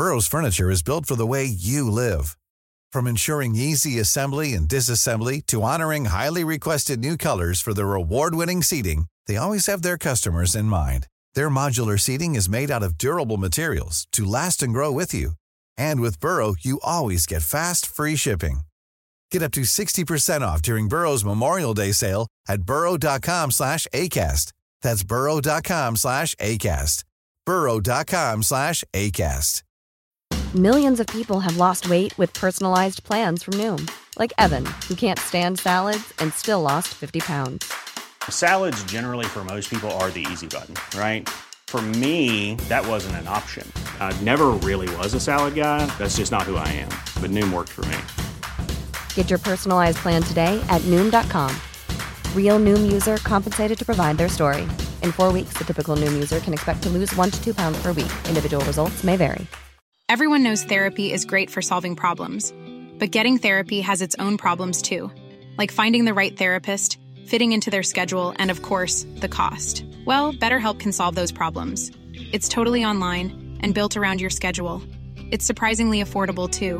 [0.00, 2.20] Furniture way you live
[2.92, 3.54] from ensuring
[14.74, 15.30] growth you
[15.80, 16.86] and with per
[30.56, 32.48] people way wait پھر
[60.10, 62.54] Everyone knows therapy is great for solving problems,
[62.98, 65.10] but getting therapy has its own problems too,
[65.58, 69.84] like finding the right therapist, fitting into their schedule, and of course, the cost.
[70.06, 71.92] Well, BetterHelp can solve those problems.
[72.32, 74.82] It's totally online and built around your schedule.
[75.30, 76.78] It's surprisingly affordable too.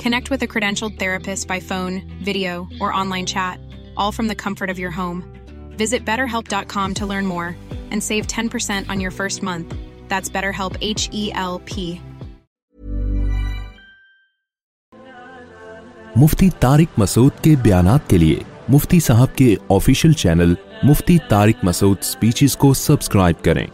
[0.00, 3.58] Connect with a credentialed therapist by phone, video, or online chat,
[3.96, 5.24] all from the comfort of your home.
[5.70, 7.56] Visit BetterHelp.com to learn more
[7.90, 9.74] and save 10% on your first month.
[10.06, 12.00] That's BetterHelp, H-E-L-P.
[16.20, 18.40] مفتی تارک مسعود کے بیانات کے لیے
[18.72, 20.54] مفتی صاحب کے official channel
[20.88, 23.66] Mufti Tariq Masood speeches کو subscribe کریں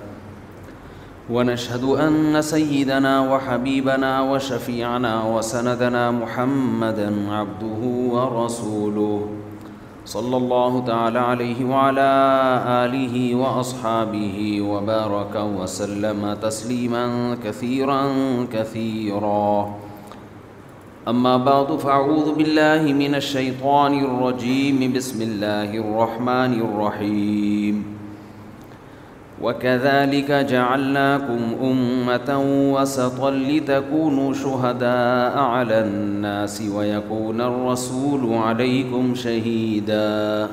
[1.33, 7.81] ونشهد أن سيدنا وحبيبنا وشفيعنا وسندنا محمدا عبده
[8.15, 9.27] ورسوله
[10.05, 12.09] صلى الله تعالى عليه وعلى
[12.67, 18.01] آله وأصحابه وبارك وسلم تسليما كثيرا
[18.53, 19.75] كثيرا
[21.07, 27.90] أما بعد فأعوذ بالله من الشيطان الرجيم بسم الله الرحمن الرحيم
[29.43, 32.41] وكذلك جعلناكم أمة
[32.73, 40.47] وسطا لتكونوا شهداء على الناس ويكون الرسول عليكم شهيدا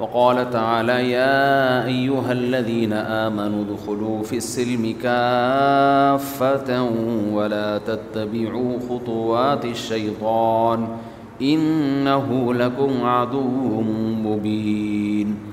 [0.00, 6.90] وقال تعالى يا أيها الذين آمنوا دخلوا في السلم كافة
[7.32, 10.86] ولا تتبعوا خطوات الشيطان
[11.42, 13.80] إنه لكم عدو
[14.24, 15.47] مبين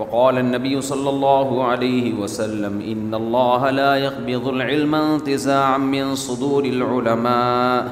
[0.00, 7.88] وقال النبي صلى الله عليه وسلم إن الله لا يقبض العلم انتزاعا من صدور العلماء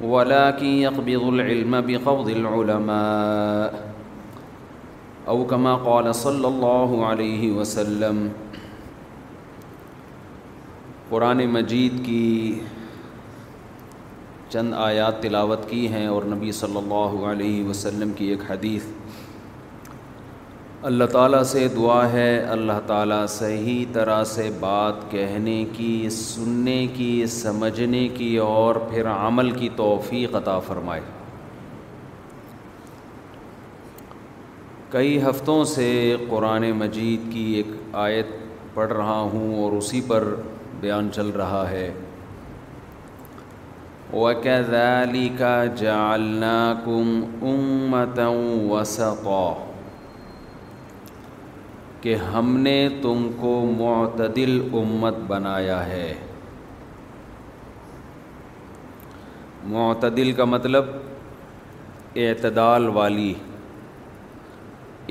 [0.00, 3.82] ولكن يقبض العلم بقبض العلماء
[5.28, 8.28] أو كما قال صلى الله عليه وسلم
[11.12, 12.60] قرآن مجید کی
[14.48, 18.86] چند آیات تلاوت کی ہیں اور نبی صلی اللہ علیہ وسلم کی ایک حدیث
[20.88, 27.24] اللہ تعالیٰ سے دعا ہے اللہ تعالیٰ صحیح طرح سے بات کہنے کی سننے کی
[27.34, 31.00] سمجھنے کی اور پھر عمل کی توفیق عطا فرمائے
[34.90, 35.88] کئی ہفتوں سے
[36.28, 37.70] قرآن مجید کی ایک
[38.06, 38.36] آیت
[38.74, 40.28] پڑھ رہا ہوں اور اسی پر
[40.80, 41.88] بیان چل رہا ہے
[44.12, 49.72] وَكَذَلِكَ جَعَلْنَاكُمْ أُمَّةً اوکے
[52.04, 52.72] کہ ہم نے
[53.02, 56.12] تم کو معتدل امت بنایا ہے
[59.74, 60.90] معتدل کا مطلب
[62.24, 63.32] اعتدال والی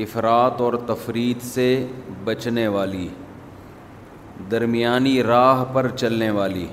[0.06, 1.68] افراد اور تفرید سے
[2.25, 3.07] بچنے والی
[4.51, 6.68] درمیانی راہ پر چلنے والی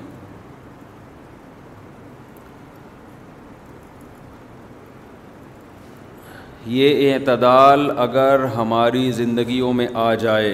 [6.72, 10.50] یہ اعتدال اگر ہماری زندگیوں میں آ جائے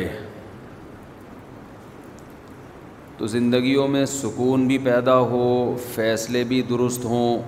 [3.18, 5.48] تو زندگیوں میں سکون بھی پیدا ہو
[5.94, 7.42] فیصلے بھی درست ہوں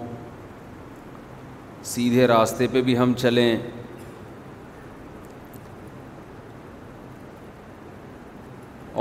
[1.93, 3.57] سیدھے راستے پہ بھی ہم چلیں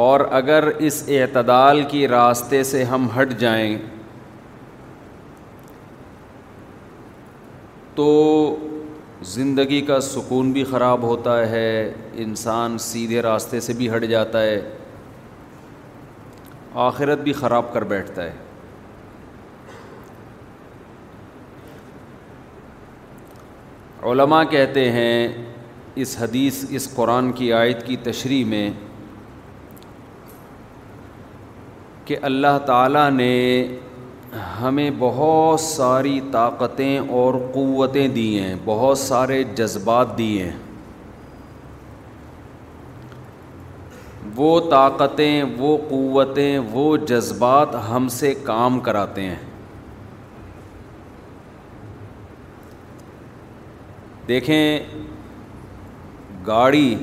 [0.07, 3.77] اور اگر اس اعتدال کی راستے سے ہم ہٹ جائیں
[7.95, 8.07] تو
[9.25, 11.91] زندگی کا سکون بھی خراب ہوتا ہے
[12.23, 14.59] انسان سیدھے راستے سے بھی ہٹ جاتا ہے
[16.85, 18.33] آخرت بھی خراب کر بیٹھتا ہے
[24.11, 25.27] علماء کہتے ہیں
[26.01, 28.69] اس حدیث اس قرآن کی آیت کی تشریح میں
[32.05, 33.31] کہ اللہ تعالیٰ نے
[34.61, 40.57] ہمیں بہت ساری طاقتیں اور قوتیں دی ہیں بہت سارے جذبات دیے ہیں
[44.35, 49.35] وہ طاقتیں وہ قوتیں وہ جذبات ہم سے کام کراتے ہیں
[54.27, 54.79] دیکھیں
[56.47, 56.95] گاڑی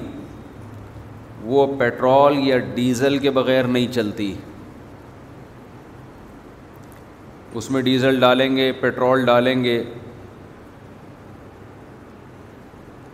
[1.44, 4.32] وہ پیٹرول یا ڈیزل کے بغیر نہیں چلتی
[7.58, 9.82] اس میں ڈیزل ڈالیں گے پیٹرول ڈالیں گے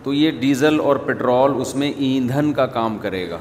[0.03, 3.39] تو یہ ڈیزل اور پیٹرول اس میں ایندھن کا کام کرے گا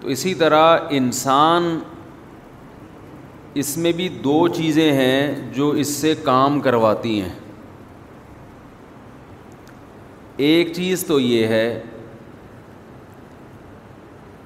[0.00, 1.78] تو اسی طرح انسان
[3.62, 7.34] اس میں بھی دو چیزیں ہیں جو اس سے کام کرواتی ہیں
[10.46, 11.66] ایک چیز تو یہ ہے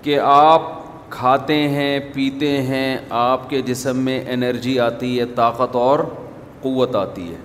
[0.02, 0.78] کہ آپ
[1.10, 5.98] کھاتے ہیں پیتے ہیں آپ کے جسم میں انرجی آتی ہے طاقت اور
[6.62, 7.36] قوت آتی ہے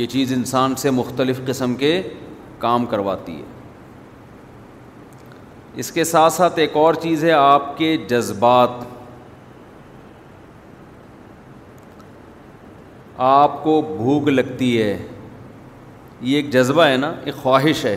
[0.00, 1.90] یہ چیز انسان سے مختلف قسم کے
[2.58, 3.54] کام کرواتی ہے
[5.82, 8.84] اس کے ساتھ ساتھ ایک اور چیز ہے آپ کے جذبات
[13.32, 14.96] آپ کو بھوک لگتی ہے
[16.28, 17.96] یہ ایک جذبہ ہے نا ایک خواہش ہے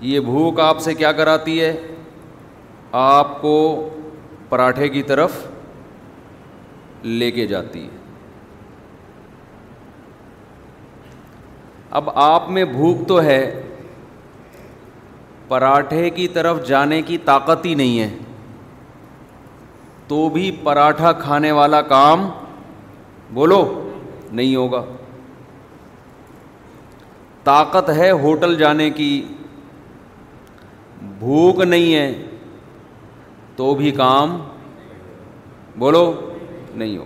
[0.00, 1.72] یہ بھوک آپ سے کیا کراتی ہے
[3.02, 3.54] آپ کو
[4.48, 5.38] پراٹھے کی طرف
[7.02, 7.96] لے کے جاتی ہے
[11.98, 13.40] اب آپ میں بھوک تو ہے
[15.48, 18.08] پراٹھے کی طرف جانے کی طاقت ہی نہیں ہے
[20.08, 22.28] تو بھی پراٹھا کھانے والا کام
[23.34, 23.62] بولو
[24.30, 24.84] نہیں ہوگا
[27.44, 29.08] طاقت ہے ہوٹل جانے کی
[31.18, 32.12] بھوک نہیں ہے
[33.56, 34.36] تو بھی کام
[35.78, 36.10] بولو
[36.74, 37.04] نہیں ہو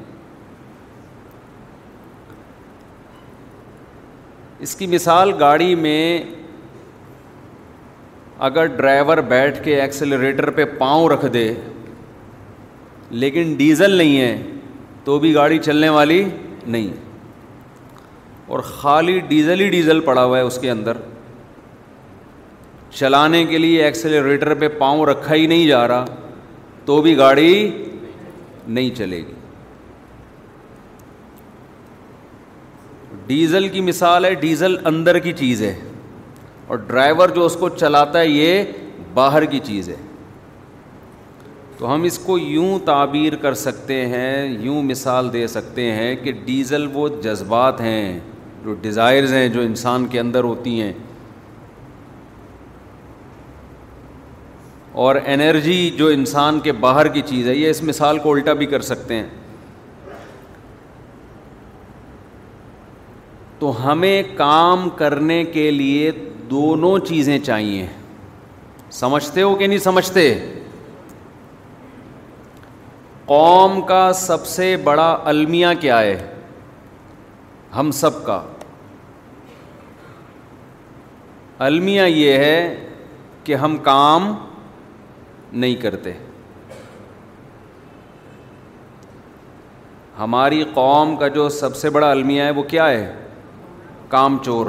[4.66, 6.22] اس کی مثال گاڑی میں
[8.48, 11.52] اگر ڈرائیور بیٹھ کے ایکسلریٹر پہ پاؤں رکھ دے
[13.24, 14.36] لیکن ڈیزل نہیں ہے
[15.04, 16.24] تو بھی گاڑی چلنے والی
[16.66, 16.90] نہیں
[18.52, 20.96] اور خالی ڈیزل ہی ڈیزل پڑا ہوا ہے اس کے اندر
[22.94, 26.04] چلانے کے لیے ایکسلریٹر پہ پاؤں رکھا ہی نہیں جا رہا
[26.84, 27.52] تو بھی گاڑی
[28.66, 29.40] نہیں چلے گی
[33.26, 35.74] ڈیزل کی مثال ہے ڈیزل اندر کی چیز ہے
[36.66, 38.62] اور ڈرائیور جو اس کو چلاتا ہے یہ
[39.14, 39.96] باہر کی چیز ہے
[41.78, 46.32] تو ہم اس کو یوں تعبیر کر سکتے ہیں یوں مثال دے سکتے ہیں کہ
[46.44, 48.18] ڈیزل وہ جذبات ہیں
[48.64, 50.92] جو ڈیزائرز ہیں جو انسان کے اندر ہوتی ہیں
[55.00, 58.66] اور انرجی جو انسان کے باہر کی چیز ہے یہ اس مثال کو الٹا بھی
[58.72, 59.26] کر سکتے ہیں
[63.58, 66.10] تو ہمیں کام کرنے کے لیے
[66.50, 67.86] دونوں چیزیں چاہیے
[68.92, 70.28] سمجھتے ہو کہ نہیں سمجھتے
[73.26, 76.16] قوم کا سب سے بڑا المیہ کیا ہے
[77.76, 78.40] ہم سب کا
[81.66, 82.88] المیہ یہ ہے
[83.44, 84.34] کہ ہم کام
[85.52, 86.12] نہیں کرتے
[90.18, 93.12] ہماری قوم کا جو سب سے بڑا المیہ ہے وہ کیا ہے
[94.08, 94.66] کام چور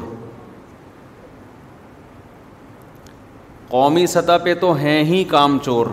[3.69, 5.85] قومی سطح پہ تو ہیں ہی کام چور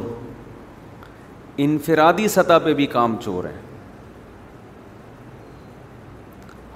[1.63, 3.59] انفرادی سطح پہ بھی کام چور ہیں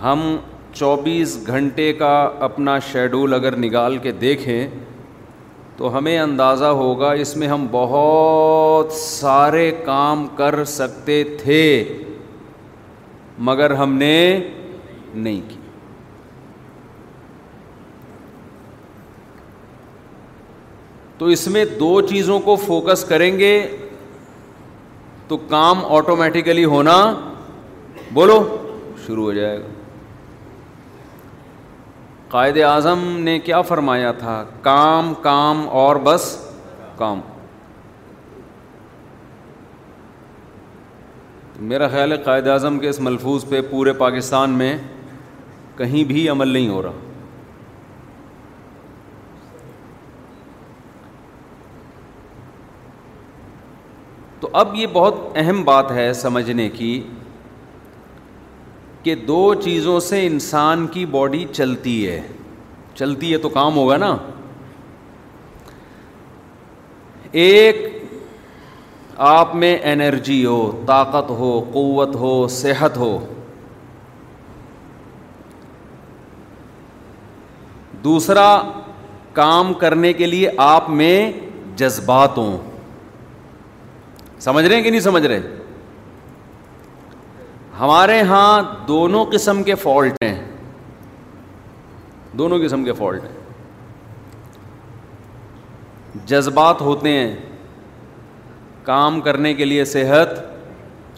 [0.03, 0.25] ہم
[0.73, 2.15] چوبیس گھنٹے کا
[2.47, 4.67] اپنا شیڈول اگر نکال کے دیکھیں
[5.77, 11.63] تو ہمیں اندازہ ہوگا اس میں ہم بہت سارے کام کر سکتے تھے
[13.49, 14.17] مگر ہم نے
[15.15, 15.57] نہیں کی
[21.19, 23.55] تو اس میں دو چیزوں کو فوکس کریں گے
[25.29, 26.97] تو کام آٹومیٹیکلی ہونا
[28.15, 28.43] بولو
[29.07, 29.74] شروع ہو جائے گا
[32.31, 36.29] قائد اعظم نے کیا فرمایا تھا کام کام اور بس
[36.97, 37.21] کام
[41.71, 44.77] میرا خیال ہے قائد اعظم کے اس ملفوظ پہ پورے پاکستان میں
[45.77, 46.93] کہیں بھی عمل نہیں ہو رہا
[54.41, 56.91] تو اب یہ بہت اہم بات ہے سمجھنے کی
[59.05, 62.21] کہ دو چیزوں سے انسان کی باڈی چلتی ہے
[62.99, 64.15] چلتی ہے تو کام ہوگا نا
[67.43, 67.81] ایک
[69.33, 73.17] آپ میں انرجی ہو طاقت ہو قوت ہو صحت ہو
[78.05, 78.47] دوسرا
[79.33, 81.15] کام کرنے کے لیے آپ میں
[81.77, 82.57] جذبات ہوں
[84.43, 85.41] سمجھ رہے ہیں کہ نہیں سمجھ رہے
[87.79, 90.35] ہمارے ہاں دونوں قسم کے فالٹ ہیں
[92.39, 93.43] دونوں قسم کے فالٹ ہیں
[96.29, 97.35] جذبات ہوتے ہیں
[98.85, 100.39] کام کرنے کے لیے صحت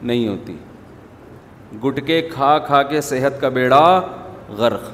[0.05, 0.57] نہیں ہوتی
[1.85, 3.85] گٹکے کھا کھا کے صحت کا بیڑا
[4.59, 4.89] غرق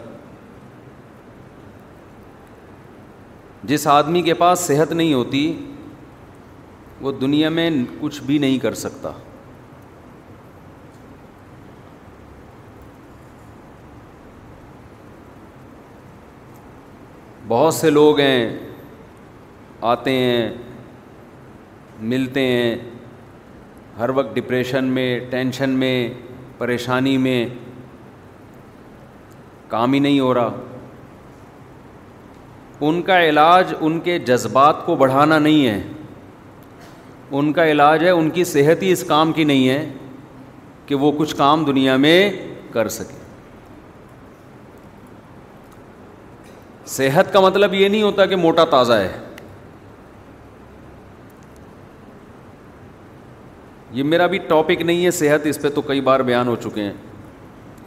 [3.70, 5.44] جس آدمی کے پاس صحت نہیں ہوتی
[7.00, 9.10] وہ دنیا میں کچھ بھی نہیں کر سکتا
[17.52, 18.56] بہت سے لوگ ہیں
[19.92, 20.48] آتے ہیں
[22.10, 22.74] ملتے ہیں
[23.98, 25.92] ہر وقت ڈپریشن میں ٹینشن میں
[26.58, 27.38] پریشانی میں
[29.74, 30.54] کام ہی نہیں ہو رہا
[32.88, 35.80] ان کا علاج ان کے جذبات کو بڑھانا نہیں ہے
[37.38, 39.84] ان کا علاج ہے ان کی صحت ہی اس کام کی نہیں ہے
[40.86, 42.18] کہ وہ کچھ کام دنیا میں
[42.72, 43.20] کر سکیں
[46.90, 49.10] صحت کا مطلب یہ نہیں ہوتا کہ موٹا تازہ ہے
[53.94, 56.82] یہ میرا بھی ٹاپک نہیں ہے صحت اس پہ تو کئی بار بیان ہو چکے
[56.82, 56.92] ہیں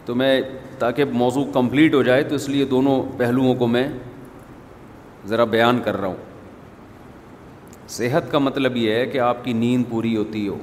[0.06, 0.42] تو میں
[0.80, 3.88] تاکہ موضوع کمپلیٹ ہو جائے تو اس لیے دونوں پہلوؤں کو میں
[5.28, 6.16] ذرا بیان کر رہا ہوں
[7.98, 10.58] صحت کا مطلب یہ ہے کہ آپ کی نیند پوری ہوتی ہو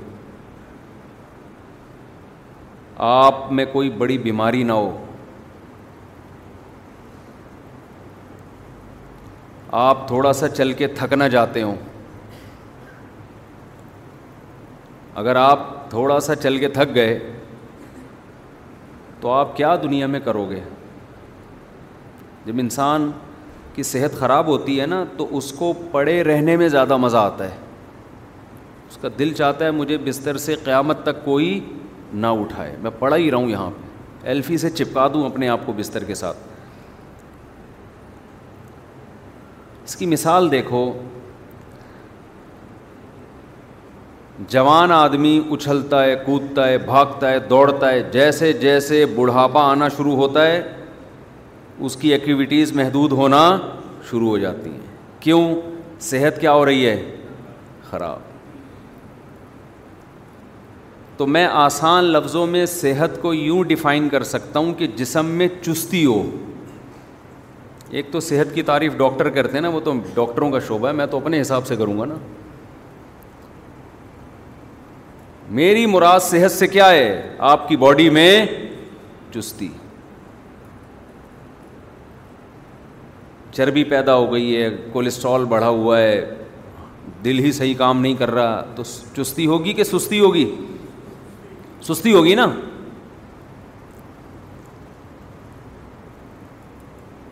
[3.09, 4.91] آپ میں کوئی بڑی بیماری نہ ہو
[9.81, 11.76] آپ تھوڑا سا چل کے تھک نہ جاتے ہوں
[15.21, 15.61] اگر آپ
[15.91, 17.19] تھوڑا سا چل کے تھک گئے
[19.21, 20.61] تو آپ کیا دنیا میں کرو گے
[22.47, 23.11] جب انسان
[23.75, 27.45] کی صحت خراب ہوتی ہے نا تو اس کو پڑے رہنے میں زیادہ مزہ آتا
[27.50, 27.57] ہے
[28.91, 31.59] اس کا دل چاہتا ہے مجھے بستر سے قیامت تک کوئی
[32.12, 35.73] نہ اٹھائے میں پڑا ہی رہوں یہاں پہ ایلفی سے چپکا دوں اپنے آپ کو
[35.76, 36.50] بستر کے ساتھ
[39.92, 40.80] اس کی مثال دیکھو
[44.50, 50.14] جوان آدمی اچھلتا ہے کودتا ہے بھاگتا ہے دوڑتا ہے جیسے جیسے بڑھاپا آنا شروع
[50.16, 50.62] ہوتا ہے
[51.87, 53.42] اس کی ایکٹیویٹیز محدود ہونا
[54.11, 55.42] شروع ہو جاتی ہیں کیوں
[56.11, 56.96] صحت کیا ہو رہی ہے
[57.90, 58.20] خراب
[61.16, 65.49] تو میں آسان لفظوں میں صحت کو یوں ڈیفائن کر سکتا ہوں کہ جسم میں
[65.62, 66.22] چستی ہو
[67.99, 70.92] ایک تو صحت کی تعریف ڈاکٹر کرتے ہیں نا وہ تو ڈاکٹروں کا شعبہ ہے
[71.00, 72.14] میں تو اپنے حساب سے کروں گا نا
[75.58, 77.11] میری مراد صحت سے کیا ہے
[77.50, 78.30] آپ کی باڈی میں
[79.34, 79.68] چستی
[83.56, 86.14] چربی پیدا ہو گئی ہے کولیسٹرول بڑھا ہوا ہے
[87.25, 88.82] دل ہی صحیح کام نہیں کر رہا تو
[89.16, 90.50] چستی ہوگی کہ سستی ہوگی
[91.88, 92.46] سستی ہوگی نا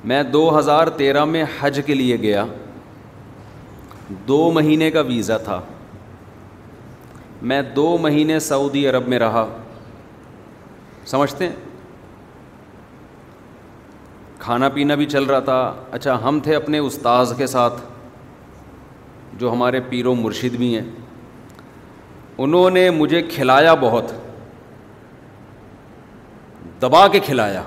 [0.09, 2.45] میں دو ہزار تیرہ میں حج کے لیے گیا
[4.29, 5.61] دو مہینے کا ویزا تھا
[7.51, 9.47] میں دو مہینے سعودی عرب میں رہا
[11.07, 11.55] سمجھتے ہیں
[14.39, 17.81] کھانا پینا بھی چل رہا تھا اچھا ہم تھے اپنے استاذ کے ساتھ
[19.39, 20.85] جو ہمارے پیر و مرشد بھی ہیں
[22.43, 24.13] انہوں نے مجھے کھلایا بہت
[26.83, 27.63] دبا کے کھلایا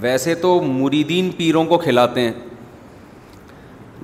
[0.00, 2.32] ویسے تو مریدین پیروں کو کھلاتے ہیں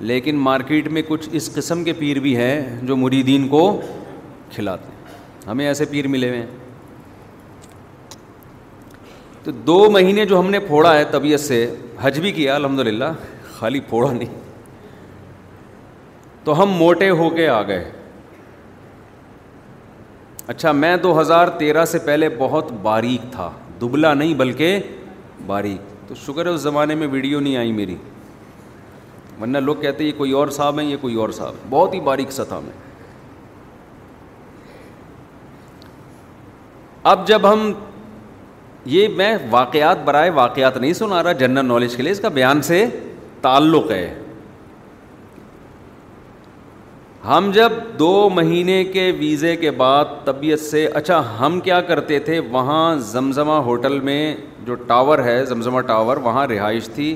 [0.09, 3.61] لیکن مارکیٹ میں کچھ اس قسم کے پیر بھی ہیں جو مریدین کو
[4.55, 6.45] کھلاتے ہیں ہمیں ایسے پیر ملے ہوئے ہیں
[9.43, 11.65] تو دو مہینے جو ہم نے پھوڑا ہے طبیعت سے
[12.01, 13.05] حج بھی کیا الحمد للہ
[13.59, 14.33] خالی پھوڑا نہیں
[16.43, 17.89] تو ہم موٹے ہو کے آ گئے
[20.47, 23.49] اچھا میں دو ہزار تیرہ سے پہلے بہت باریک تھا
[23.81, 24.79] دبلا نہیں بلکہ
[26.07, 27.95] تو شکر ہے اس زمانے میں ویڈیو نہیں آئی میری
[29.41, 31.99] ورنہ لوگ کہتے ہیں یہ کوئی اور صاحب ہیں یہ کوئی اور صاحب بہت ہی
[32.07, 32.71] باریک سطح میں
[37.11, 37.71] اب جب ہم
[38.93, 42.61] یہ میں واقعات برائے واقعات نہیں سنا رہا جنرل نالج کے لیے اس کا بیان
[42.69, 42.85] سے
[43.41, 44.09] تعلق ہے
[47.27, 52.37] ہم جب دو مہینے کے ویزے کے بعد طبیعت سے اچھا ہم کیا کرتے تھے
[52.51, 54.19] وہاں زمزمہ ہوٹل میں
[54.65, 57.09] جو ٹاور ہے زمزمہ ٹاور وہاں رہائش تھی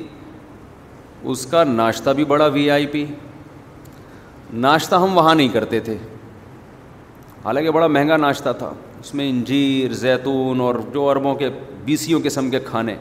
[1.32, 3.06] اس کا ناشتہ بھی بڑا وی آئی پی
[4.66, 5.96] ناشتہ ہم وہاں نہیں کرتے تھے
[7.46, 11.50] حالانکہ بڑا مہنگا ناشتہ تھا اس میں انجیر زیتون اور جو عربوں کے
[11.86, 12.96] بیسیوں قسم کے کھانے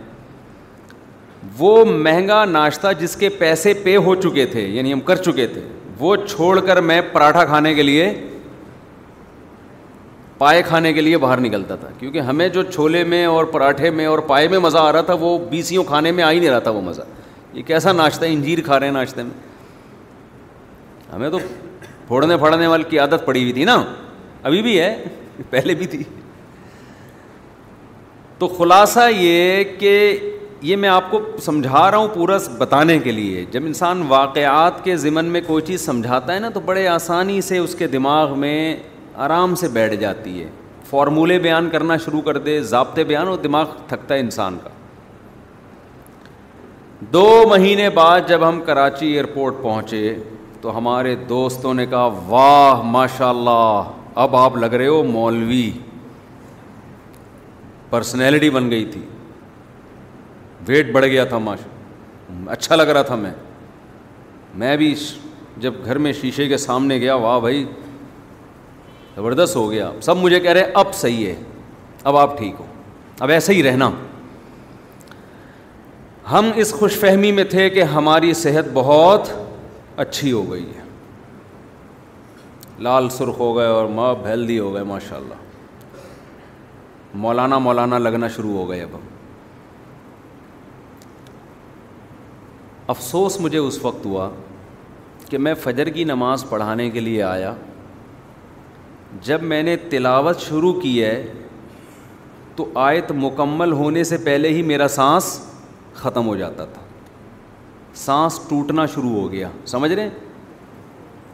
[1.59, 5.67] وہ مہنگا ناشتہ جس کے پیسے پے ہو چکے تھے یعنی ہم کر چکے تھے
[6.01, 8.13] وہ چھوڑ کر میں پراٹھا کھانے کے لیے
[10.39, 14.07] پائے کھانے کے لیے باہر نکلتا تھا کیونکہ ہمیں جو چھولے میں اور پراٹھے میں
[14.07, 16.59] اور پائے میں مزہ آ رہا تھا وہ بیسیوں کھانے میں آ ہی نہیں رہا
[16.59, 17.03] تھا وہ مزہ
[17.53, 19.49] یہ کیسا ناشتہ ہے انجیر کھا رہے ہیں ناشتے میں
[21.13, 21.39] ہمیں تو
[22.07, 23.83] پھوڑنے پھاڑنے والے کی عادت پڑی ہوئی تھی نا
[24.49, 24.95] ابھی بھی ہے
[25.51, 26.03] پہلے بھی تھی
[28.39, 29.95] تو خلاصہ یہ کہ
[30.63, 34.97] یہ میں آپ کو سمجھا رہا ہوں پورا بتانے کے لیے جب انسان واقعات کے
[35.05, 38.57] ذمن میں کوئی چیز سمجھاتا ہے نا تو بڑے آسانی سے اس کے دماغ میں
[39.27, 40.49] آرام سے بیٹھ جاتی ہے
[40.91, 44.71] فارمولے بیان کرنا شروع کر دے ضابطے بیان اور دماغ تھکتا ہے انسان کا
[47.13, 50.15] دو مہینے بعد جب ہم کراچی ایئرپورٹ پہنچے
[50.61, 53.91] تو ہمارے دوستوں نے کہا واہ ماشاء اللہ
[54.25, 55.71] اب آپ لگ رہے ہو مولوی
[57.91, 59.01] پرسنالٹی بن گئی تھی
[60.69, 63.31] ویٹ بڑھ گیا تھا ماشا اچھا لگ رہا تھا میں
[64.63, 64.95] میں بھی
[65.61, 67.65] جب گھر میں شیشے کے سامنے گیا واہ بھائی
[69.15, 71.35] زبردست ہو گیا سب مجھے کہہ رہے اب صحیح ہے
[72.11, 72.67] اب آپ ٹھیک ہو
[73.21, 73.91] اب ایسے ہی رہنا
[76.31, 79.29] ہم اس خوش فہمی میں تھے کہ ہماری صحت بہت
[80.03, 80.83] اچھی ہو گئی ہے
[82.89, 85.49] لال سرخ ہو گئے اور ماں ہیلدی ہو گئے ماشاء اللہ
[87.25, 89.09] مولانا مولانا لگنا شروع ہو گئے اب ہم
[92.91, 94.29] افسوس مجھے اس وقت ہوا
[95.29, 97.53] کہ میں فجر کی نماز پڑھانے کے لیے آیا
[99.29, 101.15] جب میں نے تلاوت شروع کی ہے
[102.57, 105.29] تو آیت مکمل ہونے سے پہلے ہی میرا سانس
[106.03, 106.83] ختم ہو جاتا تھا
[108.05, 110.09] سانس ٹوٹنا شروع ہو گیا سمجھ رہے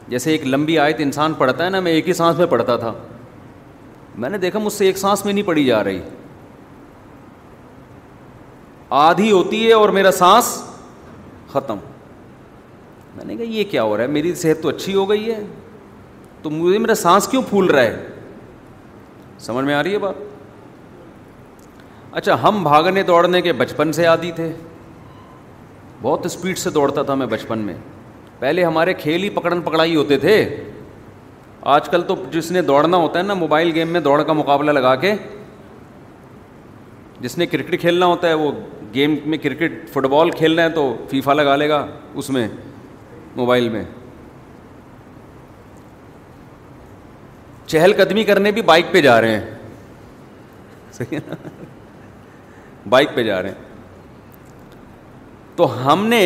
[0.09, 2.93] جیسے ایک لمبی آیت انسان پڑھتا ہے نا میں ایک ہی سانس میں پڑھتا تھا
[4.25, 6.01] میں نے دیکھا مجھ سے ایک سانس میں نہیں پڑھی جا رہی
[9.03, 10.57] آدھی ہوتی ہے اور میرا سانس
[11.53, 11.79] ختم
[13.17, 15.43] میں نے کہا یہ کیا ہو رہا ہے میری صحت تو اچھی ہو گئی ہے
[16.43, 18.07] تو مجھے میرا سانس کیوں پھول رہا ہے
[19.47, 20.15] سمجھ میں آ رہی ہے بات
[22.21, 24.53] اچھا ہم بھاگنے دوڑنے کے بچپن سے عادی تھے
[26.03, 27.75] بہت اسپیڈ سے دوڑتا تھا میں بچپن میں
[28.39, 30.35] پہلے ہمارے کھیل ہی پکڑن پکڑائی ہوتے تھے
[31.75, 34.71] آج کل تو جس نے دوڑنا ہوتا ہے نا موبائل گیم میں دوڑ کا مقابلہ
[34.79, 35.15] لگا کے
[37.21, 38.51] جس نے کرکٹ کھیلنا ہوتا ہے وہ
[38.95, 42.47] گیم میں کرکٹ فٹ بال کھیلنا ہے تو فیفا لگا لے گا اس میں
[43.37, 43.85] موبائل میں
[47.67, 49.55] چہل قدمی کرنے بھی بائک پہ جا رہے ہیں
[50.93, 51.49] صحیح ہے
[52.89, 53.65] بائک پہ جا رہے ہیں
[55.57, 56.21] تو ہم نے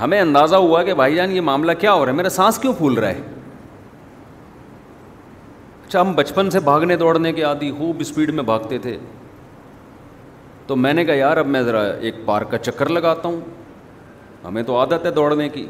[0.00, 2.72] ہمیں اندازہ ہوا کہ بھائی جان یہ معاملہ کیا ہو رہا ہے میرا سانس کیوں
[2.78, 3.20] پھول رہا ہے
[5.86, 8.96] اچھا ہم بچپن سے بھاگنے دوڑنے کے عادی خوب اسپیڈ میں بھاگتے تھے
[10.70, 13.40] تو میں نے کہا یار اب میں ذرا ایک پارک کا چکر لگاتا ہوں
[14.44, 15.66] ہمیں تو عادت ہے دوڑنے کی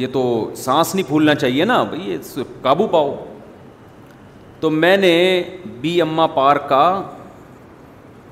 [0.00, 0.22] یہ تو
[0.64, 3.14] سانس نہیں پھولنا چاہیے نا بھائی صرف قابو پاؤ
[4.60, 5.14] تو میں نے
[5.80, 6.82] بی اما پارک کا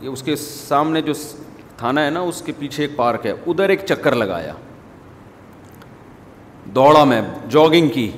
[0.01, 1.12] یہ اس کے سامنے جو
[1.79, 4.53] تھانہ ہے نا اس کے پیچھے ایک پارک ہے ادھر ایک چکر لگایا
[6.75, 8.11] دوڑا میں جاگنگ کی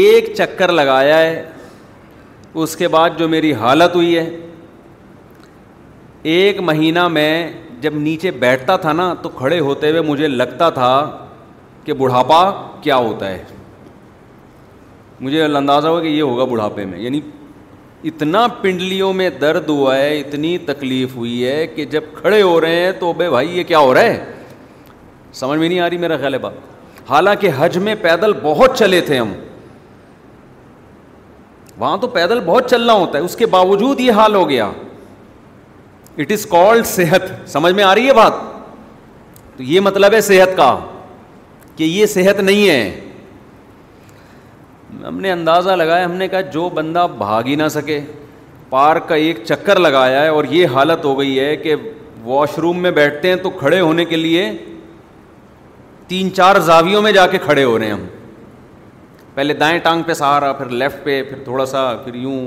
[0.00, 1.42] ایک چکر لگایا ہے
[2.62, 4.28] اس کے بعد جو میری حالت ہوئی ہے
[6.22, 7.50] ایک مہینہ میں
[7.80, 10.92] جب نیچے بیٹھتا تھا نا تو کھڑے ہوتے ہوئے مجھے لگتا تھا
[11.84, 12.50] کہ بڑھاپا
[12.82, 13.42] کیا ہوتا ہے
[15.20, 17.20] مجھے اندازہ ہوا کہ یہ ہوگا بڑھاپے میں یعنی
[18.08, 22.76] اتنا پنڈلیوں میں درد ہوا ہے اتنی تکلیف ہوئی ہے کہ جب کھڑے ہو رہے
[22.84, 24.24] ہیں تو بے بھائی یہ کیا ہو رہا ہے
[25.34, 26.52] سمجھ میں نہیں آ رہی میرا خیال ہے بات
[27.08, 29.32] حالانکہ حج میں پیدل بہت چلے تھے ہم
[31.78, 34.70] وہاں تو پیدل بہت چلنا ہوتا ہے اس کے باوجود یہ حال ہو گیا
[36.22, 38.32] اٹ از کالڈ صحت سمجھ میں آ رہی ہے بات
[39.56, 40.70] تو یہ مطلب ہے صحت کا
[41.76, 43.08] کہ یہ صحت نہیں ہے
[45.06, 48.00] ہم نے اندازہ لگایا ہم نے کہا جو بندہ بھاگ ہی نہ سکے
[48.70, 51.74] پارک کا ایک چکر لگایا ہے اور یہ حالت ہو گئی ہے کہ
[52.24, 54.50] واش روم میں بیٹھتے ہیں تو کھڑے ہونے کے لیے
[56.08, 58.04] تین چار زاویوں میں جا کے کھڑے ہو رہے ہیں ہم
[59.34, 62.38] پہلے دائیں ٹانگ پہ سہارا پھر لیفٹ پہ پھر تھوڑا سا پھر یوں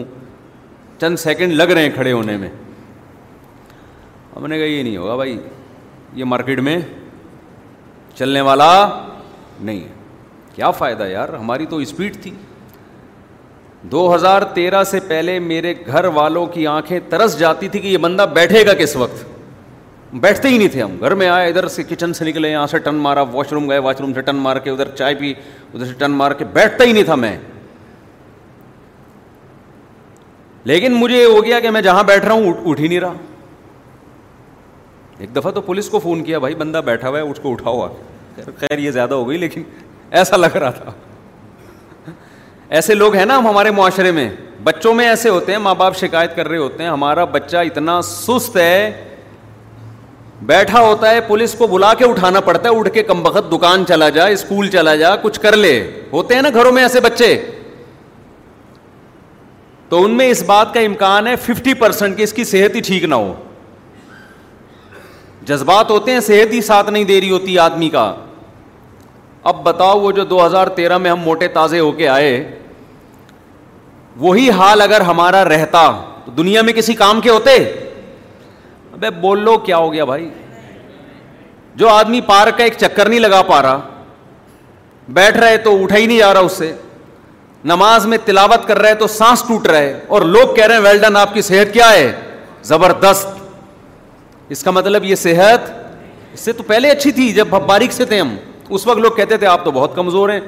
[1.01, 2.49] چند سیکنڈ لگ رہے ہیں کھڑے ہونے میں
[4.35, 5.37] ہم نے کہا یہ نہیں ہوگا بھائی
[6.15, 6.77] یہ مارکیٹ میں
[8.17, 8.69] چلنے والا
[9.59, 9.79] نہیں
[10.55, 12.31] کیا فائدہ یار ہماری تو اسپیڈ تھی
[13.91, 17.97] دو ہزار تیرہ سے پہلے میرے گھر والوں کی آنکھیں ترس جاتی تھی کہ یہ
[18.07, 19.23] بندہ بیٹھے گا کس وقت
[20.23, 22.77] بیٹھتے ہی نہیں تھے ہم گھر میں آئے ادھر سے کچن سے نکلے یہاں سے
[22.87, 25.33] ٹن مارا واش روم گئے واش روم سے ٹن مار کے ادھر چائے پی
[25.73, 27.35] ادھر سے ٹن مار کے بیٹھتا ہی نہیں تھا میں
[30.71, 33.13] لیکن مجھے یہ ہو گیا کہ میں جہاں بیٹھ رہا ہوں اٹھ ہی نہیں رہا
[35.21, 37.55] ایک دفعہ تو پولیس کو فون کیا بھائی بندہ بیٹھا ہوا ہے اس کو
[38.60, 39.63] خیر یہ زیادہ ہو گئی لیکن
[40.19, 40.91] ایسا لگ رہا تھا
[42.79, 44.27] ایسے لوگ ہیں نا ہم ہمارے معاشرے میں
[44.63, 48.01] بچوں میں ایسے ہوتے ہیں ماں باپ شکایت کر رہے ہوتے ہیں ہمارا بچہ اتنا
[48.05, 48.79] سست ہے
[50.53, 53.86] بیٹھا ہوتا ہے پولیس کو بلا کے اٹھانا پڑتا ہے اٹھ کے کم بخت دکان
[53.88, 55.73] چلا جا اسکول چلا جا کچھ کر لے
[56.13, 57.36] ہوتے ہیں نا گھروں میں ایسے بچے
[59.89, 63.03] تو ان میں اس بات کا امکان ہے ففٹی پرسینٹ اس کی صحت ہی ٹھیک
[63.03, 63.34] نہ ہو
[65.47, 68.13] جذبات ہوتے ہیں صحت ہی ساتھ نہیں دے رہی ہوتی آدمی کا
[69.51, 72.30] اب بتاؤ وہ جو دو ہزار تیرہ میں ہم موٹے تازے ہو کے آئے
[74.19, 75.89] وہی حال اگر ہمارا رہتا
[76.25, 77.58] تو دنیا میں کسی کام کے ہوتے
[79.21, 80.27] بول لو کیا ہو گیا بھائی
[81.75, 83.80] جو آدمی پارک کا ایک چکر نہیں لگا پا رہا
[85.13, 86.71] بیٹھ رہے تو اٹھا ہی نہیں جا رہا اس سے
[87.71, 91.17] نماز میں تلاوت کر رہے تو سانس ٹوٹ رہے اور لوگ کہہ رہے ہیں ویلڈن
[91.17, 92.12] آپ کی صحت کیا ہے
[92.73, 93.40] زبردست
[94.51, 95.69] اس کا مطلب یہ صحت
[96.33, 98.35] اس سے تو پہلے اچھی تھی جب باریک سے تھے ہم
[98.75, 100.39] اس وقت لوگ کہتے تھے آپ تو بہت کمزور ہیں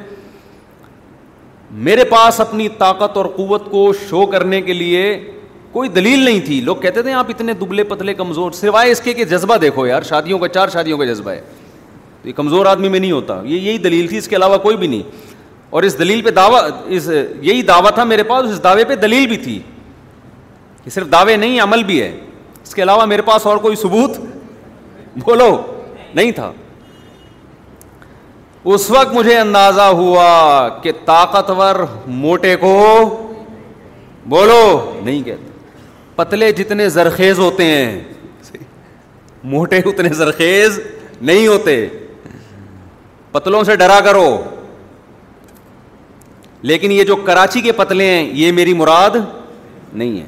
[1.88, 5.04] میرے پاس اپنی طاقت اور قوت کو شو کرنے کے لیے
[5.72, 9.14] کوئی دلیل نہیں تھی لوگ کہتے تھے آپ اتنے دبلے پتلے کمزور سوائے اس کے
[9.20, 11.42] کہ جذبہ دیکھو یار شادیوں کا چار شادیوں کا جذبہ ہے
[12.22, 14.78] تو یہ کمزور آدمی میں نہیں ہوتا یہ یہی دلیل تھی اس کے علاوہ کوئی
[14.84, 15.32] بھی نہیں
[15.78, 16.62] اور اس دلیل پہ دعویٰ
[16.98, 17.10] اس
[17.42, 19.60] یہی دعویٰ تھا میرے پاس اس دعوے پہ دلیل بھی تھی
[20.86, 22.12] یہ صرف دعوے نہیں عمل بھی ہے
[22.66, 24.18] اس کے علاوہ میرے پاس اور کوئی ثبوت
[25.26, 25.48] بولو
[26.16, 26.52] نہیں تھا
[28.74, 30.28] اس وقت مجھے اندازہ ہوا
[30.84, 31.86] کہ طاقتور
[32.24, 32.72] موٹے کو
[34.34, 34.62] بولو
[35.04, 35.52] نہیں کہتے
[36.16, 38.02] پتلے جتنے زرخیز ہوتے ہیں
[39.54, 40.80] موٹے اتنے زرخیز
[41.22, 41.76] نہیں ہوتے
[43.32, 44.28] پتلوں سے ڈرا کرو
[46.70, 49.16] لیکن یہ جو کراچی کے پتلے ہیں یہ میری مراد
[49.94, 50.28] نہیں ہے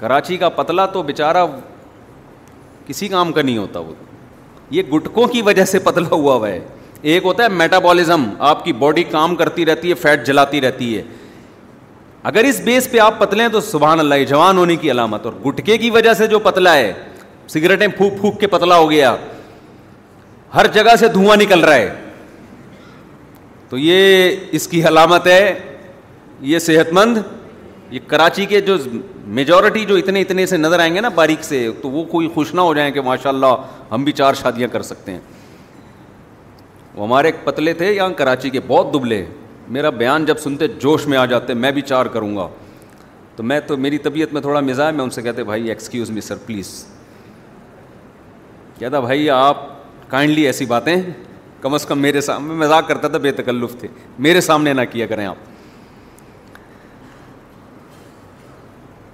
[0.00, 1.46] کراچی کا پتلا تو بیچارہ
[2.86, 3.94] کسی کام کا نہیں ہوتا وہ
[4.70, 6.58] یہ گٹکوں کی وجہ سے پتلا ہوا ہوا ہے
[7.12, 11.02] ایک ہوتا ہے میٹابالزم آپ کی باڈی کام کرتی رہتی ہے فیٹ جلاتی رہتی ہے
[12.30, 15.32] اگر اس بیس پہ آپ پتلے ہیں تو سبحان اللہ جوان ہونے کی علامت اور
[15.46, 16.92] گٹکے کی وجہ سے جو پتلا ہے
[17.52, 19.14] سگریٹیں پھوک پھونک کے پتلا ہو گیا
[20.54, 21.94] ہر جگہ سے دھواں نکل رہا ہے
[23.68, 25.54] تو یہ اس کی علامت ہے
[26.50, 27.16] یہ صحت مند
[27.90, 28.76] یہ کراچی کے جو
[29.36, 32.54] میجورٹی جو اتنے اتنے سے نظر آئیں گے نا باریک سے تو وہ کوئی خوش
[32.54, 35.20] نہ ہو جائیں کہ ماشاء اللہ ہم بھی چار شادیاں کر سکتے ہیں
[36.94, 39.24] وہ ہمارے ایک پتلے تھے یہاں کراچی کے بہت دبلے
[39.76, 42.48] میرا بیان جب سنتے جوش میں آ جاتے میں بھی چار کروں گا
[43.36, 46.10] تو میں تو میری طبیعت میں تھوڑا مزاج ہے میں ان سے کہتے بھائی ایکسکیوز
[46.10, 46.84] می سر پلیز
[48.78, 49.64] کہتا بھائی آپ
[50.10, 50.94] کائنڈلی ایسی باتیں
[51.60, 53.88] کم از کم میرے سامنے مزاق کرتا تھا بے تکلف تھے
[54.26, 55.36] میرے سامنے نہ کیا کریں آپ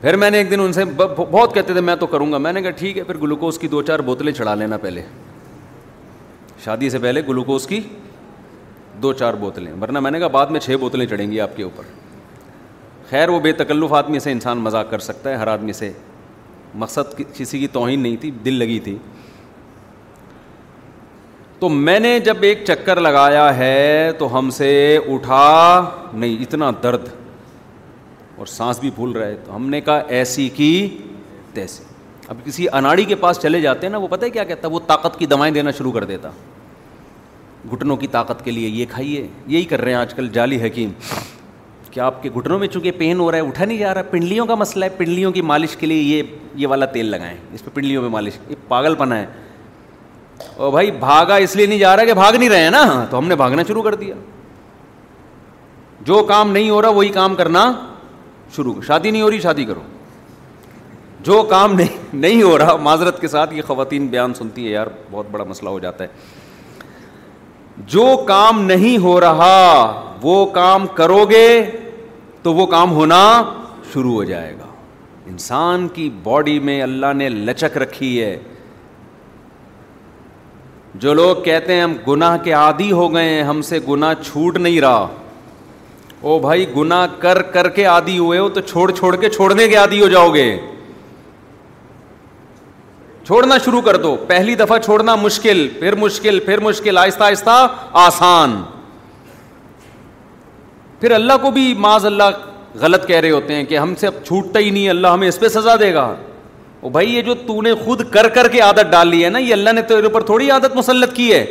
[0.04, 2.52] پھر میں نے ایک دن ان سے بہت کہتے تھے میں تو کروں گا میں
[2.52, 5.02] نے کہا ٹھیک ہے پھر گلوکوز کی دو چار بوتلیں چڑھا لینا پہلے
[6.64, 7.80] شادی سے پہلے گلوکوز کی
[9.02, 11.62] دو چار بوتلیں ورنہ میں نے کہا بعد میں چھ بوتلیں چڑھیں گی آپ کے
[11.62, 11.82] اوپر
[13.10, 15.90] خیر وہ بے تکلف آدمی سے انسان مذاق کر سکتا ہے ہر آدمی سے
[16.84, 18.96] مقصد کسی کی توہین نہیں تھی دل لگی تھی
[21.58, 24.70] تو میں نے جب ایک چکر لگایا ہے تو ہم سے
[25.14, 25.52] اٹھا
[26.14, 27.08] نہیں اتنا درد
[28.36, 30.70] اور سانس بھی پھول رہا ہے تو ہم نے کہا ایسی کی
[31.54, 31.84] تیسی
[32.28, 34.72] اب کسی اناڑی کے پاس چلے جاتے ہیں نا وہ پتہ ہے کیا کہتا ہے
[34.72, 36.30] وہ طاقت کی دوائیں دینا شروع کر دیتا
[37.72, 40.90] گھٹنوں کی طاقت کے لیے یہ کھائیے یہی کر رہے ہیں آج کل جعلی حکیم
[41.90, 44.10] کیا آپ کے گھٹنوں میں چونکہ پین ہو رہا ہے اٹھا نہیں جا رہا ہے
[44.10, 47.64] پنڈلیوں کا مسئلہ ہے پنڈلیوں کی مالش کے لیے یہ یہ والا تیل لگائیں اس
[47.64, 49.26] پہ پنڈلیوں پہ مالش یہ پاگل پنا ہے
[50.56, 53.18] اور بھائی بھاگا اس لیے نہیں جا رہا کہ بھاگ نہیں رہے ہیں نا تو
[53.18, 54.14] ہم نے بھاگنا شروع کر دیا
[56.08, 57.70] جو کام نہیں ہو رہا وہی کام کرنا
[58.56, 59.82] شروع شادی نہیں ہو رہی شادی کرو
[61.28, 64.86] جو کام نہیں نہیں ہو رہا معذرت کے ساتھ یہ خواتین بیان سنتی ہے یار
[65.10, 66.42] بہت بڑا مسئلہ ہو جاتا ہے
[67.94, 69.56] جو کام نہیں ہو رہا
[70.22, 71.46] وہ کام کرو گے
[72.42, 73.20] تو وہ کام ہونا
[73.92, 74.66] شروع ہو جائے گا
[75.32, 78.36] انسان کی باڈی میں اللہ نے لچک رکھی ہے
[81.04, 84.56] جو لوگ کہتے ہیں ہم گناہ کے عادی ہو گئے ہیں ہم سے گناہ چھوٹ
[84.66, 85.06] نہیں رہا
[86.32, 89.74] او بھائی گنا کر کر کے آدھی ہوئے ہو تو چھوڑ چھوڑ کے چھوڑنے کے
[89.76, 90.46] عادی ہو جاؤ گے
[93.26, 97.56] چھوڑنا شروع کر دو پہلی دفعہ چھوڑنا مشکل پھر مشکل پھر مشکل آہستہ آہستہ
[98.06, 98.54] آسان
[101.00, 102.44] پھر اللہ کو بھی معذ اللہ
[102.80, 105.40] غلط کہہ رہے ہوتے ہیں کہ ہم سے اب چھوٹتا ہی نہیں اللہ ہمیں اس
[105.40, 106.12] پہ سزا دے گا
[106.92, 109.52] بھائی یہ جو تو نے خود کر کر کے عادت ڈال لی ہے نا یہ
[109.52, 111.44] اللہ نے تیرے اوپر تھوڑی عادت مسلط کی ہے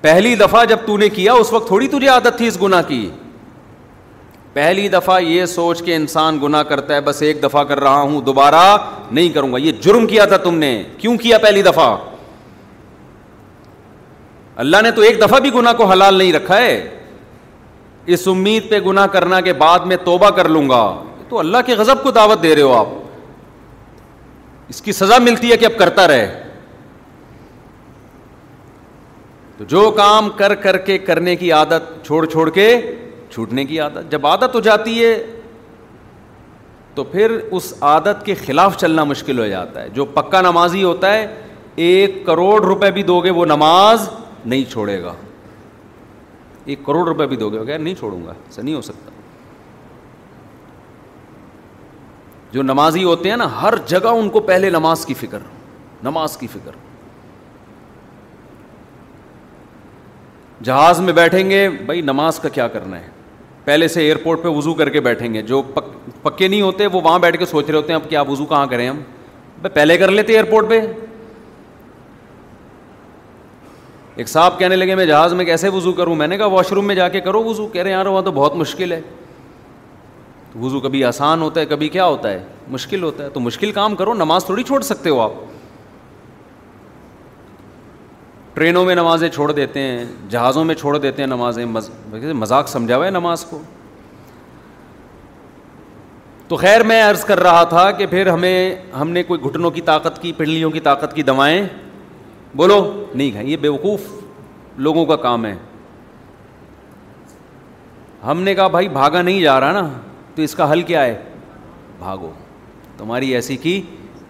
[0.00, 3.08] پہلی دفعہ جب تو نے کیا اس وقت تھوڑی تجھے عادت تھی اس گنا کی
[4.52, 8.20] پہلی دفعہ یہ سوچ کے انسان گنا کرتا ہے بس ایک دفعہ کر رہا ہوں
[8.26, 8.62] دوبارہ
[9.10, 11.96] نہیں کروں گا یہ جرم کیا تھا تم نے کیوں کیا پہلی دفعہ
[14.64, 16.80] اللہ نے تو ایک دفعہ بھی گنا کو حلال نہیں رکھا ہے
[18.16, 20.82] اس امید پہ گنا کرنا کے بعد میں توبہ کر لوں گا
[21.28, 25.56] تو اللہ کے غضب کو دعوت دے رہے ہو آپ اس کی سزا ملتی ہے
[25.56, 26.47] کہ اب کرتا رہے
[29.58, 32.66] تو جو کام کر کر کے کرنے کی عادت چھوڑ چھوڑ کے
[33.32, 35.14] چھوٹنے کی عادت جب عادت ہو جاتی ہے
[36.94, 41.12] تو پھر اس عادت کے خلاف چلنا مشکل ہو جاتا ہے جو پکا نمازی ہوتا
[41.14, 41.26] ہے
[41.86, 44.08] ایک کروڑ روپے بھی دو گے وہ نماز
[44.44, 45.14] نہیں چھوڑے گا
[46.64, 49.10] ایک کروڑ روپے بھی دو گے نہیں چھوڑوں گا ایسا نہیں ہو سکتا
[52.52, 55.38] جو نمازی ہوتے ہیں نا ہر جگہ ان کو پہلے نماز کی فکر
[56.04, 56.86] نماز کی فکر
[60.64, 63.08] جہاز میں بیٹھیں گے بھائی نماز کا کیا کرنا ہے
[63.64, 65.60] پہلے سے ایئرپورٹ پہ وضو کر کے بیٹھیں گے جو
[66.22, 68.66] پکے نہیں ہوتے وہ وہاں بیٹھ کے سوچ رہے ہوتے ہیں اب کیا وضو کہاں
[68.66, 69.00] کریں ہم
[69.60, 70.80] بھائی پہلے کر لیتے ایئرپورٹ پہ
[74.16, 76.86] ایک صاحب کہنے لگے میں جہاز میں کیسے وضو کروں میں نے کہا واش روم
[76.86, 79.00] میں جا کے کرو وضو کہہ رہے ہیں یار وہاں تو بہت مشکل ہے
[80.60, 83.94] وضو کبھی آسان ہوتا ہے کبھی کیا ہوتا ہے مشکل ہوتا ہے تو مشکل کام
[83.96, 85.32] کرو نماز تھوڑی چھوڑ سکتے ہو آپ
[88.58, 91.64] ٹرینوں میں نمازیں چھوڑ دیتے ہیں جہازوں میں چھوڑ دیتے ہیں نمازیں
[92.34, 93.60] مذاق سمجھا ہوا ہے نماز کو
[96.48, 99.80] تو خیر میں عرض کر رہا تھا کہ پھر ہمیں ہم نے کوئی گھٹنوں کی
[99.90, 101.60] طاقت کی پنڈلیوں کی طاقت کی دوائیں
[102.56, 102.80] بولو
[103.14, 104.08] نہیں کھائیں یہ بیوقوف
[104.88, 105.54] لوگوں کا کام ہے
[108.24, 109.88] ہم نے کہا بھائی بھاگا نہیں جا رہا نا
[110.34, 111.14] تو اس کا حل کیا ہے
[111.98, 112.32] بھاگو
[112.96, 113.80] تمہاری ایسی کی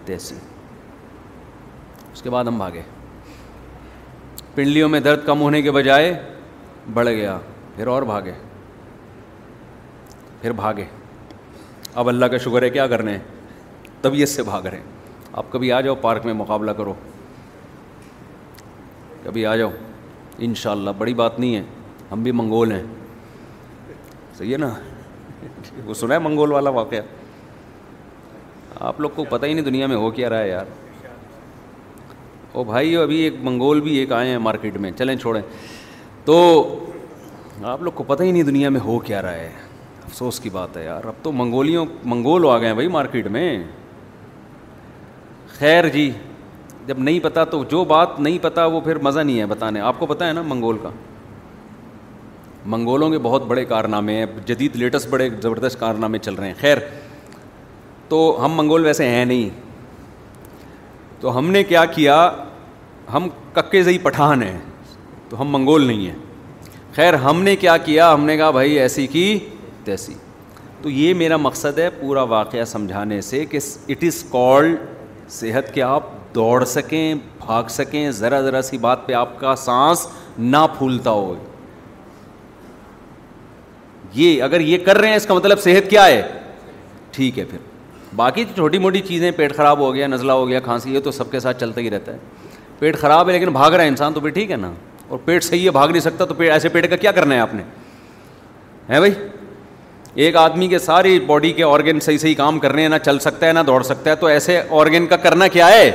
[0.05, 0.35] تیسی
[2.13, 2.81] اس کے بعد ہم بھاگے
[4.59, 6.07] پنڈلیوں میں درد کم ہونے کے بجائے
[6.93, 7.37] بڑھ گیا
[7.75, 8.31] پھر اور بھاگے
[10.41, 10.85] پھر بھاگے
[12.01, 13.19] اب اللہ کا شکر ہے کیا کرنے ہیں
[14.01, 16.93] طبیعت سے بھاگ رہے ہیں آپ کبھی آ جاؤ پارک میں مقابلہ کرو
[19.23, 19.69] کبھی آ جاؤ
[20.47, 21.61] ان شاء اللہ بڑی بات نہیں ہے
[22.11, 22.83] ہم بھی منگول ہیں
[24.37, 24.69] صحیح ہے نا
[25.85, 27.01] وہ سنا ہے منگول والا واقعہ
[28.91, 30.65] آپ لوگ کو پتہ ہی نہیں دنیا میں ہو کیا رہا ہے یار
[32.55, 35.41] او بھائی ابھی ایک منگول بھی ایک آئے ہیں مارکیٹ میں چلیں چھوڑیں
[36.25, 36.37] تو
[37.63, 39.49] آپ لوگ کو پتہ ہی نہیں دنیا میں ہو کیا رہا ہے
[40.05, 43.57] افسوس کی بات ہے یار اب تو منگولیوں منگول آ گئے ہیں بھائی مارکیٹ میں
[45.59, 46.09] خیر جی
[46.87, 49.99] جب نہیں پتہ تو جو بات نہیں پتہ وہ پھر مزہ نہیں ہے بتانے آپ
[49.99, 50.89] کو پتہ ہے نا منگول کا
[52.71, 56.77] منگولوں کے بہت بڑے کارنامے ہیں جدید لیٹسٹ بڑے زبردست کارنامے چل رہے ہیں خیر
[58.09, 59.49] تو ہم منگول ویسے ہیں نہیں
[61.21, 62.15] تو ہم نے کیا کیا
[63.13, 64.57] ہم ککے زئی پٹھان ہیں
[65.29, 66.15] تو ہم منگول نہیں ہیں
[66.95, 69.25] خیر ہم نے کیا کیا ہم نے کہا بھائی ایسی کی
[69.85, 70.13] تیسی
[70.81, 74.77] تو یہ میرا مقصد ہے پورا واقعہ سمجھانے سے کہ اٹ از کالڈ
[75.39, 76.03] صحت کہ آپ
[76.35, 77.13] دوڑ سکیں
[77.45, 81.33] بھاگ سکیں ذرا ذرا سی بات پہ آپ کا سانس نہ پھولتا ہو
[84.13, 86.21] یہ اگر یہ کر رہے ہیں اس کا مطلب صحت کیا ہے
[87.11, 87.57] ٹھیک ہے پھر
[88.15, 91.31] باقی چھوٹی موٹی چیزیں پیٹ خراب ہو گیا نزلہ ہو گیا کھانسی یہ تو سب
[91.31, 92.17] کے ساتھ چلتا ہی رہتا ہے
[92.79, 94.71] پیٹ خراب ہے لیکن بھاگ رہا ہے انسان تو پھر ٹھیک ہے نا
[95.07, 97.39] اور پیٹ صحیح ہے بھاگ نہیں سکتا تو پیٹ ایسے پیٹ کا کیا کرنا ہے
[97.39, 97.63] آپ نے
[98.89, 99.11] ہے بھائی
[100.25, 103.19] ایک آدمی کے ساری باڈی کے آرگن صحیح صحیح کام کر رہے ہیں نہ چل
[103.19, 105.91] سکتا ہے نہ دوڑ سکتا ہے تو ایسے آرگن کا کرنا کیا ہے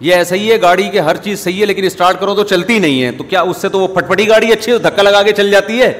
[0.00, 2.78] یہ ایسا ہی ہے گاڑی کے ہر چیز صحیح ہے لیکن اسٹارٹ کرو تو چلتی
[2.78, 5.32] نہیں ہے تو کیا اس سے تو وہ پھٹ پٹی گاڑی اچھی دھکا لگا کے
[5.36, 5.92] چل جاتی ہے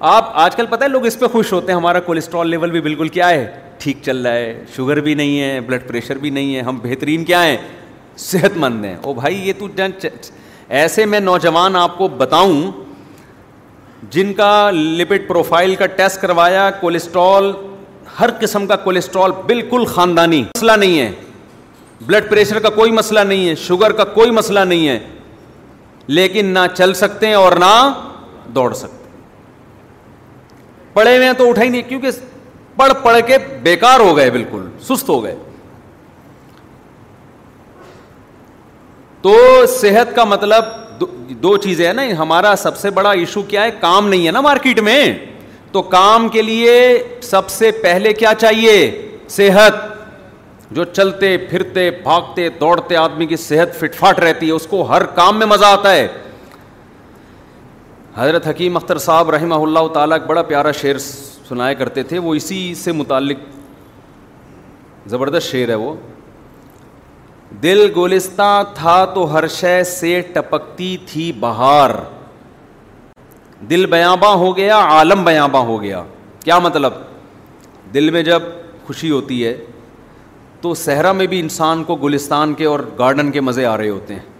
[0.00, 2.80] آپ آج کل پتہ ہے لوگ اس پہ خوش ہوتے ہیں ہمارا کولیسٹرول لیول بھی
[2.80, 3.46] بالکل کیا ہے
[3.78, 7.24] ٹھیک چل رہا ہے شوگر بھی نہیں ہے بلڈ پریشر بھی نہیں ہے ہم بہترین
[7.24, 7.56] کیا ہیں
[8.18, 9.66] صحت مند ہیں او بھائی یہ تو
[10.76, 12.60] ایسے میں نوجوان آپ کو بتاؤں
[14.10, 17.50] جن کا لپڈ پروفائل کا ٹیسٹ کروایا کولیسٹرول
[18.20, 21.10] ہر قسم کا کولیسٹرول بالکل خاندانی مسئلہ نہیں ہے
[22.06, 24.98] بلڈ پریشر کا کوئی مسئلہ نہیں ہے شوگر کا کوئی مسئلہ نہیں ہے
[26.16, 27.74] لیکن نہ چل سکتے ہیں اور نہ
[28.54, 29.02] دوڑ سکتے
[30.94, 32.08] پڑے ہوئے ہیں تو اٹھا ہی نہیں کیونکہ
[32.76, 35.34] پڑھ پڑھ کے بیکار ہو گئے بالکل سست ہو گئے
[39.22, 39.36] تو
[39.80, 40.64] صحت کا مطلب
[41.42, 44.40] دو چیزیں ہیں نا ہمارا سب سے بڑا ایشو کیا ہے کام نہیں ہے نا
[44.40, 45.00] مارکیٹ میں
[45.72, 46.72] تو کام کے لیے
[47.30, 48.74] سب سے پہلے کیا چاہیے
[49.36, 49.82] صحت
[50.76, 55.04] جو چلتے پھرتے بھاگتے دوڑتے آدمی کی صحت فٹ فاٹ رہتی ہے اس کو ہر
[55.16, 56.06] کام میں مزہ آتا ہے
[58.16, 60.98] حضرت حکیم اختر صاحب رحمہ اللہ تعالیٰ بڑا پیارا شعر
[61.48, 63.38] سنایا کرتے تھے وہ اسی سے متعلق
[65.10, 65.94] زبردست شعر ہے وہ
[67.62, 71.90] دل گلستاں تھا تو ہر شے سے ٹپکتی تھی بہار
[73.70, 76.02] دل بیاں باں ہو گیا عالم بیاباں ہو گیا
[76.44, 76.92] کیا مطلب
[77.94, 78.42] دل میں جب
[78.86, 79.56] خوشی ہوتی ہے
[80.60, 84.14] تو صحرا میں بھی انسان کو گلستان کے اور گارڈن کے مزے آ رہے ہوتے
[84.14, 84.32] ہیں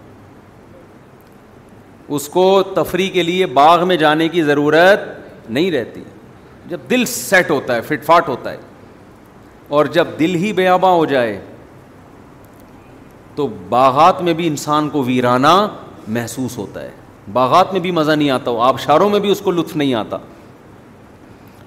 [2.13, 6.03] اس کو تفریح کے لیے باغ میں جانے کی ضرورت نہیں رہتی
[6.69, 8.57] جب دل سیٹ ہوتا ہے فٹ فاٹ ہوتا ہے
[9.75, 11.39] اور جب دل ہی بیاباں ہو جائے
[13.35, 15.55] تو باغات میں بھی انسان کو ویرانہ
[16.17, 16.91] محسوس ہوتا ہے
[17.33, 20.17] باغات میں بھی مزہ نہیں آتا ہو آبشاروں میں بھی اس کو لطف نہیں آتا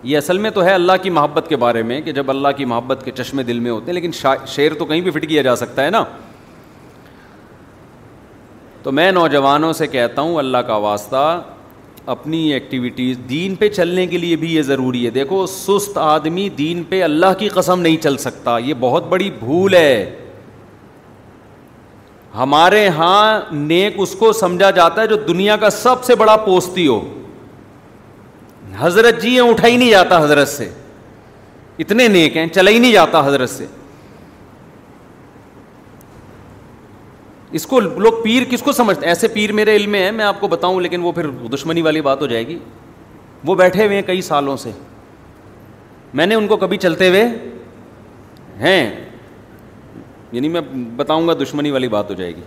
[0.03, 2.65] یہ اصل میں تو ہے اللہ کی محبت کے بارے میں کہ جب اللہ کی
[2.73, 4.11] محبت کے چشمے دل میں ہوتے ہیں لیکن
[4.47, 6.03] شعر تو کہیں بھی فٹ کیا جا سکتا ہے نا
[8.89, 11.17] تو میں نوجوانوں سے کہتا ہوں اللہ کا واسطہ
[12.13, 16.83] اپنی ایکٹیویٹیز دین پہ چلنے کے لیے بھی یہ ضروری ہے دیکھو سست آدمی دین
[16.89, 19.93] پہ اللہ کی قسم نہیں چل سکتا یہ بہت بڑی بھول ہے
[22.35, 26.87] ہمارے ہاں نیک اس کو سمجھا جاتا ہے جو دنیا کا سب سے بڑا پوستی
[26.87, 27.01] ہو
[28.79, 30.71] حضرت جی ہیں اٹھا ہی نہیں جاتا حضرت سے
[31.85, 33.67] اتنے نیک ہیں چلا ہی نہیں جاتا حضرت سے
[37.57, 40.25] اس کو لوگ پیر کس کو سمجھتے ہیں ایسے پیر میرے علم میں ہیں میں
[40.25, 42.59] آپ کو بتاؤں لیکن وہ پھر دشمنی والی بات ہو جائے گی
[43.47, 44.71] وہ بیٹھے ہوئے ہیں کئی سالوں سے
[46.19, 47.25] میں نے ان کو کبھی چلتے ہوئے
[48.61, 48.91] ہیں
[50.33, 50.61] یعنی میں
[50.97, 52.41] بتاؤں گا دشمنی والی بات ہو جائے گی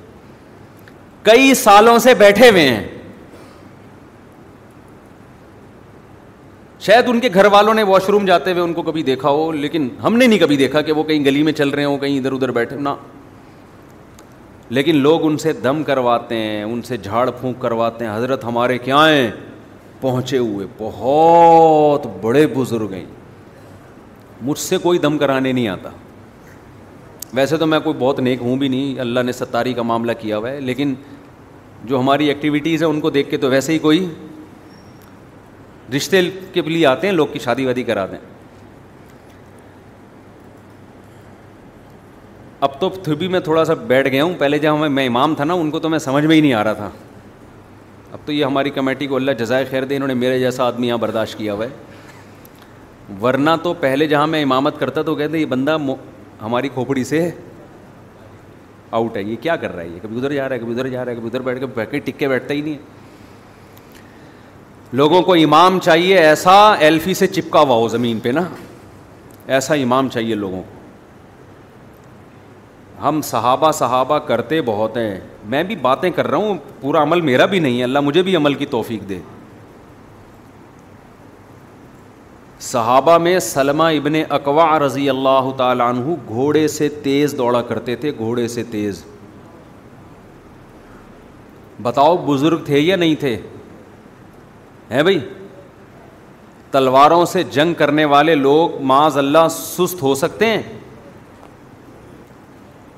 [1.23, 2.87] کئی سالوں سے بیٹھے ہوئے ہیں
[6.85, 9.51] شاید ان کے گھر والوں نے واش روم جاتے ہوئے ان کو کبھی دیکھا ہو
[9.51, 12.17] لیکن ہم نے نہیں کبھی دیکھا کہ وہ کہیں گلی میں چل رہے ہوں کہیں
[12.17, 12.89] ادھر ادھر بیٹھے نہ
[14.75, 18.77] لیکن لوگ ان سے دم کرواتے ہیں ان سے جھاڑ پھونک کرواتے ہیں حضرت ہمارے
[18.83, 19.29] کیا ہیں
[20.01, 23.03] پہنچے ہوئے بہت بڑے بزرگ ہیں
[24.49, 25.89] مجھ سے کوئی دم کرانے نہیں آتا
[27.35, 30.37] ویسے تو میں کوئی بہت نیک ہوں بھی نہیں اللہ نے ستاری کا معاملہ کیا
[30.37, 30.93] ہوا ہے لیکن
[31.89, 34.05] جو ہماری ایکٹیویٹیز ہیں ان کو دیکھ کے تو ویسے ہی کوئی
[35.95, 36.21] رشتے
[36.53, 38.30] کے لیے آتے ہیں لوگ کی شادی وادی کراتے ہیں
[42.65, 45.43] اب تو پھر بھی میں تھوڑا سا بیٹھ گیا ہوں پہلے جب میں امام تھا
[45.43, 46.89] نا ان کو تو میں سمجھ میں ہی نہیں آ رہا تھا
[48.13, 50.87] اب تو یہ ہماری کمیٹی کو اللہ جزائے خیر دے انہوں نے میرے جیسا آدمی
[50.87, 55.45] یہاں برداشت کیا ہوا ہے ورنہ تو پہلے جہاں میں امامت کرتا تو کہتے یہ
[55.53, 55.77] بندہ
[56.41, 57.29] ہماری کھوپڑی سے
[58.99, 60.87] آؤٹ ہے یہ کیا کر رہا ہے یہ کبھی ادھر جا رہا ہے کبھی ادھر
[60.89, 62.79] جا رہا ہے کبھی ادھر بیٹھ کے کے ٹک کے بیٹھتا ہی نہیں ہے
[65.01, 68.43] لوگوں کو امام چاہیے ایسا ایلفی سے چپکا ہوا ہو زمین پہ نا
[69.57, 70.79] ایسا امام چاہیے لوگوں کو
[73.03, 75.19] ہم صحابہ صحابہ کرتے بہت ہیں
[75.51, 78.35] میں بھی باتیں کر رہا ہوں پورا عمل میرا بھی نہیں ہے اللہ مجھے بھی
[78.35, 79.19] عمل کی توفیق دے
[82.67, 88.11] صحابہ میں سلما ابن اقوا رضی اللہ تعالیٰ عنہ گھوڑے سے تیز دوڑا کرتے تھے
[88.17, 89.03] گھوڑے سے تیز
[91.83, 93.35] بتاؤ بزرگ تھے یا نہیں تھے
[94.91, 95.19] ہیں بھائی
[96.71, 100.61] تلواروں سے جنگ کرنے والے لوگ معاذ اللہ سست ہو سکتے ہیں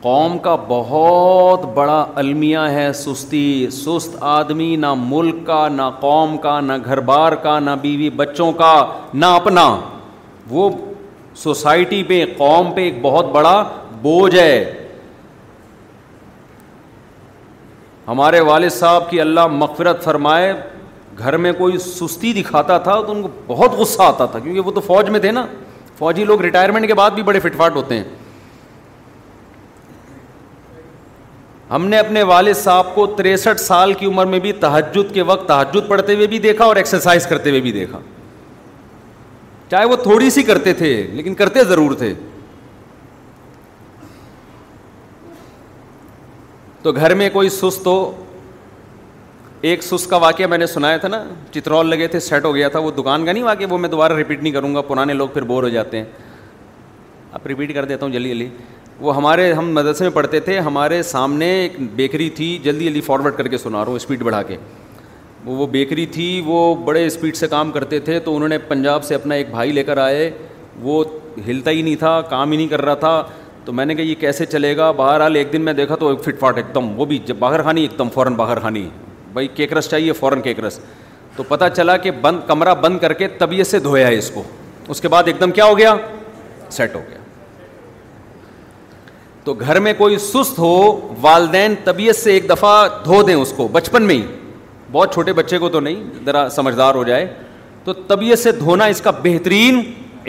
[0.03, 6.59] قوم کا بہت بڑا المیہ ہے سستی سست آدمی نہ ملک کا نہ قوم کا
[6.61, 8.73] نہ گھر بار کا نہ بیوی بچوں کا
[9.13, 9.63] نہ اپنا
[10.49, 10.69] وہ
[11.43, 13.53] سوسائٹی پہ قوم پہ ایک بہت بڑا
[14.01, 14.49] بوجھ ہے
[18.07, 20.53] ہمارے والد صاحب کی اللہ مغفرت فرمائے
[21.19, 24.71] گھر میں کوئی سستی دکھاتا تھا تو ان کو بہت غصہ آتا تھا کیونکہ وہ
[24.71, 25.45] تو فوج میں تھے نا
[25.97, 28.03] فوجی لوگ ریٹائرمنٹ کے بعد بھی بڑے فٹ فاٹ ہوتے ہیں
[31.73, 35.47] ہم نے اپنے والد صاحب کو تریسٹھ سال کی عمر میں بھی تحجد کے وقت
[35.47, 37.99] تحجد پڑھتے ہوئے بھی دیکھا اور ایکسرسائز کرتے ہوئے بھی دیکھا
[39.71, 42.13] چاہے وہ تھوڑی سی کرتے تھے لیکن کرتے ضرور تھے
[46.81, 47.97] تو گھر میں کوئی سست ہو
[49.71, 51.23] ایک سست کا واقعہ میں نے سنایا تھا نا
[51.55, 54.13] چترول لگے تھے سیٹ ہو گیا تھا وہ دکان کا نہیں واقعہ وہ میں دوبارہ
[54.17, 56.05] ریپیٹ نہیں کروں گا پرانے لوگ پھر بور ہو جاتے ہیں
[57.31, 58.49] اب ریپیٹ کر دیتا ہوں جلدی جلدی
[59.03, 63.35] وہ ہمارے ہم مدرسے میں پڑھتے تھے ہمارے سامنے ایک بیکری تھی جلدی جلدی فارورڈ
[63.37, 64.57] کر کے سنا رہا ہوں اسپیڈ بڑھا کے
[65.45, 69.03] وہ وہ بیکری تھی وہ بڑے اسپیڈ سے کام کرتے تھے تو انہوں نے پنجاب
[69.03, 70.29] سے اپنا ایک بھائی لے کر آئے
[70.81, 71.03] وہ
[71.47, 73.11] ہلتا ہی نہیں تھا کام ہی نہیں کر رہا تھا
[73.65, 76.15] تو میں نے کہا یہ کیسے چلے گا باہر آ ایک دن میں دیکھا تو
[76.25, 78.87] فٹ فاٹ ایک دم وہ بھی جب باہر خانی ایک دم فوراً باہر خانی
[79.33, 80.79] بھائی کیک رس چاہیے فوراً کیک رس
[81.35, 84.43] تو پتہ چلا کہ بند کمرہ بند کر کے طبیعت سے دھویا ہے اس کو
[84.87, 85.95] اس کے بعد ایک دم کیا ہو گیا
[86.77, 87.21] سیٹ ہو گیا
[89.45, 90.73] تو گھر میں کوئی سست ہو
[91.21, 94.23] والدین طبیعت سے ایک دفعہ دھو دیں اس کو بچپن میں ہی
[94.91, 97.25] بہت چھوٹے بچے کو تو نہیں ذرا سمجھدار ہو جائے
[97.83, 99.81] تو طبیعت سے دھونا اس کا بہترین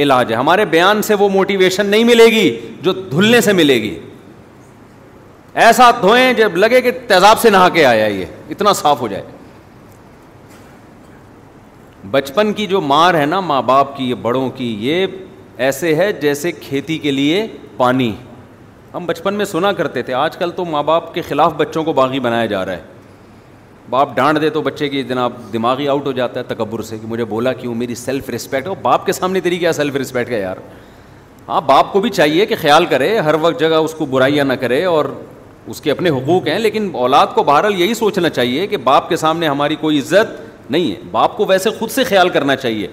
[0.03, 2.49] علاج ہے ہمارے بیان سے وہ موٹیویشن نہیں ملے گی
[2.83, 3.99] جو دھلنے سے ملے گی
[5.65, 9.23] ایسا دھوئیں جب لگے کہ تیزاب سے نہا کے آیا یہ اتنا صاف ہو جائے
[12.11, 15.07] بچپن کی جو مار ہے نا ماں باپ کی یہ بڑوں کی یہ
[15.67, 17.47] ایسے ہے جیسے کھیتی کے لیے
[17.77, 18.13] پانی
[18.95, 21.93] ہم بچپن میں سنا کرتے تھے آج کل تو ماں باپ کے خلاف بچوں کو
[21.93, 22.83] باغی بنایا جا رہا ہے
[23.91, 27.07] باپ ڈانٹ دے تو بچے کی جناب دماغی آؤٹ ہو جاتا ہے تکبر سے کہ
[27.07, 30.41] مجھے بولا کیوں میری سیلف رسپیکٹ اور باپ کے سامنے تیری کیا سیلف رسپیکٹ ہے
[30.41, 30.57] یار
[31.49, 34.53] ہاں باپ کو بھی چاہیے کہ خیال کرے ہر وقت جگہ اس کو برائیاں نہ
[34.61, 35.05] کرے اور
[35.73, 39.17] اس کے اپنے حقوق ہیں لیکن اولاد کو بہرحال یہی سوچنا چاہیے کہ باپ کے
[39.23, 42.87] سامنے ہماری کوئی عزت نہیں ہے باپ کو ویسے خود سے خیال کرنا چاہیے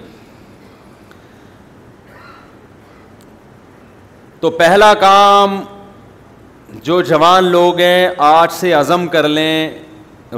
[4.39, 5.60] تو پہلا کام
[6.84, 9.70] جو جوان لوگ ہیں آج سے عزم کر لیں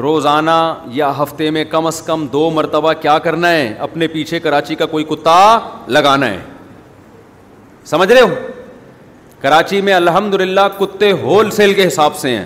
[0.02, 0.52] روزانہ
[0.92, 4.86] یا ہفتے میں کم از کم دو مرتبہ کیا کرنا ہے اپنے پیچھے کراچی کا
[4.94, 5.36] کوئی کتا
[5.88, 6.40] لگانا ہے
[7.86, 8.28] سمجھ رہے ہو
[9.42, 12.46] کراچی میں الحمد للہ کتے ہول سیل کے حساب سے ہیں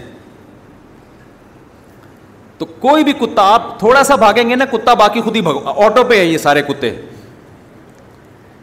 [2.58, 5.42] تو کوئی بھی کتا آپ تھوڑا سا بھاگیں گے نا کتا باقی خود ہی
[5.86, 6.92] آٹو پہ ہیں یہ سارے کتے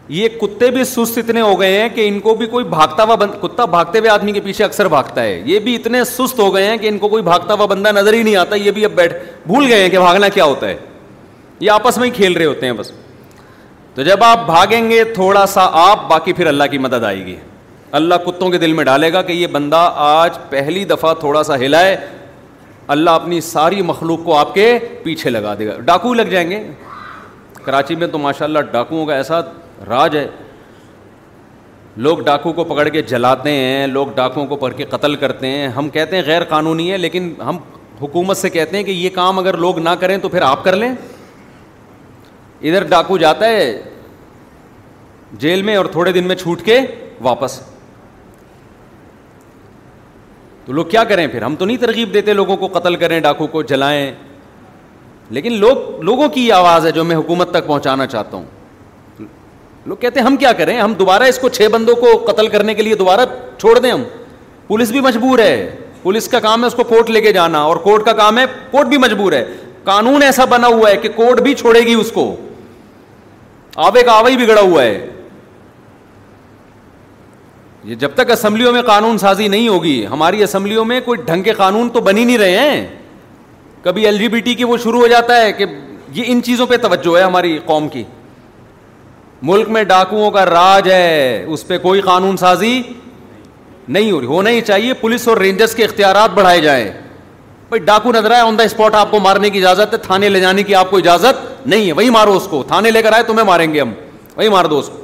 [0.08, 3.14] یہ کتے بھی سست اتنے ہو گئے ہیں کہ ان کو بھی کوئی بھاگتا ہوا
[3.14, 3.30] بند...
[3.42, 6.64] کتا بھاگتے ہوئے آدمی کے پیچھے اکثر بھاگتا ہے یہ بھی اتنے سست ہو گئے
[6.66, 8.92] ہیں کہ ان کو کوئی بھاگتا ہوا بندہ نظر ہی نہیں آتا یہ بھی اب
[8.94, 9.14] بیٹھ
[9.46, 10.76] بھول گئے ہیں کہ بھاگنا کیا ہوتا ہے
[11.60, 12.90] یہ آپس میں ہی کھیل رہے ہوتے ہیں بس
[13.94, 17.36] تو جب آپ بھاگیں گے تھوڑا سا آپ باقی پھر اللہ کی مدد آئے گی
[17.96, 21.56] اللہ کتوں کے دل میں ڈالے گا کہ یہ بندہ آج پہلی دفعہ تھوڑا سا
[21.58, 21.96] ہلائے
[22.94, 26.62] اللہ اپنی ساری مخلوق کو آپ کے پیچھے لگا دے گا ڈاکو لگ جائیں گے
[27.64, 29.40] کراچی میں تو ماشاء اللہ ڈاکوؤں کا ایسا
[29.88, 30.26] راج ہے
[32.04, 35.66] لوگ ڈاکو کو پکڑ کے جلاتے ہیں لوگ ڈاکوؤں کو پکڑ کے قتل کرتے ہیں
[35.76, 37.56] ہم کہتے ہیں غیر قانونی ہے لیکن ہم
[38.00, 40.76] حکومت سے کہتے ہیں کہ یہ کام اگر لوگ نہ کریں تو پھر آپ کر
[40.76, 40.88] لیں
[42.62, 43.78] ادھر ڈاکو جاتا ہے
[45.40, 46.78] جیل میں اور تھوڑے دن میں چھوٹ کے
[47.22, 47.60] واپس
[50.66, 53.46] تو لوگ کیا کریں پھر ہم تو نہیں ترغیب دیتے لوگوں کو قتل کریں ڈاکو
[53.56, 54.10] کو جلائیں
[55.36, 58.44] لیکن لوگ لوگوں کی آواز ہے جو میں حکومت تک پہنچانا چاہتا ہوں
[59.86, 62.74] لوگ کہتے ہیں ہم کیا کریں ہم دوبارہ اس کو چھ بندوں کو قتل کرنے
[62.74, 63.24] کے لیے دوبارہ
[63.58, 64.02] چھوڑ دیں ہم
[64.66, 65.54] پولیس بھی مجبور ہے
[66.02, 68.44] پولیس کا کام ہے اس کو کورٹ لے کے جانا اور کورٹ کا کام ہے
[68.70, 69.44] کورٹ بھی مجبور ہے
[69.84, 72.34] قانون ایسا بنا ہوا ہے کہ کورٹ بھی چھوڑے گی اس کو
[73.86, 75.06] آوے کا آوے بگڑا ہوا ہے
[77.84, 81.52] یہ جب تک اسمبلیوں میں قانون سازی نہیں ہوگی ہماری اسمبلیوں میں کوئی ڈھنگ کے
[81.56, 82.86] قانون تو بنی نہیں رہے ہیں
[83.82, 85.64] کبھی ایل جی بی ٹی کی وہ شروع ہو جاتا ہے کہ
[86.14, 88.02] یہ ان چیزوں پہ توجہ ہے ہماری قوم کی
[89.42, 92.80] ملک میں ڈاکوؤں کا راج ہے اس پہ کوئی قانون سازی
[93.88, 96.84] نہیں ہو رہی ہونا ہی چاہیے پولیس اور رینجرس کے اختیارات بڑھائے جائیں
[97.68, 100.40] بھائی ڈاکو نظر آئے آن دا اسپاٹ آپ کو مارنے کی اجازت ہے تھانے لے
[100.40, 103.22] جانے کی آپ کو اجازت نہیں ہے وہی مارو اس کو تھانے لے کر آئے
[103.26, 103.92] تمہیں ماریں گے ہم
[104.36, 105.02] وہی مار دو اس کو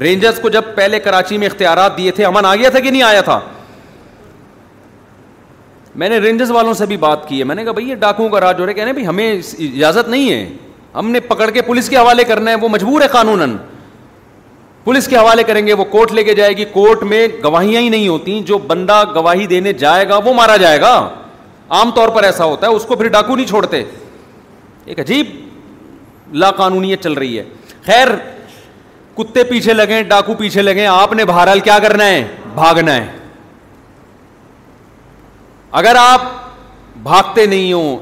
[0.00, 3.02] رینجرس کو جب پہلے کراچی میں اختیارات دیے تھے امن آ گیا تھا کہ نہیں
[3.02, 3.38] آیا تھا
[6.00, 8.28] میں نے رینجرس والوں سے بھی بات کی ہے میں نے کہا بھائی یہ ڈاکوؤں
[8.28, 10.46] کا راج ہو رہا ہے کہنے بھائی ہمیں اجازت نہیں ہے
[10.96, 13.56] ہم نے پکڑ کے پولیس کے حوالے کرنا ہے وہ مجبور ہے قانون
[14.84, 17.88] پولیس کے حوالے کریں گے وہ کورٹ لے کے جائے گی کوٹ میں گواہیاں ہی
[17.88, 20.92] نہیں ہوتی جو بندہ گواہی دینے جائے گا وہ مارا جائے گا
[21.78, 23.82] عام طور پر ایسا ہوتا ہے اس کو پھر ڈاکو نہیں چھوڑتے
[24.84, 25.34] ایک عجیب
[26.42, 27.44] لا قانونیت چل رہی ہے
[27.86, 28.08] خیر
[29.16, 33.06] کتے پیچھے لگے ڈاکو پیچھے لگے آپ نے بہرحال کیا کرنا ہے بھاگنا ہے
[35.82, 36.22] اگر آپ
[37.02, 37.96] بھاگتے نہیں ہو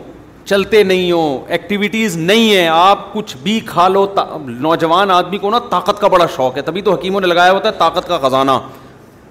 [0.45, 4.25] چلتے نہیں ہو ایکٹیویٹیز نہیں ہیں آپ کچھ بھی کھا لو تا...
[4.47, 7.69] نوجوان آدمی کو نا طاقت کا بڑا شوق ہے تبھی تو حکیموں نے لگایا ہوتا
[7.69, 8.51] ہے طاقت کا خزانہ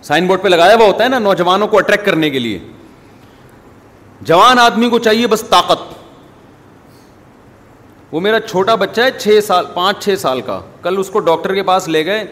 [0.04, 2.60] سائن بورڈ پہ لگایا ہوا ہوتا ہے نا نوجوانوں کو اٹریکٹ کرنے کے لیے
[4.26, 5.92] جوان آدمی کو چاہیے بس طاقت
[8.12, 11.54] وہ میرا چھوٹا بچہ ہے چھ سال پانچ چھ سال کا کل اس کو ڈاکٹر
[11.56, 12.26] کے پاس لے گئے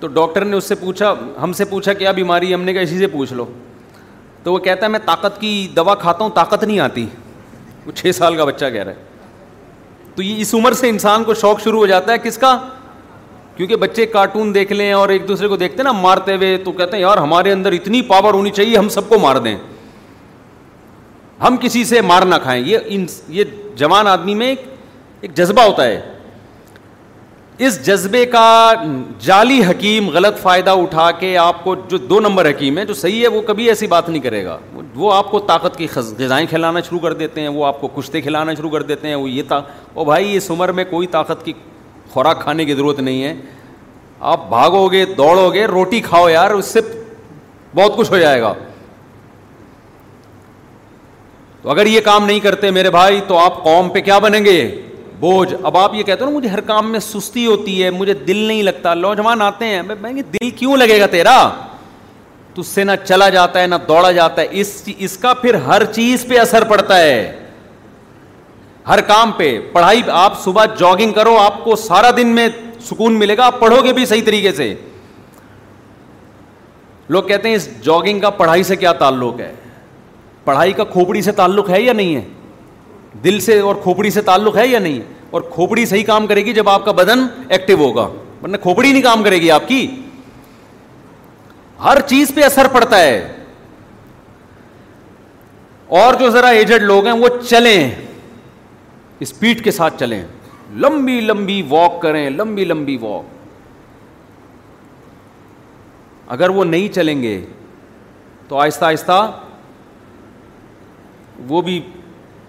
[0.00, 2.98] تو ڈاکٹر نے اس سے پوچھا ہم سے پوچھا کیا بیماری ہم نے کہا اسی
[2.98, 3.44] سے پوچھ لو
[4.42, 7.06] تو وہ کہتا ہے میں طاقت کی دوا کھاتا ہوں طاقت نہیں آتی
[7.86, 9.14] وہ چھ سال کا بچہ کہہ رہا ہے
[10.14, 12.58] تو یہ اس عمر سے انسان کو شوق شروع ہو جاتا ہے کس کا
[13.56, 16.72] کیونکہ بچے کارٹون دیکھ لیں اور ایک دوسرے کو دیکھتے ہیں نا مارتے ہوئے تو
[16.78, 19.56] کہتے ہیں یار ہمارے اندر اتنی پاور ہونی چاہیے ہم سب کو مار دیں
[21.46, 23.44] ہم کسی سے مار نہ کھائیں یہ
[23.82, 24.54] جوان آدمی میں
[25.20, 26.00] ایک جذبہ ہوتا ہے
[27.64, 28.72] اس جذبے کا
[29.26, 33.20] جعلی حکیم غلط فائدہ اٹھا کے آپ کو جو دو نمبر حکیم ہے جو صحیح
[33.22, 34.58] ہے وہ کبھی ایسی بات نہیں کرے گا
[34.94, 38.20] وہ آپ کو طاقت کی غذائیں کھلانا شروع کر دیتے ہیں وہ آپ کو کشتے
[38.20, 39.42] کھلانا شروع کر دیتے ہیں وہ یہ
[39.94, 41.52] وہ بھائی اس عمر میں کوئی طاقت کی
[42.12, 43.34] خوراک کھانے کی ضرورت نہیں ہے
[44.32, 46.80] آپ بھاگو گے دوڑو گے روٹی کھاؤ یار اس سے
[47.74, 48.52] بہت کچھ ہو جائے گا
[51.62, 54.58] تو اگر یہ کام نہیں کرتے میرے بھائی تو آپ قوم پہ کیا بنیں گے
[55.20, 58.14] بوجھ اب آپ یہ کہتے ہو نا مجھے ہر کام میں سستی ہوتی ہے مجھے
[58.26, 61.38] دل نہیں لگتا نوجوان آتے ہیں میں دل کیوں لگے گا تیرا
[62.66, 66.24] سے نہ چلا جاتا ہے نہ دوڑا جاتا ہے اس اس کا پھر ہر چیز
[66.28, 67.50] پہ اثر پڑتا ہے
[68.88, 72.48] ہر کام پہ پڑھائی آپ صبح جاگنگ کرو آپ کو سارا دن میں
[72.88, 74.72] سکون ملے گا آپ پڑھو گے بھی صحیح طریقے سے
[77.08, 79.52] لوگ کہتے ہیں اس جاگنگ کا پڑھائی سے کیا تعلق ہے
[80.44, 82.22] پڑھائی کا کھوپڑی سے تعلق ہے یا نہیں ہے
[83.24, 85.00] دل سے اور کھوپڑی سے تعلق ہے یا نہیں
[85.36, 88.06] اور کھوپڑی صحیح کام کرے گی جب آپ کا بدن ایکٹیو ہوگا
[88.42, 89.86] ورنہ کھوپڑی نہیں کام کرے گی آپ کی
[91.84, 93.16] ہر چیز پہ اثر پڑتا ہے
[96.00, 97.90] اور جو ذرا ایجڈ لوگ ہیں وہ چلیں
[99.24, 100.22] اسپیڈ کے ساتھ چلیں
[100.84, 103.34] لمبی لمبی واک کریں لمبی لمبی واک
[106.36, 107.40] اگر وہ نہیں چلیں گے
[108.48, 109.20] تو آہستہ آہستہ
[111.48, 111.80] وہ بھی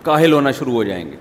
[0.07, 1.15] کاہل ہونا شروع ہو جائیں گے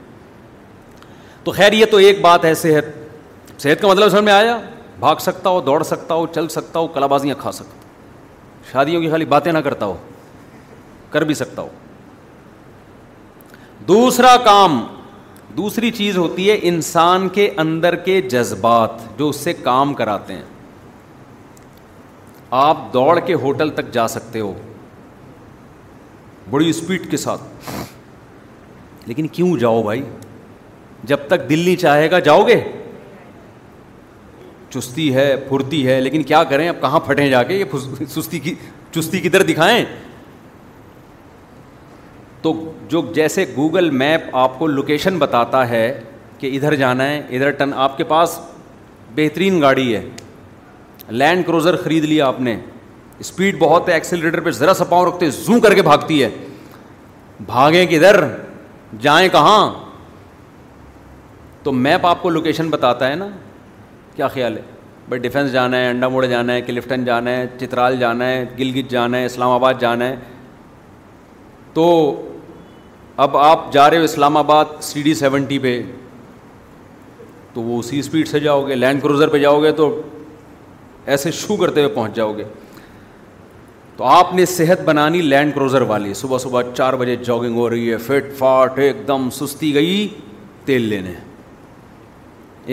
[1.45, 4.57] تو خیر یہ تو ایک بات ہے صحت صحت کا مطلب سمجھ میں آیا
[5.01, 9.01] بھاگ سکتا ہو دوڑ سکتا ہو چل سکتا ہو کلا بازیاں کھا سکتا ہو شادیوں
[9.03, 9.97] کی خالی باتیں نہ کرتا ہو
[11.11, 11.69] کر بھی سکتا ہو
[13.89, 14.79] دوسرا کام
[15.57, 21.67] دوسری چیز ہوتی ہے انسان کے اندر کے جذبات جو اس سے کام کراتے ہیں
[22.63, 24.53] آپ دوڑ کے ہوٹل تک جا سکتے ہو
[26.51, 27.85] بڑی اسپیڈ کے ساتھ
[29.07, 30.03] لیکن کیوں جاؤ بھائی
[31.11, 32.61] جب تک دل نہیں چاہے گا جاؤ گے
[34.71, 38.55] چستی ہے پھرتی ہے لیکن کیا کریں اب کہاں پھٹیں جا کے یہ سستی کی
[38.95, 39.85] چستی کدھر دکھائیں
[42.43, 42.53] تو
[42.89, 45.85] جو جیسے گوگل میپ آپ کو لوکیشن بتاتا ہے
[46.39, 48.39] کہ ادھر جانا ہے ادھر ٹن آپ کے پاس
[49.15, 50.03] بہترین گاڑی ہے
[51.23, 52.57] لینڈ کروزر خرید لیا آپ نے
[53.19, 56.29] اسپیڈ بہت ہے ایکسیلیٹر پہ ذرا پاؤں رکھتے زوم کر کے بھاگتی ہے
[57.47, 58.23] بھاگیں کدھر
[59.01, 59.61] جائیں کہاں
[61.63, 63.29] تو میپ آپ کو لوکیشن بتاتا ہے نا
[64.17, 64.63] کیا خیال ہے
[65.09, 68.91] بھائی ڈیفینس جانا ہے انڈا موڑے جانا ہے کلفٹن جانا ہے چترال جانا ہے گلگت
[68.91, 70.15] جانا ہے اسلام آباد جانا ہے
[71.75, 71.85] تو
[73.25, 75.81] اب آپ جا رہے ہو اسلام آباد سی ڈی سیونٹی پہ
[77.55, 79.91] تو وہ اسی اسپیڈ سے جاؤ گے لینڈ کروزر پہ جاؤ گے تو
[81.15, 82.45] ایسے شو کرتے ہوئے پہنچ جاؤ گے
[83.97, 87.91] تو آپ نے صحت بنانی لینڈ کروزر والی صبح صبح چار بجے جاگنگ ہو رہی
[87.93, 90.07] ہے فٹ فاٹ ایک دم سستی گئی
[90.65, 91.13] تیل لینے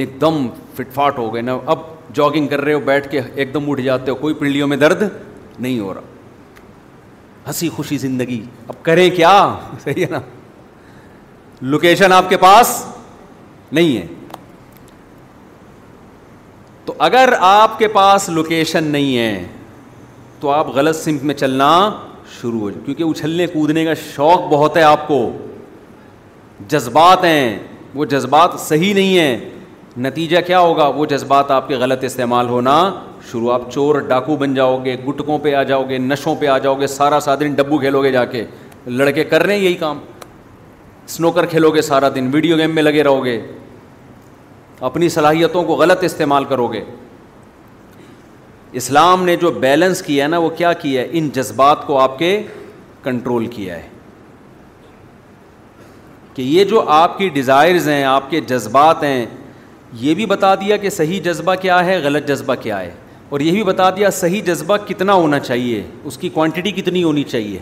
[0.01, 1.79] ایک دم فٹ فاٹ ہو گئے نا اب
[2.15, 5.03] جاگنگ کر رہے ہو بیٹھ کے ایک دم اٹھ جاتے ہو کوئی پنڈلیوں میں درد
[5.59, 6.01] نہیں ہو رہا
[7.47, 9.31] ہنسی خوشی زندگی اب کریں کیا
[9.83, 10.19] صحیح ہے نا
[11.61, 12.83] لوکیشن آپ کے پاس
[13.71, 14.05] نہیں ہے
[16.85, 19.43] تو اگر آپ کے پاس لوکیشن نہیں ہے
[20.43, 21.67] تو آپ غلط سمت میں چلنا
[22.39, 25.17] شروع ہو جائے کیونکہ اچھلنے کودنے کا شوق بہت ہے آپ کو
[26.69, 27.45] جذبات ہیں
[27.93, 29.37] وہ جذبات صحیح نہیں ہیں
[30.05, 32.75] نتیجہ کیا ہوگا وہ جذبات آپ کے غلط استعمال ہونا
[33.31, 36.57] شروع آپ چور ڈاکو بن جاؤ گے گٹکوں پہ آ جاؤ گے نشوں پہ آ
[36.65, 38.43] جاؤ گے سارا دن ڈبو کھیلو گے جا کے
[38.99, 39.97] لڑکے کر رہے ہیں یہی کام
[41.05, 43.39] اسنوکر کھیلو گے سارا دن ویڈیو گیم میں لگے رہو گے
[44.91, 46.83] اپنی صلاحیتوں کو غلط استعمال کرو گے
[48.77, 52.17] اسلام نے جو بیلنس کیا ہے نا وہ کیا کیا ہے ان جذبات کو آپ
[52.19, 52.39] کے
[53.03, 53.87] کنٹرول کیا ہے
[56.33, 59.25] کہ یہ جو آپ کی ڈیزائرز ہیں آپ کے جذبات ہیں
[59.99, 62.91] یہ بھی بتا دیا کہ صحیح جذبہ کیا ہے غلط جذبہ کیا ہے
[63.29, 67.23] اور یہ بھی بتا دیا صحیح جذبہ کتنا ہونا چاہیے اس کی کوانٹٹی کتنی ہونی
[67.29, 67.59] چاہیے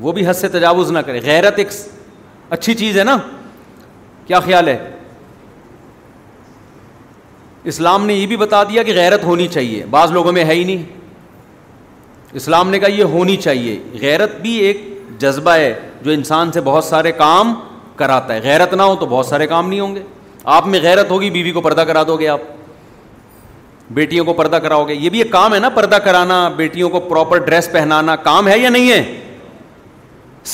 [0.00, 1.68] وہ بھی حد سے تجاوز نہ کرے غیرت ایک
[2.50, 3.16] اچھی چیز ہے نا
[4.26, 4.76] کیا خیال ہے
[7.70, 10.62] اسلام نے یہ بھی بتا دیا کہ غیرت ہونی چاہیے بعض لوگوں میں ہے ہی
[10.64, 10.82] نہیں
[12.40, 14.80] اسلام نے کہا یہ ہونی چاہیے غیرت بھی ایک
[15.20, 17.52] جذبہ ہے جو انسان سے بہت سارے کام
[17.96, 20.02] کراتا ہے غیرت نہ ہو تو بہت سارے کام نہیں ہوں گے
[20.56, 22.40] آپ میں غیرت ہوگی بیوی کو پردہ کرا دو گے آپ
[23.96, 27.00] بیٹیوں کو پردہ کراؤ گے یہ بھی ایک کام ہے نا پردہ کرانا بیٹیوں کو
[27.00, 29.02] پراپر ڈریس پہنانا کام ہے یا نہیں ہے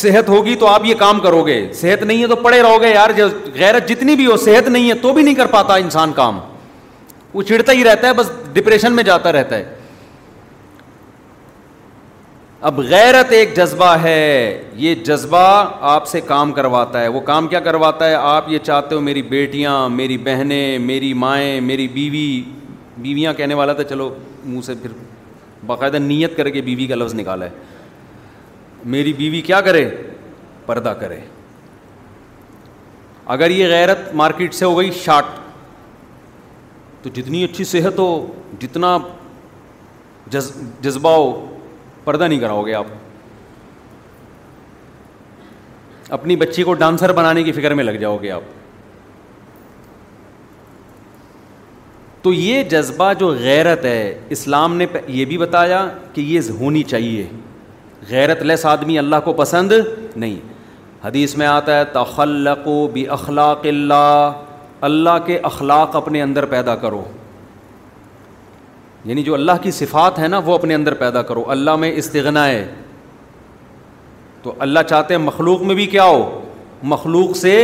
[0.01, 2.91] صحت ہوگی تو آپ یہ کام کرو گے صحت نہیں ہے تو پڑے رہو گے
[2.95, 3.11] یار
[3.55, 6.39] غیرت جتنی بھی ہو صحت نہیں ہے تو بھی نہیں کر پاتا انسان کام
[7.35, 9.65] وہ چڑتا ہی رہتا ہے بس ڈپریشن میں جاتا رہتا ہے
[12.71, 15.39] اب غیرت ایک جذبہ ہے یہ جذبہ
[15.93, 19.23] آپ سے کام کرواتا ہے وہ کام کیا کرواتا ہے آپ یہ چاہتے ہو میری
[19.31, 22.27] بیٹیاں میری بہنیں میری مائیں میری بیوی
[23.03, 24.13] بیویاں کہنے والا تھا چلو
[24.45, 24.91] منہ سے پھر
[25.67, 27.51] باقاعدہ نیت کر کے بیوی کا لفظ نکالا ہے
[28.95, 29.89] میری بیوی کیا کرے
[30.67, 31.19] پردہ کرے
[33.37, 35.41] اگر یہ غیرت مارکیٹ سے ہو گئی شارٹ
[37.03, 38.11] تو جتنی اچھی صحت ہو
[38.61, 38.97] جتنا
[40.31, 41.31] جذبہ ہو
[42.05, 42.87] پردہ نہیں کراؤ گے آپ
[46.17, 48.43] اپنی بچی کو ڈانسر بنانے کی فکر میں لگ جاؤ گے آپ
[52.23, 57.27] تو یہ جذبہ جو غیرت ہے اسلام نے یہ بھی بتایا کہ یہ ہونی چاہیے
[58.09, 59.73] غیرت لیس آدمی اللہ کو پسند
[60.17, 60.37] نہیں
[61.05, 64.41] حدیث میں آتا ہے تخلق و بھی اخلاق اللہ
[64.89, 67.03] اللہ کے اخلاق اپنے اندر پیدا کرو
[69.05, 72.47] یعنی جو اللہ کی صفات ہے نا وہ اپنے اندر پیدا کرو اللہ میں استغنا
[72.47, 72.65] ہے
[74.43, 76.21] تو اللہ چاہتے ہیں مخلوق میں بھی کیا ہو
[76.93, 77.55] مخلوق سے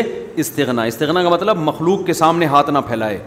[0.44, 3.18] استغنا استغنا کا مطلب مخلوق کے سامنے ہاتھ نہ پھیلائے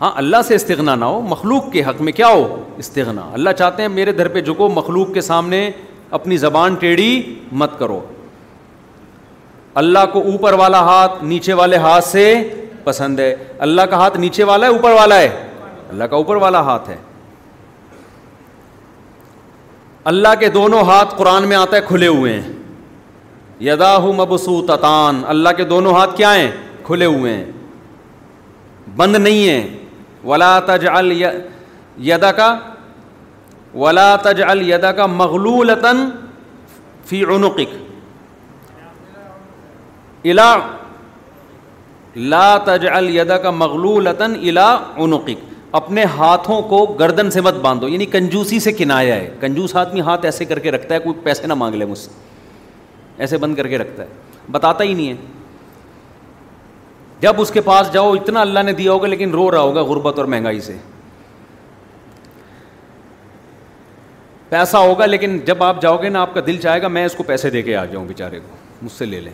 [0.00, 3.82] ہاں اللہ سے استغنا نہ ہو مخلوق کے حق میں کیا ہو استغنا اللہ چاہتے
[3.82, 5.70] ہیں میرے در پہ جھکو مخلوق کے سامنے
[6.18, 7.10] اپنی زبان ٹیڑھی
[7.62, 8.00] مت کرو
[9.80, 12.22] اللہ کو اوپر والا ہاتھ نیچے والے ہاتھ سے
[12.88, 13.28] پسند ہے
[13.66, 15.28] اللہ کا ہاتھ نیچے والا ہے اوپر والا ہے
[15.92, 16.96] اللہ کا اوپر والا ہاتھ ہے
[20.12, 22.44] اللہ کے دونوں ہاتھ قرآن میں آتا ہے کھلے ہوئے ہیں
[23.70, 26.50] یدا ہوں مبسو تتان اللہ کے دونوں ہاتھ کیا ہیں
[26.86, 27.42] کھلے ہوئے ہیں
[29.02, 29.66] بند نہیں ہیں
[30.30, 30.48] ولا
[30.98, 32.48] الدا کا
[33.82, 37.76] ولا تج الدا کا مغلول عنقک
[40.26, 45.44] لا تجعل الدا کا مغلول عنقک
[45.80, 50.24] اپنے ہاتھوں کو گردن سے مت باندھو یعنی کنجوسی سے کنایا ہے کنجوس آدمی ہاتھ
[50.26, 52.10] ایسے کر کے رکھتا ہے کوئی پیسے نہ مانگ لے مجھ سے
[53.18, 54.08] ایسے بند کر کے رکھتا ہے
[54.52, 55.16] بتاتا ہی نہیں ہے
[57.20, 60.18] جب اس کے پاس جاؤ اتنا اللہ نے دیا ہوگا لیکن رو رہا ہوگا غربت
[60.18, 60.76] اور مہنگائی سے
[64.48, 67.14] پیسہ ہوگا لیکن جب آپ جاؤ گے نا آپ کا دل چاہے گا میں اس
[67.16, 68.48] کو پیسے دے کے آ جاؤں بیچارے کو
[68.82, 69.32] مجھ سے لے لیں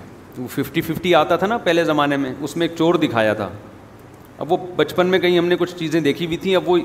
[0.55, 3.49] ففٹی ففٹی آتا تھا نا پہلے زمانے میں اس میں ایک چور دکھایا تھا
[4.39, 6.79] اب وہ بچپن میں کہیں ہم نے کچھ چیزیں دیکھی بھی تھیں اب وہ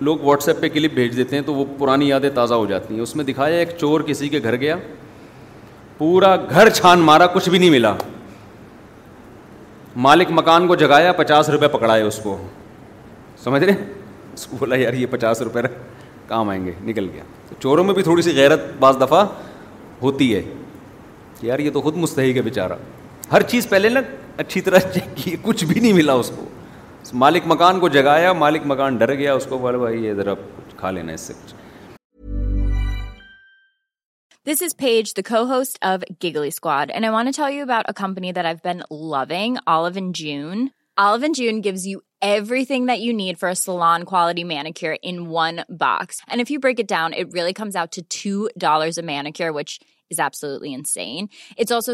[0.00, 2.94] لوگ واٹس ایپ پہ کلپ بھیج دیتے ہیں تو وہ پرانی یادیں تازہ ہو جاتی
[2.94, 4.76] ہیں اس میں دکھایا ایک چور کسی کے گھر گیا
[5.98, 7.94] پورا گھر چھان مارا کچھ بھی نہیں ملا
[10.08, 12.36] مالک مکان کو جگایا پچاس روپے پکڑائے اس کو
[13.42, 13.74] سمجھ رہے
[14.34, 15.60] اس کو بولا یار یہ پچاس روپے
[16.28, 17.22] کام آئیں گے نکل گیا
[17.62, 19.24] چوروں میں بھی تھوڑی سی غیرت بعض دفعہ
[20.02, 20.42] ہوتی ہے
[21.42, 22.72] کہ یار یہ تو خود مستحق ہے بیچارہ
[23.30, 24.00] ہر چیز پہلے نا
[24.42, 26.44] اچھی طرح چیک کی کچھ بھی نہیں ملا اس کو
[27.22, 30.74] مالک مکان کو جگایا مالک مکان ڈر گیا اس کو بول بھائی یہ ذرا کچھ
[30.76, 31.54] کھا لینا اس سے کچھ
[34.48, 37.88] دس is page the co host of Giggly Squad and I want to you about
[37.88, 39.32] a company that I been loving
[39.96, 40.66] Olive June
[41.22, 41.98] Olive June gives you
[42.64, 46.80] everything that you need for salon quality manicure in one box and if you break
[46.80, 49.78] it down it really comes out to two dollars a mani which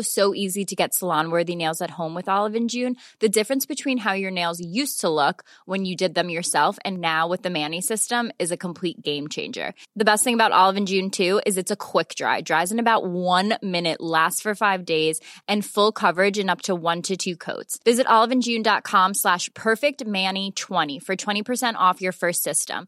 [0.04, 2.92] so easy to get salon worthy home with Olive June
[3.22, 7.22] the difference between have your news slick when you did them your self and نا
[7.30, 9.68] وت ا مے یعنی system is a کمپوئی game changer
[10.00, 15.64] the best about how in gen to is it's a کھوکھ جائے five days and
[15.64, 21.76] فل اب ٹوانٹیڈ it آلون جینڈا خام ساش picket مے یعنی چوانی for twenty percent
[21.88, 22.84] off your first system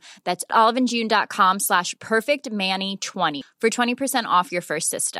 [0.60, 5.19] آلون جینڈا خام ساش پیکٹ مے یعنی چھوانی for twenty percent off your first system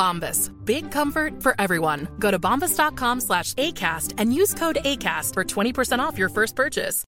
[0.00, 0.50] Bombas.
[0.64, 2.08] Big comfort for everyone.
[2.18, 7.02] Go to bombas.com slash ACAST and use code ACAST for 20% off your first purchase.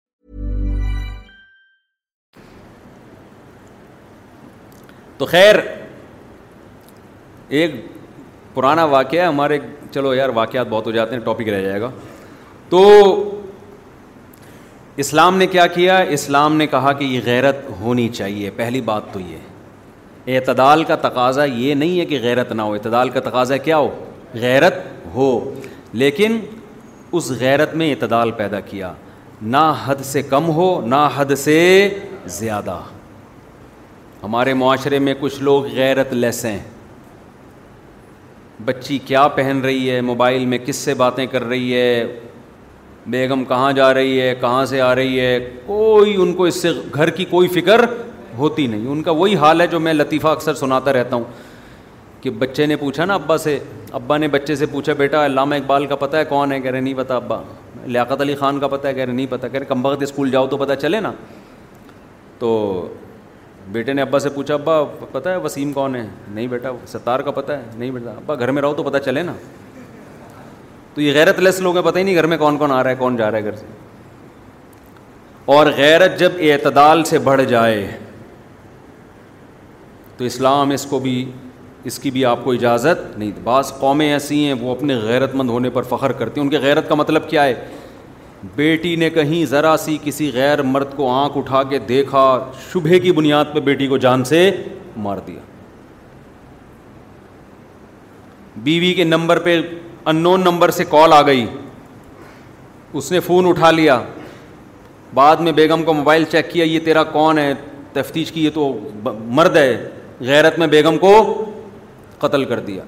[5.19, 5.57] تو خیر
[7.57, 7.75] ایک
[8.55, 9.59] پرانا واقعہ ہے ہمارے
[9.95, 11.91] چلو یار واقعات بہت ہو جاتے ہیں ٹاپک رہ جائے گا
[12.69, 12.81] تو
[15.05, 19.21] اسلام نے کیا کیا اسلام نے کہا کہ یہ غیرت ہونی چاہیے پہلی بات تو
[19.21, 19.37] یہ
[20.33, 23.89] اعتدال کا تقاضا یہ نہیں ہے کہ غیرت نہ ہو اعتدال کا تقاضا کیا ہو
[24.41, 24.75] غیرت
[25.15, 25.29] ہو
[26.03, 26.39] لیکن
[27.19, 28.93] اس غیرت میں اعتدال پیدا کیا
[29.55, 31.59] نہ حد سے کم ہو نہ حد سے
[32.41, 32.79] زیادہ
[34.23, 36.59] ہمارے معاشرے میں کچھ لوگ غیرت لیس ہیں
[38.65, 42.05] بچی کیا پہن رہی ہے موبائل میں کس سے باتیں کر رہی ہے
[43.11, 46.71] بیگم کہاں جا رہی ہے کہاں سے آ رہی ہے کوئی ان کو اس سے
[46.95, 47.85] گھر کی کوئی فکر
[48.39, 51.25] ہوتی نہیں ان کا وہی حال ہے جو میں لطیفہ اکثر سناتا رہتا ہوں
[52.21, 53.59] کہ بچے نے پوچھا نا ابا سے
[54.01, 56.81] ابا نے بچے سے پوچھا بیٹا علامہ اقبال کا پتہ ہے کون ہے کہہ رہے
[56.81, 57.41] نہیں پتہ ابا
[57.87, 60.47] لیاقت علی خان کا پتہ ہے کہہ رہے نہیں پتہ کہہ رہے کمبخت اسکول جاؤ
[60.51, 61.13] تو پتہ چلے نا
[62.39, 62.51] تو
[63.73, 64.83] بیٹے نے ابا سے پوچھا ابا
[65.13, 68.51] پتہ ہے وسیم کون ہے نہیں بیٹا ستار کا پتہ ہے نہیں بیٹا ابا گھر
[68.53, 69.33] میں رہو تو پتہ چلے نا
[70.95, 72.91] تو یہ غیرت لیس لوگ ہیں پتہ ہی نہیں گھر میں کون کون آ رہا
[72.91, 73.67] ہے کون جا رہا ہے گھر سے
[75.55, 77.87] اور غیرت جب اعتدال سے بڑھ جائے
[80.19, 81.25] تو اسلام اس کو بھی
[81.89, 85.51] اس کی بھی آپ کو اجازت نہیں بعض قومیں ایسی ہیں وہ اپنے غیرت مند
[85.51, 87.55] ہونے پر فخر کرتی ہیں ان کے غیرت کا مطلب کیا ہے
[88.57, 92.23] بیٹی نے کہیں ذرا سی کسی غیر مرد کو آنکھ اٹھا کے دیکھا
[92.73, 94.51] شبہ کی بنیاد پہ بیٹی کو جان سے
[95.07, 95.41] مار دیا
[98.65, 99.61] بیوی کے نمبر پہ
[100.05, 101.47] ان نون نمبر سے کال آ گئی
[102.99, 104.01] اس نے فون اٹھا لیا
[105.15, 107.53] بعد میں بیگم کو موبائل چیک کیا یہ تیرا کون ہے
[107.93, 108.73] تفتیش کی یہ تو
[109.39, 109.71] مرد ہے
[110.21, 111.13] غیرت میں بیگم کو
[112.19, 112.83] قتل کر دیا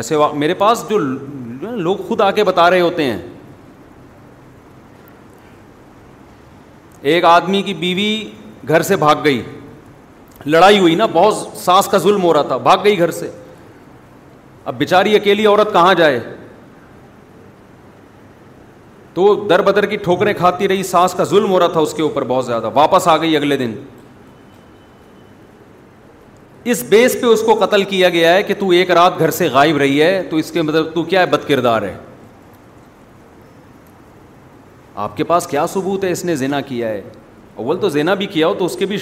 [0.00, 0.28] ایسے وا...
[0.34, 0.98] میرے پاس جو
[1.76, 3.18] لوگ خود آ کے بتا رہے ہوتے ہیں
[7.12, 8.10] ایک آدمی کی بیوی
[8.68, 9.42] گھر سے بھاگ گئی
[10.46, 13.30] لڑائی ہوئی نا بہت سانس کا ظلم ہو رہا تھا بھاگ گئی گھر سے
[14.70, 16.18] اب بیچاری اکیلی عورت کہاں جائے
[19.14, 22.02] تو در بدر کی ٹھوکریں کھاتی رہی سانس کا ظلم ہو رہا تھا اس کے
[22.02, 23.74] اوپر بہت زیادہ واپس آ گئی اگلے دن
[26.70, 29.48] اس بیس پہ اس کو قتل کیا گیا ہے کہ تو ایک رات گھر سے
[29.52, 31.92] غائب رہی ہے تو اس کے مطلب تو کیا ہے بد کردار ہے
[35.04, 37.02] آپ کے پاس کیا ثبوت ہے اس نے زینا کیا ہے
[37.64, 38.96] اول تو زینا بھی کیا ہو تو اس کے بھی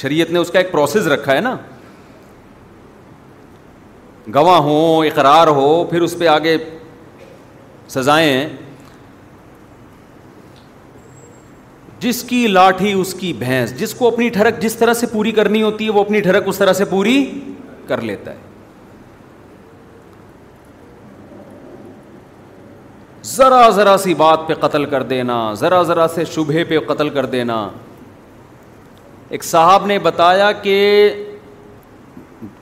[0.00, 1.54] شریعت نے اس کا ایک پروسیس رکھا ہے نا
[4.34, 6.56] گواہ ہوں اقرار ہو پھر اس پہ آگے
[7.96, 8.48] سزائیں
[12.04, 15.60] جس کی لاٹھی اس کی بھینس جس کو اپنی ٹھڑک جس طرح سے پوری کرنی
[15.62, 17.16] ہوتی ہے وہ اپنی ٹھڑک اس طرح سے پوری
[17.88, 18.52] کر لیتا ہے
[23.34, 27.26] ذرا ذرا سی بات پہ قتل کر دینا ذرا ذرا سے شبہ پہ قتل کر
[27.36, 27.56] دینا
[29.36, 30.78] ایک صاحب نے بتایا کہ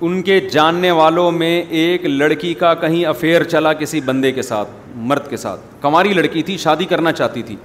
[0.06, 4.68] ان کے جاننے والوں میں ایک لڑکی کا کہیں افیئر چلا کسی بندے کے ساتھ
[5.12, 7.56] مرد کے ساتھ کماری لڑکی تھی شادی کرنا چاہتی تھی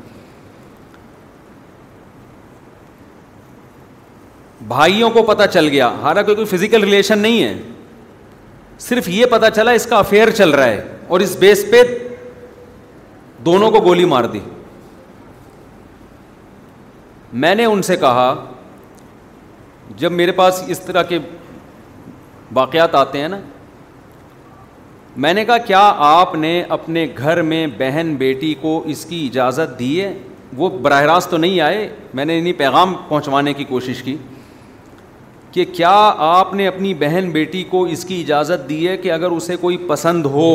[4.68, 7.54] بھائیوں کو پتہ چل گیا حالانکہ فزیکل ریلیشن نہیں ہے
[8.86, 11.82] صرف یہ پتا چلا اس کا افیئر چل رہا ہے اور اس بیس پہ
[13.46, 14.40] دونوں کو گولی مار دی
[17.44, 18.34] میں نے ان سے کہا
[19.98, 21.20] جب میرے پاس اس طرح کے
[22.54, 23.40] واقعات آتے ہیں نا
[25.26, 29.78] میں نے کہا کیا آپ نے اپنے گھر میں بہن بیٹی کو اس کی اجازت
[29.80, 30.14] دی ہے
[30.58, 31.88] وہ براہ راست تو نہیں آئے
[32.18, 34.16] میں نے انہیں پیغام پہنچوانے کی کوشش کی
[35.52, 35.92] کہ کیا
[36.28, 39.78] آپ نے اپنی بہن بیٹی کو اس کی اجازت دی ہے کہ اگر اسے کوئی
[39.88, 40.50] پسند ہو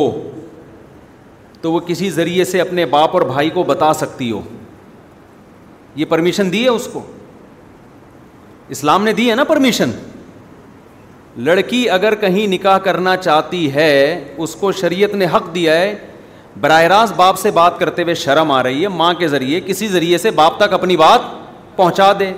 [1.60, 4.40] تو وہ کسی ذریعے سے اپنے باپ اور بھائی کو بتا سکتی ہو
[5.96, 7.02] یہ پرمیشن دی ہے اس کو
[8.76, 9.90] اسلام نے دی ہے نا پرمیشن
[11.48, 13.90] لڑکی اگر کہیں نکاح کرنا چاہتی ہے
[14.46, 15.94] اس کو شریعت نے حق دیا ہے
[16.60, 19.86] براہ راست باپ سے بات کرتے ہوئے شرم آ رہی ہے ماں کے ذریعے کسی
[19.88, 21.20] ذریعے سے باپ تک اپنی بات
[21.76, 22.32] پہنچا دے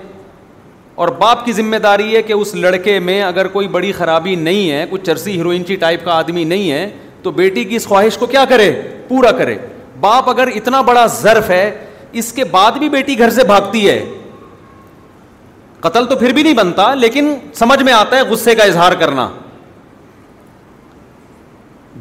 [0.97, 4.71] اور باپ کی ذمہ داری ہے کہ اس لڑکے میں اگر کوئی بڑی خرابی نہیں
[4.71, 6.89] ہے کوئی چرسی ہیروئنچی ٹائپ کا آدمی نہیں ہے
[7.23, 8.71] تو بیٹی کی اس خواہش کو کیا کرے
[9.09, 9.57] پورا کرے
[10.01, 11.71] باپ اگر اتنا بڑا ظرف ہے
[12.23, 14.05] اس کے بعد بھی بیٹی گھر سے بھاگتی ہے
[15.81, 19.29] قتل تو پھر بھی نہیں بنتا لیکن سمجھ میں آتا ہے غصے کا اظہار کرنا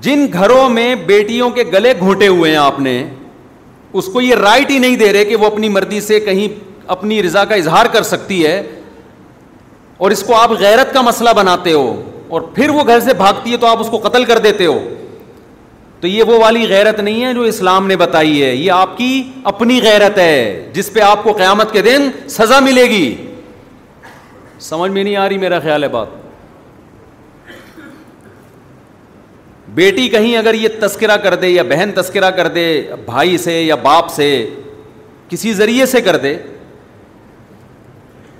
[0.01, 3.03] جن گھروں میں بیٹیوں کے گلے گھونٹے ہوئے ہیں آپ نے
[3.99, 6.47] اس کو یہ رائٹ ہی نہیں دے رہے کہ وہ اپنی مرضی سے کہیں
[6.95, 8.61] اپنی رضا کا اظہار کر سکتی ہے
[10.03, 11.83] اور اس کو آپ غیرت کا مسئلہ بناتے ہو
[12.37, 14.77] اور پھر وہ گھر سے بھاگتی ہے تو آپ اس کو قتل کر دیتے ہو
[16.01, 19.09] تو یہ وہ والی غیرت نہیں ہے جو اسلام نے بتائی ہے یہ آپ کی
[19.51, 20.33] اپنی غیرت ہے
[20.73, 23.05] جس پہ آپ کو قیامت کے دن سزا ملے گی
[24.69, 26.07] سمجھ میں نہیں آ رہی میرا خیال ہے بات
[29.79, 32.65] بیٹی کہیں اگر یہ تذکرہ کر دے یا بہن تذکرہ کر دے
[33.05, 34.27] بھائی سے یا باپ سے
[35.29, 36.37] کسی ذریعے سے کر دے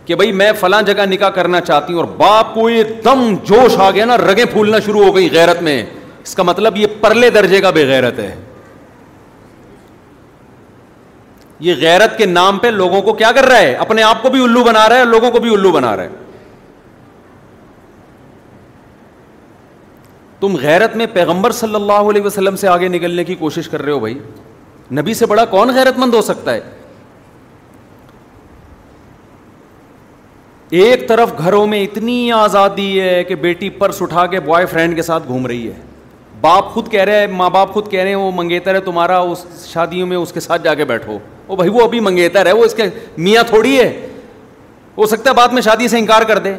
[0.06, 3.78] کہ بھائی میں فلاں جگہ نکاح کرنا چاہتی ہوں اور باپ کو یہ دم جوش
[3.84, 5.84] آ گیا نا رگیں پھولنا شروع ہو گئی غیرت میں
[6.24, 8.34] اس کا مطلب یہ پرلے درجے کا بےغیرت ہے
[11.66, 14.44] یہ غیرت کے نام پہ لوگوں کو کیا کر رہا ہے اپنے آپ کو بھی
[14.44, 16.22] الو بنا رہا ہے لوگوں کو بھی الو بنا رہا ہے
[20.40, 23.92] تم غیرت میں پیغمبر صلی اللہ علیہ وسلم سے آگے نکلنے کی کوشش کر رہے
[23.92, 24.18] ہو بھائی
[25.00, 26.60] نبی سے بڑا کون غیرت مند ہو سکتا ہے
[30.82, 35.02] ایک طرف گھروں میں اتنی آزادی ہے کہ بیٹی پرس اٹھا کے بوائے فرینڈ کے
[35.02, 35.74] ساتھ گھوم رہی ہے
[36.42, 39.18] باپ خود کہہ رہے ہیں ماں باپ خود کہہ رہے ہیں وہ منگیتر ہے تمہارا
[39.34, 41.18] اس شادیوں میں اس کے ساتھ جا کے بیٹھو
[41.48, 42.88] او بھائی وہ ابھی منگیتر ہے وہ اس کے
[43.28, 43.88] میاں تھوڑی ہے
[44.98, 46.54] ہو سکتا ہے بعد میں شادی سے انکار کر دے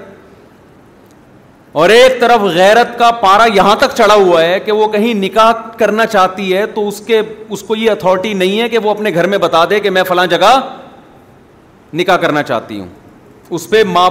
[1.83, 5.51] اور ایک طرف غیرت کا پارا یہاں تک چڑھا ہوا ہے کہ وہ کہیں نکاح
[5.79, 9.11] کرنا چاہتی ہے تو اس کے اس کو یہ اتھارٹی نہیں ہے کہ وہ اپنے
[9.15, 10.59] گھر میں بتا دے کہ میں فلاں جگہ
[12.01, 13.03] نکاح کرنا چاہتی ہوں
[13.53, 14.09] اس پہ ماں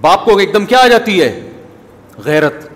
[0.00, 1.30] باپ کو ایک دم کیا آ جاتی ہے
[2.24, 2.68] غیرت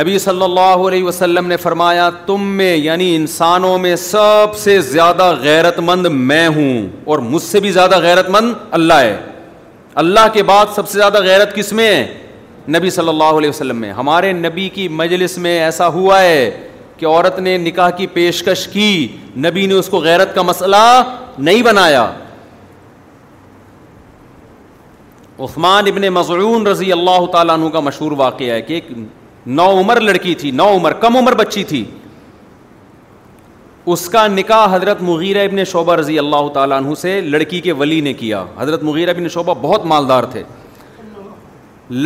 [0.00, 5.32] نبی صلی اللہ علیہ وسلم نے فرمایا تم میں یعنی انسانوں میں سب سے زیادہ
[5.40, 9.16] غیرت مند میں ہوں اور مجھ سے بھی زیادہ غیرت مند اللہ ہے
[10.04, 13.76] اللہ کے بعد سب سے زیادہ غیرت کس میں ہے نبی صلی اللہ علیہ وسلم
[13.80, 16.50] میں ہمارے نبی کی مجلس میں ایسا ہوا ہے
[17.02, 18.90] کہ عورت نے نکاح کی پیشکش کی
[19.44, 20.76] نبی نے اس کو غیرت کا مسئلہ
[21.46, 22.04] نہیں بنایا
[25.46, 28.90] عثمان ابن مضعون رضی اللہ تعالیٰ عنہ کا مشہور واقعہ ہے کہ ایک
[29.60, 31.84] نو عمر لڑکی تھی نو عمر کم عمر بچی تھی
[33.92, 38.00] اس کا نکاح حضرت مغیرہ ابن شعبہ رضی اللہ تعالیٰ عنہ سے لڑکی کے ولی
[38.00, 40.42] نے کیا حضرت مغیرہ ابن شعبہ بہت مالدار تھے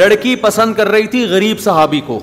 [0.02, 2.20] لڑکی پسند کر رہی تھی غریب صحابی کو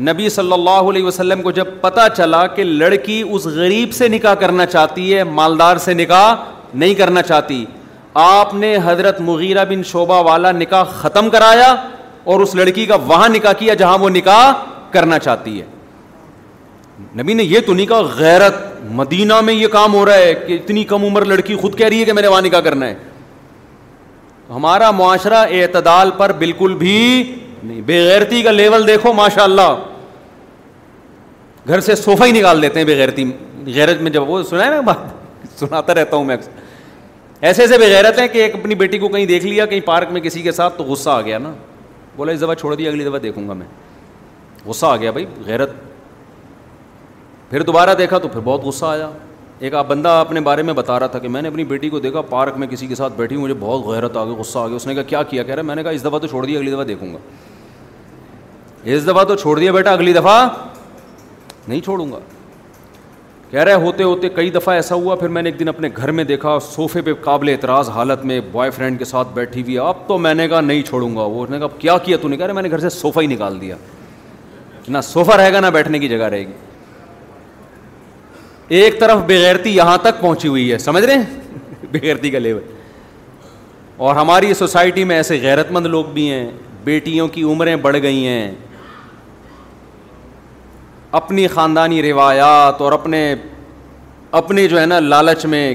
[0.00, 4.34] نبی صلی اللہ علیہ وسلم کو جب پتا چلا کہ لڑکی اس غریب سے نکاح
[4.40, 6.34] کرنا چاہتی ہے مالدار سے نکاح
[6.74, 7.64] نہیں کرنا چاہتی
[8.22, 11.74] آپ نے حضرت مغیرہ بن شعبہ والا نکاح ختم کرایا
[12.32, 14.52] اور اس لڑکی کا وہاں نکاح کیا جہاں وہ نکاح
[14.92, 15.66] کرنا چاہتی ہے
[17.22, 18.54] نبی نے یہ تو نہیں کہا غیرت
[18.94, 22.00] مدینہ میں یہ کام ہو رہا ہے کہ اتنی کم عمر لڑکی خود کہہ رہی
[22.00, 22.94] ہے کہ میں نے وہاں نکاح کرنا ہے
[24.50, 26.96] ہمارا معاشرہ اعتدال پر بالکل بھی
[27.62, 29.74] نہیں بےغیرتی کا لیول دیکھو ماشاء اللہ
[31.68, 33.24] گھر سے صوفہ ہی نکال دیتے ہیں بےغیرتی
[33.74, 36.36] غیرت میں جب وہ سنا ہے نا بات سناتا رہتا ہوں میں
[37.40, 40.20] ایسے ایسے بےغیرت ہیں کہ ایک اپنی بیٹی کو کہیں دیکھ لیا کہیں پارک میں
[40.20, 41.52] کسی کے ساتھ تو غصہ آ گیا نا
[42.16, 43.66] بولا اس دفعہ چھوڑ دیا اگلی دفعہ دیکھوں گا میں
[44.66, 45.70] غصہ آ گیا بھائی غیرت
[47.50, 49.10] پھر دوبارہ دیکھا تو پھر بہت غصہ آیا
[49.60, 51.98] ایک آپ بندہ اپنے بارے میں بتا رہا تھا کہ میں نے اپنی بیٹی کو
[52.00, 54.76] دیکھا پارک میں کسی کے ساتھ بیٹھی مجھے بہت غیرت آ گئی غصہ آ گیا
[54.76, 56.44] اس نے کہا کیا کیا کہہ رہا ہے میں نے کہا اس دفعہ تو چھوڑ
[56.46, 57.18] دیا اگلی دفعہ دیکھوں گا
[58.90, 60.46] اس دفعہ تو چھوڑ دیا بیٹا اگلی دفعہ
[61.68, 62.18] نہیں چھوڑوں گا
[63.50, 66.10] کہہ رہے ہوتے ہوتے کئی دفعہ ایسا ہوا پھر میں نے ایک دن اپنے گھر
[66.12, 70.06] میں دیکھا سوفے پہ قابل اعتراض حالت میں بوائے فرینڈ کے ساتھ بیٹھی ہوئی اب
[70.06, 72.46] تو میں نے کہا نہیں چھوڑوں گا وہ نے کہا کیا کیا تو نہیں کہہ
[72.46, 73.76] رہا میں نے گھر سے صوفہ ہی نکال دیا
[74.88, 76.52] نہ صوفہ رہے گا نہ بیٹھنے کی جگہ رہے گی
[78.80, 81.56] ایک طرف بغیرتی یہاں تک پہنچی ہوئی ہے سمجھ رہے ہیں
[81.92, 82.60] بغیرتی کا لیول
[84.06, 86.50] اور ہماری سوسائٹی میں ایسے غیرت مند لوگ بھی ہیں
[86.84, 88.50] بیٹیوں کی عمریں بڑھ گئی ہیں
[91.20, 93.18] اپنی خاندانی روایات اور اپنے
[94.40, 95.74] اپنے جو ہے نا لالچ میں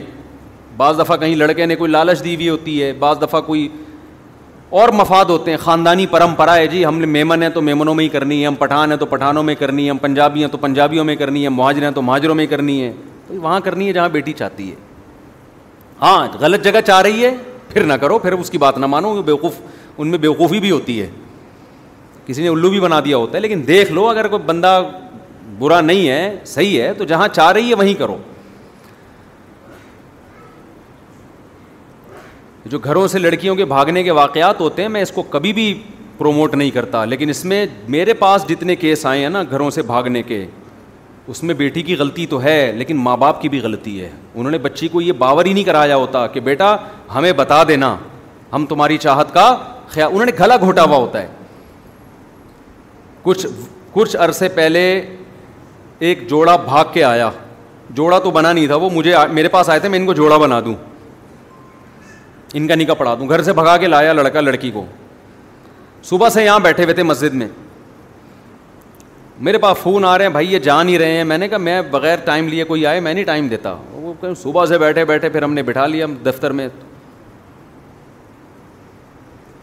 [0.77, 3.67] بعض دفعہ کہیں لڑکے نے کوئی لالچ دی ہوئی ہوتی ہے بعض دفعہ کوئی
[4.79, 8.03] اور مفاد ہوتے ہیں خاندانی پرمپرا ہے جی ہم نے میمن ہیں تو میمنوں میں
[8.03, 10.57] ہی کرنی ہے ہم پٹھان ہیں تو پٹھانوں میں کرنی ہے ہم پنجابی ہیں تو
[10.61, 12.91] پنجابیوں میں کرنی ہے مہاجر ہیں تو مہاجروں میں کرنی ہے
[13.27, 14.75] تو وہاں کرنی ہے جہاں بیٹی چاہتی ہے
[16.01, 17.33] ہاں غلط جگہ چاہ رہی ہے
[17.69, 19.53] پھر نہ کرو پھر اس کی بات نہ مانو بیوقوف
[19.97, 21.09] ان میں بیوقوفی بھی ہوتی ہے
[22.25, 24.81] کسی نے الو بھی بنا دیا ہوتا ہے لیکن دیکھ لو اگر کوئی بندہ
[25.59, 28.17] برا نہیں ہے صحیح ہے تو جہاں چاہ رہی ہے وہیں کرو
[32.71, 35.73] جو گھروں سے لڑکیوں کے بھاگنے کے واقعات ہوتے ہیں میں اس کو کبھی بھی
[36.17, 39.81] پروموٹ نہیں کرتا لیکن اس میں میرے پاس جتنے کیس آئے ہیں نا گھروں سے
[39.91, 40.45] بھاگنے کے
[41.31, 44.51] اس میں بیٹی کی غلطی تو ہے لیکن ماں باپ کی بھی غلطی ہے انہوں
[44.51, 46.75] نے بچی کو یہ باور ہی نہیں کرایا ہوتا کہ بیٹا
[47.15, 47.95] ہمیں بتا دینا
[48.53, 49.53] ہم تمہاری چاہت کا
[49.89, 51.27] خیال انہوں نے گلا ہوا ہوتا ہے
[53.23, 53.45] کچھ
[53.91, 54.81] کچھ عرصے پہلے
[55.99, 57.29] ایک جوڑا بھاگ کے آیا
[57.95, 60.37] جوڑا تو بنا نہیں تھا وہ مجھے میرے پاس آئے تھے میں ان کو جوڑا
[60.37, 60.73] بنا دوں
[62.57, 64.85] ان کا نکاح پڑھا دوں گھر سے بھگا کے لایا لڑکا لڑکی کو
[66.09, 67.47] صبح سے یہاں بیٹھے ہوئے تھے مسجد میں
[69.47, 71.57] میرے پاس فون آ رہے ہیں بھائی یہ جا نہیں رہے ہیں میں نے کہا
[71.57, 75.29] میں بغیر ٹائم لیے کوئی آئے میں نہیں ٹائم دیتا وہ صبح سے بیٹھے بیٹھے
[75.29, 76.67] پھر ہم نے بٹھا لیا دفتر میں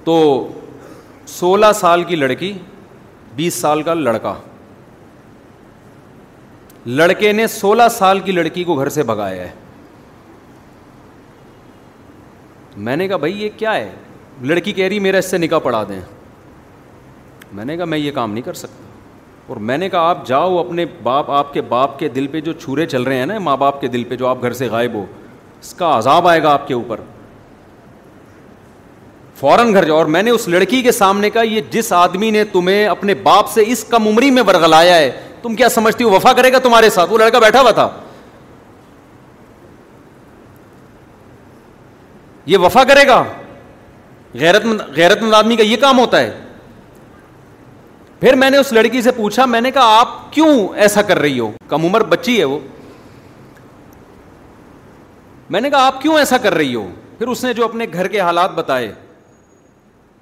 [0.05, 0.16] تو
[1.39, 2.53] سولہ سال کی لڑکی
[3.37, 4.35] بیس سال کا لڑکا
[6.87, 9.51] لڑکے نے سولہ سال کی لڑکی کو گھر سے بھگایا ہے
[12.76, 13.91] میں نے کہا بھائی یہ کیا ہے
[14.43, 16.01] لڑکی کہہ رہی میرا اس سے نکاح پڑھا دیں
[17.53, 18.82] میں نے کہا میں یہ کام نہیں کر سکتا
[19.47, 22.53] اور میں نے کہا آپ جاؤ اپنے باپ آپ کے باپ کے دل پہ جو
[22.53, 24.95] چھورے چل رہے ہیں نا ماں باپ کے دل پہ جو آپ گھر سے غائب
[24.95, 25.05] ہو
[25.61, 27.01] اس کا عذاب آئے گا آپ کے اوپر
[29.41, 32.45] فوراً گھر جاؤ اور میں نے اس لڑکی کے سامنے کہا یہ جس آدمی نے
[32.53, 35.11] تمہیں اپنے باپ سے اس کم عمری میں برگلایا ہے
[35.45, 37.88] تم کیا سمجھتی ہو وفا کرے گا تمہارے ساتھ وہ لڑکا بیٹھا ہوا تھا
[42.53, 43.22] یہ وفا کرے گا
[44.40, 46.30] غیرت مند غیرت مند آدمی کا یہ کام ہوتا ہے
[48.20, 50.51] پھر میں نے اس لڑکی سے پوچھا میں نے کہا آپ کیوں
[50.86, 52.59] ایسا کر رہی ہو کم عمر بچی ہے وہ
[55.55, 56.88] میں نے کہا آپ کیوں ایسا کر رہی ہو
[57.18, 58.92] پھر اس نے جو اپنے گھر کے حالات بتائے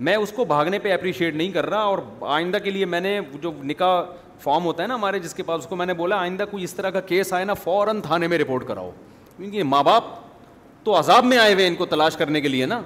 [0.07, 1.99] میں اس کو بھاگنے پہ اپریشیٹ نہیں کر رہا اور
[2.39, 4.01] آئندہ کے لیے میں نے جو نکاح
[4.43, 6.65] فارم ہوتا ہے نا ہمارے جس کے پاس اس کو میں نے بولا آئندہ کوئی
[6.65, 8.91] اس طرح کا کیس آئے نا فوراً تھانے میں رپورٹ کراؤ
[9.37, 10.05] کیونکہ ماں باپ
[10.85, 12.81] تو عذاب میں آئے ہوئے ان کو تلاش کرنے کے لیے نا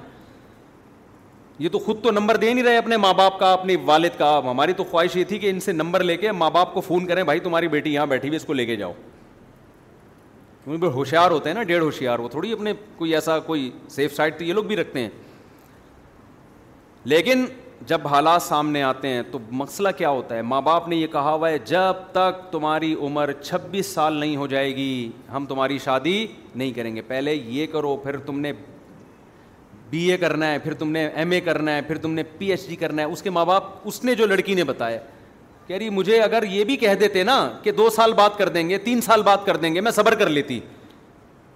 [1.59, 4.37] یہ تو خود تو نمبر دے نہیں رہے اپنے ماں باپ کا اپنے والد کا
[4.51, 7.05] ہماری تو خواہش یہ تھی کہ ان سے نمبر لے کے ماں باپ کو فون
[7.07, 8.91] کریں بھائی تمہاری بیٹی یہاں بیٹھی ہوئی اس کو لے کے جاؤ
[10.63, 14.15] کیونکہ بڑے ہوشیار ہوتے ہیں نا ڈیڑھ ہوشیار وہ تھوڑی اپنے کوئی ایسا کوئی سیف
[14.15, 15.09] سائڈ تو یہ لوگ بھی رکھتے ہیں
[17.15, 17.45] لیکن
[17.85, 21.31] جب حالات سامنے آتے ہیں تو مسئلہ کیا ہوتا ہے ماں باپ نے یہ کہا
[21.33, 26.25] ہوا ہے جب تک تمہاری عمر چھبیس سال نہیں ہو جائے گی ہم تمہاری شادی
[26.55, 28.53] نہیں کریں گے پہلے یہ کرو پھر تم نے
[29.89, 32.49] بی اے کرنا ہے پھر تم نے ایم اے کرنا ہے پھر تم نے پی
[32.51, 34.97] ایچ ڈی کرنا ہے اس کے ماں باپ اس نے جو لڑکی نے بتایا
[35.67, 38.67] کہہ رہی مجھے اگر یہ بھی کہہ دیتے نا کہ دو سال بات کر دیں
[38.69, 40.59] گے تین سال بات کر دیں گے میں صبر کر لیتی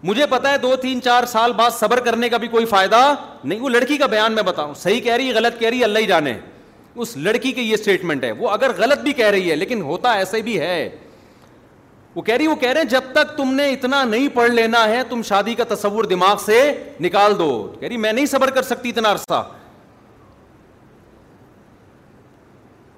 [0.03, 3.01] مجھے پتا ہے دو تین چار سال بعد صبر کرنے کا بھی کوئی فائدہ
[3.43, 6.05] نہیں وہ لڑکی کا بیان میں بتاؤں صحیح کہہ رہی غلط کہہ رہی اللہ ہی
[6.07, 6.33] جانے
[6.95, 10.13] اس لڑکی کی یہ اسٹیٹمنٹ ہے وہ اگر غلط بھی کہہ رہی ہے لیکن ہوتا
[10.13, 10.89] ایسے بھی ہے
[12.15, 14.87] وہ کہہ رہی وہ کہہ رہے ہیں جب تک تم نے اتنا نہیں پڑھ لینا
[14.89, 16.59] ہے تم شادی کا تصور دماغ سے
[17.01, 19.43] نکال دو کہہ رہی میں نہیں صبر کر سکتی اتنا عرصہ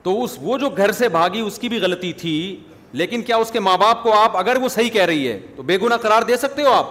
[0.04, 2.34] تو اس وہ جو گھر سے بھاگی اس کی بھی غلطی تھی
[2.98, 5.64] لیکن کیا اس کے ماں باپ کو آپ اگر وہ صحیح کہہ رہی ہے تو
[5.64, 6.90] بے گنا قرار دے سکتے ہو آپ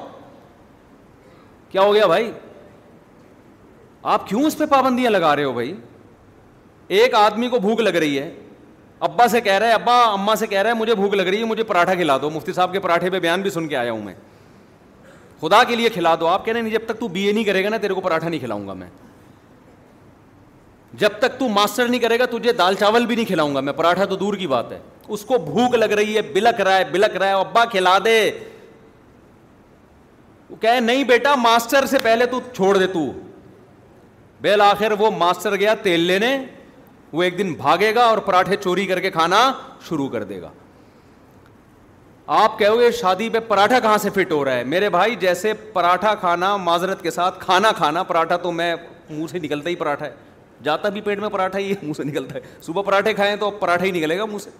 [1.72, 2.30] کیا ہو گیا بھائی
[4.14, 5.74] آپ کیوں اس پہ پابندیاں لگا رہے ہو بھائی
[7.00, 8.30] ایک آدمی کو بھوک لگ رہی ہے
[9.07, 11.38] ابا سے کہہ رہا ہے ابا اما سے کہہ رہا ہے مجھے بھوک لگ رہی
[11.40, 13.92] ہے مجھے پراٹھا کھلا دو مفتی صاحب کے پراٹھے پہ بیان بھی سن کے آیا
[13.92, 14.14] ہوں میں
[15.40, 17.44] خدا کے لیے کھلا دو آپ کہہ رہے ہیں جب تک تو بی اے نہیں
[17.44, 18.88] کرے گا نا تیرے کو پراٹھا نہیں کھلاؤں گا میں
[21.00, 23.72] جب تک تو ماسٹر نہیں کرے گا تجھے دال چاول بھی نہیں کھلاؤں گا میں
[23.72, 24.78] پراٹھا تو دور کی بات ہے
[25.14, 28.18] اس کو بھوک لگ رہی ہے بلک رہا ہے بلک رہا ہے ابا کھلا دے
[30.50, 33.10] وہ کہے نہیں بیٹا ماسٹر سے پہلے تو چھوڑ دے تو
[34.70, 36.36] آخر وہ ماسٹر گیا تیل لینے
[37.12, 39.40] وہ ایک دن بھاگے گا اور پراٹھے چوری کر کے کھانا
[39.88, 40.50] شروع کر دے گا
[42.42, 45.52] آپ کہو گے شادی پہ پراٹھا کہاں سے فٹ ہو رہا ہے میرے بھائی جیسے
[45.72, 48.74] پراٹھا کھانا معذرت کے ساتھ کھانا کھانا پراٹھا تو میں
[49.10, 50.12] منہ سے نکلتا ہی پراٹھا ہے
[50.64, 53.50] جاتا بھی پیٹ میں پراٹھا ہی ہے منہ سے نکلتا ہے صبح پراٹھے کھائیں تو
[53.60, 54.50] پراٹھا ہی نکلے گا منہ سے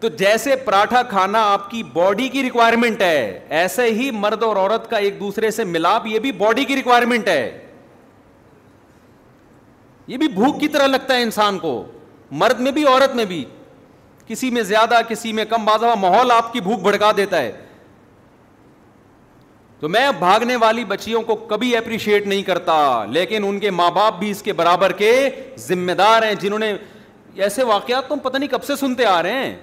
[0.00, 4.88] تو جیسے پراٹھا کھانا آپ کی باڈی کی ریکوائرمنٹ ہے ایسے ہی مرد اور عورت
[4.90, 7.58] کا ایک دوسرے سے ملاپ یہ بھی باڈی کی ریکوائرمنٹ ہے
[10.06, 11.82] یہ بھی بھوک کی طرح لگتا ہے انسان کو
[12.42, 13.44] مرد میں بھی عورت میں بھی
[14.26, 17.52] کسی میں زیادہ کسی میں کم بازا ماحول آپ کی بھوک بھڑکا دیتا ہے
[19.80, 22.76] تو میں بھاگنے والی بچیوں کو کبھی اپریشیٹ نہیں کرتا
[23.12, 25.10] لیکن ان کے ماں باپ بھی اس کے برابر کے
[25.68, 26.72] ذمہ دار ہیں جنہوں نے
[27.46, 29.54] ایسے واقعات تم پتہ نہیں کب سے سنتے آ رہے ہیں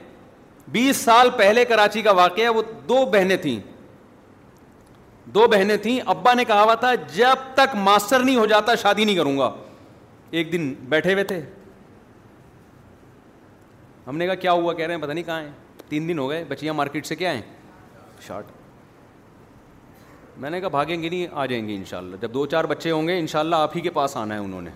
[0.72, 3.60] بیس سال پہلے کراچی کا واقعہ وہ دو بہنیں تھیں
[5.34, 9.06] دو بہنیں تھیں ابا نے کہا ہوا تھا جب تک ماسٹر نہیں ہو جاتا شادی
[9.06, 9.52] نہیں کروں گا
[10.32, 11.40] ایک دن بیٹھے ہوئے تھے
[14.08, 15.52] ہم نے کہا کیا ہوا کہہ رہے ہیں پتا نہیں کہاں ہیں
[15.90, 17.42] تین دن ہو گئے بچیاں مارکیٹ سے کیا ہیں
[18.28, 18.52] شارٹ
[20.42, 22.64] میں نے کہا بھاگیں گے نہیں آ جائیں گے ان شاء اللہ جب دو چار
[22.70, 24.70] بچے ہوں گے ان شاء اللہ آپ ہی کے پاس آنا ہے انہوں نے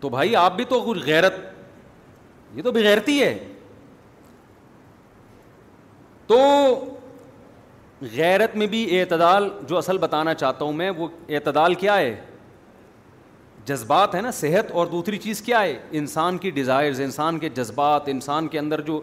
[0.00, 1.34] تو بھائی آپ بھی تو کچھ غیرت
[2.54, 3.36] یہ تو بغیرتی ہے
[6.26, 6.38] تو
[8.14, 12.14] غیرت میں بھی اعتدال جو اصل بتانا چاہتا ہوں میں وہ اعتدال کیا ہے
[13.66, 18.08] جذبات ہے نا صحت اور دوسری چیز کیا ہے انسان کی ڈیزائرز انسان کے جذبات
[18.08, 19.00] انسان کے اندر جو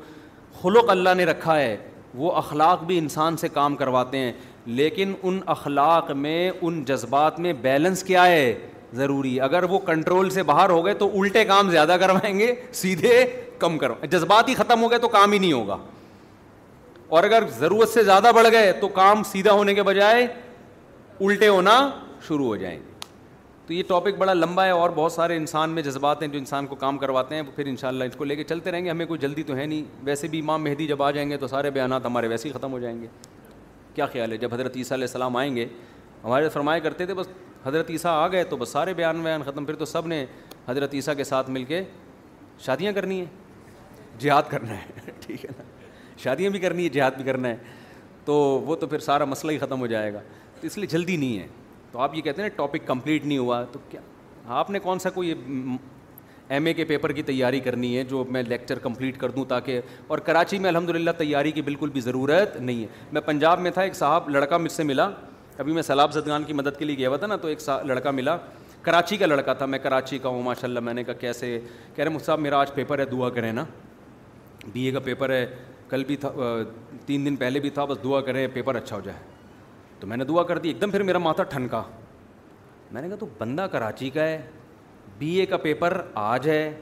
[0.62, 1.76] خلق اللہ نے رکھا ہے
[2.24, 4.32] وہ اخلاق بھی انسان سے کام کرواتے ہیں
[4.80, 8.43] لیکن ان اخلاق میں ان جذبات میں بیلنس کیا ہے
[8.98, 12.54] ضروری ہے اگر وہ کنٹرول سے باہر ہو گئے تو الٹے کام زیادہ کروائیں گے
[12.74, 13.24] سیدھے
[13.60, 15.78] کم کرو جذبات ہی ختم ہو گئے تو کام ہی نہیں ہوگا
[17.18, 20.26] اور اگر ضرورت سے زیادہ بڑھ گئے تو کام سیدھا ہونے کے بجائے
[21.20, 21.78] الٹے ہونا
[22.28, 22.88] شروع ہو جائیں گے
[23.68, 26.68] تو یہ ٹاپک بڑا لمبا ہے اور بہت سارے انسان میں جذبات ہیں جو انسان
[26.68, 28.90] کو کام کرواتے ہیں پھر ان شاء اللہ اس کو لے کے چلتے رہیں گے
[28.90, 31.48] ہمیں کوئی جلدی تو ہے نہیں ویسے بھی امام مہدی جب آ جائیں گے تو
[31.48, 33.08] سارے بیانات ہمارے ویسے ہی ختم ہو جائیں گے
[33.96, 35.66] کیا خیال ہے جب حضرت عیسیٰ علیہ السلام آئیں گے
[36.24, 37.28] ہمارے فرمایا کرتے تھے بس
[37.66, 40.26] حضرت عیسیٰ آ گئے تو بس سارے بیان ویان ختم پھر تو سب نے
[40.68, 41.82] حضرت عیسیٰ کے ساتھ مل کے
[42.66, 45.64] شادیاں کرنی ہیں جہاد کرنا ہے ٹھیک ہے نا
[46.24, 47.55] شادیاں بھی کرنی ہے جہاد بھی کرنا ہے
[48.26, 48.34] تو
[48.66, 50.20] وہ تو پھر سارا مسئلہ ہی ختم ہو جائے گا
[50.62, 51.47] تو اس لیے جلدی نہیں ہے
[51.91, 54.01] تو آپ یہ کہتے ہیں نا ٹاپک کمپلیٹ نہیں ہوا تو کیا
[54.60, 55.34] آپ نے کون سا کوئی
[56.51, 59.82] ایم اے کے پیپر کی تیاری کرنی ہے جو میں لیکچر کمپلیٹ کر دوں تاکہ
[60.07, 63.72] اور کراچی میں الحمد للہ تیاری کی بالکل بھی ضرورت نہیں ہے میں پنجاب میں
[63.72, 65.10] تھا ایک صاحب لڑکا مجھ سے ملا
[65.60, 68.12] ابھی میں سیلاب زدگان کی مدد کے لیے گیا ہوا تھا نا تو ایک لڑکا
[68.12, 68.36] ملا
[68.82, 71.49] کراچی کا لڑکا تھا میں کراچی کا ہوں ماشاء اللہ میں نے کہا کیسے
[71.95, 73.66] کہہ رہے مجھ صاحب میرا آج پیپر ہے دعا کریں نا
[74.74, 75.45] بی اے کا پیپر ہے
[75.89, 76.30] کل بھی تھا
[77.05, 79.18] تین دن پہلے بھی تھا بس دعا کریں پیپر اچھا ہو جائے
[79.99, 81.82] تو میں نے دعا کر دی ایک دم پھر میرا ماتھا ٹھنکا
[82.91, 84.41] میں نے کہا تو بندہ کراچی کا ہے
[85.18, 86.74] بی اے کا پیپر آج ہے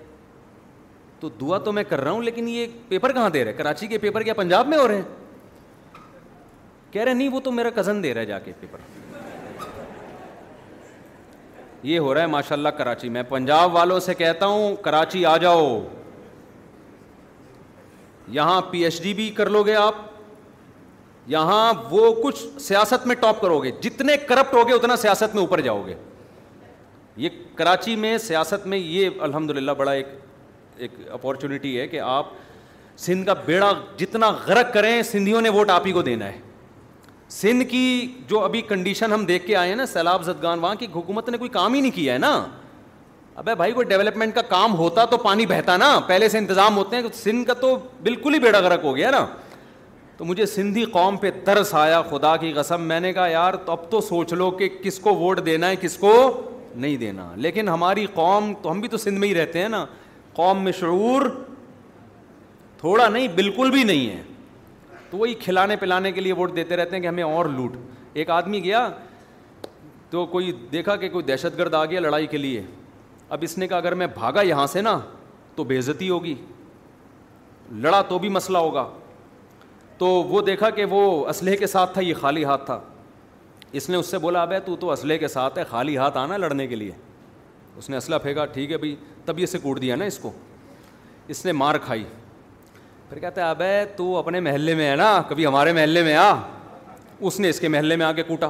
[1.19, 3.97] تو دعا تو میں کر رہا ہوں لیکن یہ پیپر کہاں دے رہے کراچی کے
[3.97, 5.03] پیپر کیا پنجاب میں ہو رہے ہیں
[6.91, 8.79] کہہ رہے نہیں وہ تو میرا کزن دے رہا ہے جا کے پیپر
[11.83, 15.35] یہ ہو رہا ہے ماشاء اللہ کراچی میں پنجاب والوں سے کہتا ہوں کراچی آ
[15.41, 15.67] جاؤ
[18.37, 19.95] یہاں پی ایچ ڈی بھی کر لو گے آپ
[21.29, 25.61] یہاں وہ کچھ سیاست میں ٹاپ کرو گے جتنے کرپٹ ہوگے اتنا سیاست میں اوپر
[25.61, 25.95] جاؤ گے
[27.17, 30.09] یہ کراچی میں سیاست میں یہ الحمد للہ بڑا ایک
[31.11, 32.25] اپارچونیٹی ہے کہ آپ
[33.05, 36.39] سندھ کا بیڑا جتنا غرق کریں سندھیوں نے ووٹ آپ ہی کو دینا ہے
[37.31, 40.85] سندھ کی جو ابھی کنڈیشن ہم دیکھ کے آئے ہیں نا سیلاب زدگان وہاں کی
[40.95, 42.31] حکومت نے کوئی کام ہی نہیں کیا ہے نا
[43.35, 46.95] ابے بھائی کوئی ڈیولپمنٹ کا کام ہوتا تو پانی بہتا نا پہلے سے انتظام ہوتے
[46.95, 49.25] ہیں سندھ کا تو بالکل ہی بیڑا گرک ہو گیا نا
[50.17, 53.71] تو مجھے سندھی قوم پہ ترس آیا خدا کی قسم میں نے کہا یار تو
[53.71, 56.13] اب تو سوچ لو کہ کس کو ووٹ دینا ہے کس کو
[56.75, 59.85] نہیں دینا لیکن ہماری قوم تو ہم بھی تو سندھ میں ہی رہتے ہیں نا
[60.35, 61.21] قوم میں شعور
[62.79, 64.21] تھوڑا نہیں بالکل بھی نہیں ہے
[65.09, 67.75] تو وہی کھلانے پلانے کے لیے ووٹ دیتے رہتے ہیں کہ ہمیں اور لوٹ
[68.13, 68.87] ایک آدمی گیا
[70.09, 72.61] تو کوئی دیکھا کہ کوئی دہشت گرد آ گیا لڑائی کے لیے
[73.29, 74.99] اب اس نے کہا اگر میں بھاگا یہاں سے نا
[75.55, 76.35] تو بے عزتی ہوگی
[77.81, 78.87] لڑا تو بھی مسئلہ ہوگا
[79.97, 82.79] تو وہ دیکھا کہ وہ اسلحے کے ساتھ تھا یہ خالی ہاتھ تھا
[83.71, 86.37] اس نے اس سے بولا ابے تو تو اسلحے کے ساتھ ہے خالی ہاتھ آنا
[86.37, 86.91] لڑنے کے لیے
[87.77, 88.95] اس نے اسلحہ پھینکا ٹھیک ہے بھائی
[89.25, 90.31] تب یہ سے کوٹ دیا نا اس کو
[91.27, 92.03] اس نے مار کھائی
[93.09, 96.31] پھر کہتے ہیں ابے تو اپنے محلے میں ہے نا کبھی ہمارے محلے میں آ
[97.27, 98.49] اس نے اس کے محلے میں آ کے کوٹا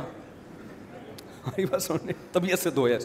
[1.72, 1.91] بس
[2.32, 2.97] طبیعت سے دھویا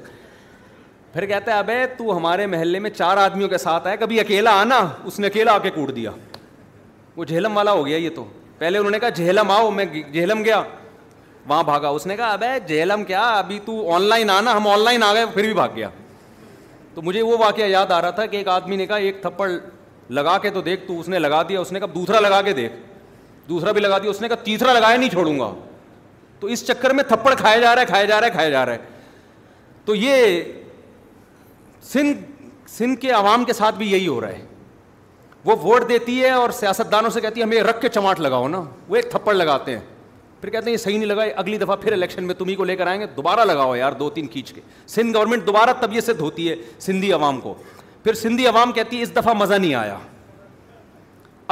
[1.12, 4.50] پھر کہتے ہیں ابے تو ہمارے محلے میں چار آدمیوں کے ساتھ آئے کبھی اکیلا
[4.60, 6.10] آنا اس نے اکیلا آ کے کوٹ دیا
[7.16, 8.24] وہ جہلم والا ہو گیا یہ تو
[8.58, 10.62] پہلے انہوں نے کہا جہلم آؤ میں جہلم گیا
[11.48, 14.80] وہاں بھاگا اس نے کہا ابے جہلم کیا ابھی تو آن لائن آنا ہم آن
[14.84, 15.88] لائن آ گئے پھر بھی بھاگ گیا
[16.94, 19.50] تو مجھے وہ واقعہ یاد آ رہا تھا کہ ایک آدمی نے کہا ایک تھپڑ
[20.10, 22.52] لگا کے تو دیکھ تو اس نے لگا دیا اس نے کہا دوسرا لگا کے
[22.52, 22.72] دیکھ
[23.48, 25.52] دوسرا بھی لگا دیا اس نے کہا تیسرا لگایا نہیں چھوڑوں گا
[26.40, 28.64] تو اس چکر میں تھپڑ کھایا جا رہا ہے کھایا جا رہا ہے کھایا جا
[28.66, 28.78] رہا ہے
[29.84, 30.42] تو یہ
[31.92, 32.18] سندھ
[32.70, 34.44] سندھ کے عوام کے ساتھ بھی یہی ہو رہا ہے
[35.44, 38.48] وہ ووٹ دیتی ہے اور سیاست دانوں سے کہتی ہے ہمیں رکھ کے چماٹ لگاؤ
[38.48, 39.80] نا وہ ایک تھپڑ لگاتے ہیں
[40.40, 42.76] پھر کہتے ہیں یہ صحیح نہیں لگا اگلی دفعہ پھر الیکشن میں تمہیں کو لے
[42.76, 46.12] کر آئیں گے دوبارہ لگاؤ یار دو تین کھینچ کے سندھ گورنمنٹ دوبارہ طبیعت سے
[46.14, 47.54] دھوتی ہے سندھی عوام کو
[48.04, 49.96] پھر سندھی عوام کہتی اس دفعہ مزہ نہیں آیا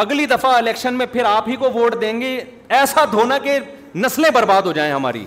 [0.02, 2.38] اگلی دفعہ الیکشن میں پھر آپ ہی کو ووٹ دیں گے
[2.78, 3.58] ایسا دھونا کہ
[3.94, 5.24] نسلیں برباد ہو جائیں ہماری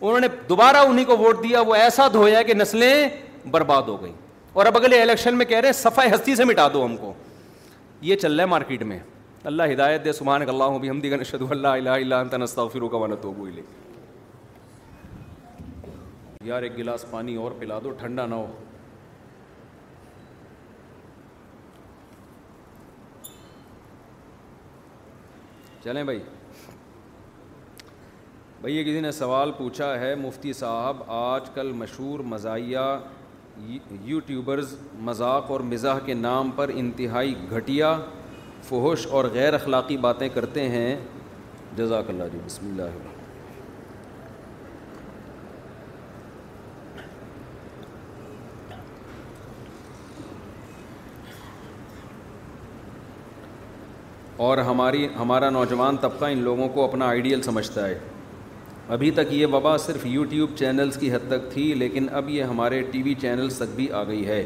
[0.00, 3.08] انہوں نے دوبارہ انہیں کو ووٹ دیا وہ ایسا دھویا کہ نسلیں
[3.50, 4.12] برباد ہو گئیں
[4.52, 7.12] اور اب اگلے الیکشن میں کہہ رہے ہیں صفائی ہستی سے مٹا دو ہم کو
[8.00, 8.98] یہ چل رہا ہے مارکیٹ میں
[9.50, 13.06] اللہ ہدایت دے سبحان اللہ ہم دیگر نشد اللہ الہ الا انت نستغفر کا
[15.84, 15.92] پھر
[16.48, 18.46] یار ایک گلاس پانی اور پلا دو ٹھنڈا نہ ہو
[25.84, 26.18] چلیں بھائی
[28.76, 32.80] یہ کسی نے سوال پوچھا ہے مفتی صاحب آج کل مشہور مزاحیہ
[34.04, 34.74] یوٹیوبرز
[35.08, 37.96] مذاق اور مزاح کے نام پر انتہائی گھٹیا
[38.68, 40.96] فہش اور غیر اخلاقی باتیں کرتے ہیں
[41.76, 43.18] جزاک اللہ جی بسم اللہ
[54.44, 57.98] اور ہماری ہمارا نوجوان طبقہ ان لوگوں کو اپنا آئیڈیل سمجھتا ہے
[58.94, 62.80] ابھی تک یہ وبا صرف یوٹیوب چینلز کی حد تک تھی لیکن اب یہ ہمارے
[62.92, 64.42] ٹی وی چینلز تک بھی آ گئی ہے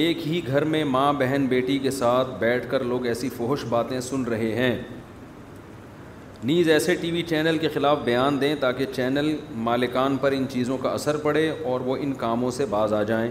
[0.00, 3.98] ایک ہی گھر میں ماں بہن بیٹی کے ساتھ بیٹھ کر لوگ ایسی فوہش باتیں
[4.08, 4.76] سن رہے ہیں
[6.50, 9.34] نیز ایسے ٹی وی چینل کے خلاف بیان دیں تاکہ چینل
[9.68, 13.30] مالکان پر ان چیزوں کا اثر پڑے اور وہ ان کاموں سے باز آ جائیں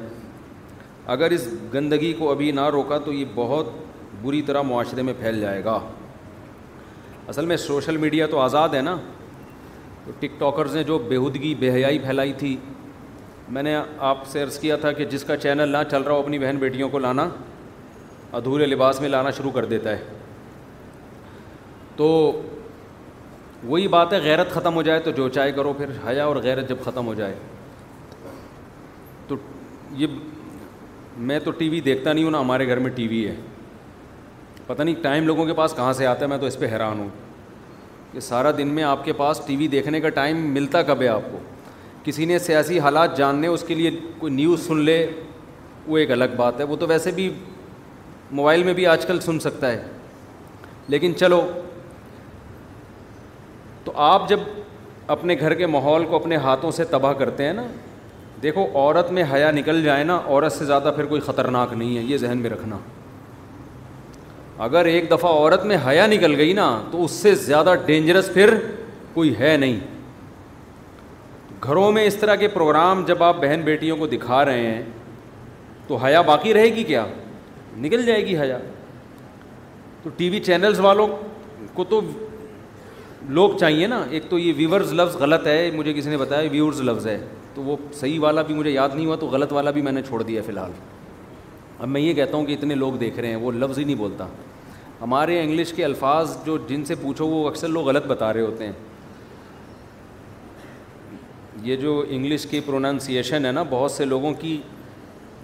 [1.18, 3.83] اگر اس گندگی کو ابھی نہ روکا تو یہ بہت
[4.24, 5.80] بری طرح معاشرے میں پھیل جائے گا
[7.30, 8.96] اصل میں سوشل میڈیا تو آزاد ہے نا
[10.06, 12.56] تو ٹک ٹاکرز نے جو بےحودگی بے حیائی پھیلائی تھی
[13.56, 13.76] میں نے
[14.12, 16.58] آپ سے عرض کیا تھا کہ جس کا چینل نہ چل رہا ہو اپنی بہن
[16.60, 17.28] بیٹیوں کو لانا
[18.40, 20.04] ادھورے لباس میں لانا شروع کر دیتا ہے
[21.96, 22.08] تو
[23.64, 26.70] وہی بات ہے غیرت ختم ہو جائے تو جو چائے کرو پھر حیا اور غیرت
[26.70, 27.36] جب ختم ہو جائے
[29.28, 29.36] تو
[30.02, 30.18] یہ
[31.30, 33.36] میں تو ٹی وی دیکھتا نہیں ہوں نا ہمارے گھر میں ٹی وی ہے
[34.68, 37.00] پتہ نہیں ٹائم لوگوں کے پاس کہاں سے آتا ہے میں تو اس پہ حیران
[37.00, 37.08] ہوں
[38.12, 41.08] کہ سارا دن میں آپ کے پاس ٹی وی دیکھنے کا ٹائم ملتا کب ہے
[41.08, 41.40] آپ کو
[42.04, 45.06] کسی نے سیاسی حالات جاننے اس کے لیے کوئی نیوز سن لے
[45.88, 47.30] وہ ایک الگ بات ہے وہ تو ویسے بھی
[48.32, 49.84] موبائل میں بھی آج کل سن سکتا ہے
[50.90, 51.42] لیکن چلو
[53.84, 54.40] تو آپ جب
[55.16, 57.64] اپنے گھر کے ماحول کو اپنے ہاتھوں سے تباہ کرتے ہیں نا
[58.44, 62.02] دیکھو عورت میں حیا نکل جائے نا عورت سے زیادہ پھر کوئی خطرناک نہیں ہے
[62.04, 62.78] یہ ذہن میں رکھنا
[64.60, 68.54] اگر ایک دفعہ عورت میں حیا نکل گئی نا تو اس سے زیادہ ڈینجرس پھر
[69.14, 69.80] کوئی ہے نہیں
[71.66, 74.84] گھروں میں اس طرح کے پروگرام جب آپ بہن بیٹیوں کو دکھا رہے ہیں
[75.88, 77.06] تو حیا باقی رہے گی کیا
[77.82, 78.58] نکل جائے گی حیا
[80.04, 81.08] تو ٹی وی چینلز والوں
[81.74, 82.02] کو تو
[83.28, 86.82] لوگ چاہیے نا ایک تو یہ ویورز لفظ غلط ہے مجھے کسی نے بتایا ویورز
[86.82, 87.18] لفظ ہے
[87.54, 90.02] تو وہ صحیح والا بھی مجھے یاد نہیں ہوا تو غلط والا بھی میں نے
[90.08, 90.72] چھوڑ دیا فی الحال
[91.80, 93.96] اب میں یہ کہتا ہوں کہ اتنے لوگ دیکھ رہے ہیں وہ لفظ ہی نہیں
[93.96, 94.28] بولتا
[95.02, 98.66] ہمارے انگلش کے الفاظ جو جن سے پوچھو وہ اکثر لوگ غلط بتا رہے ہوتے
[98.66, 98.72] ہیں
[101.64, 104.60] یہ جو انگلش کی پروننسیشن ہے نا بہت سے لوگوں کی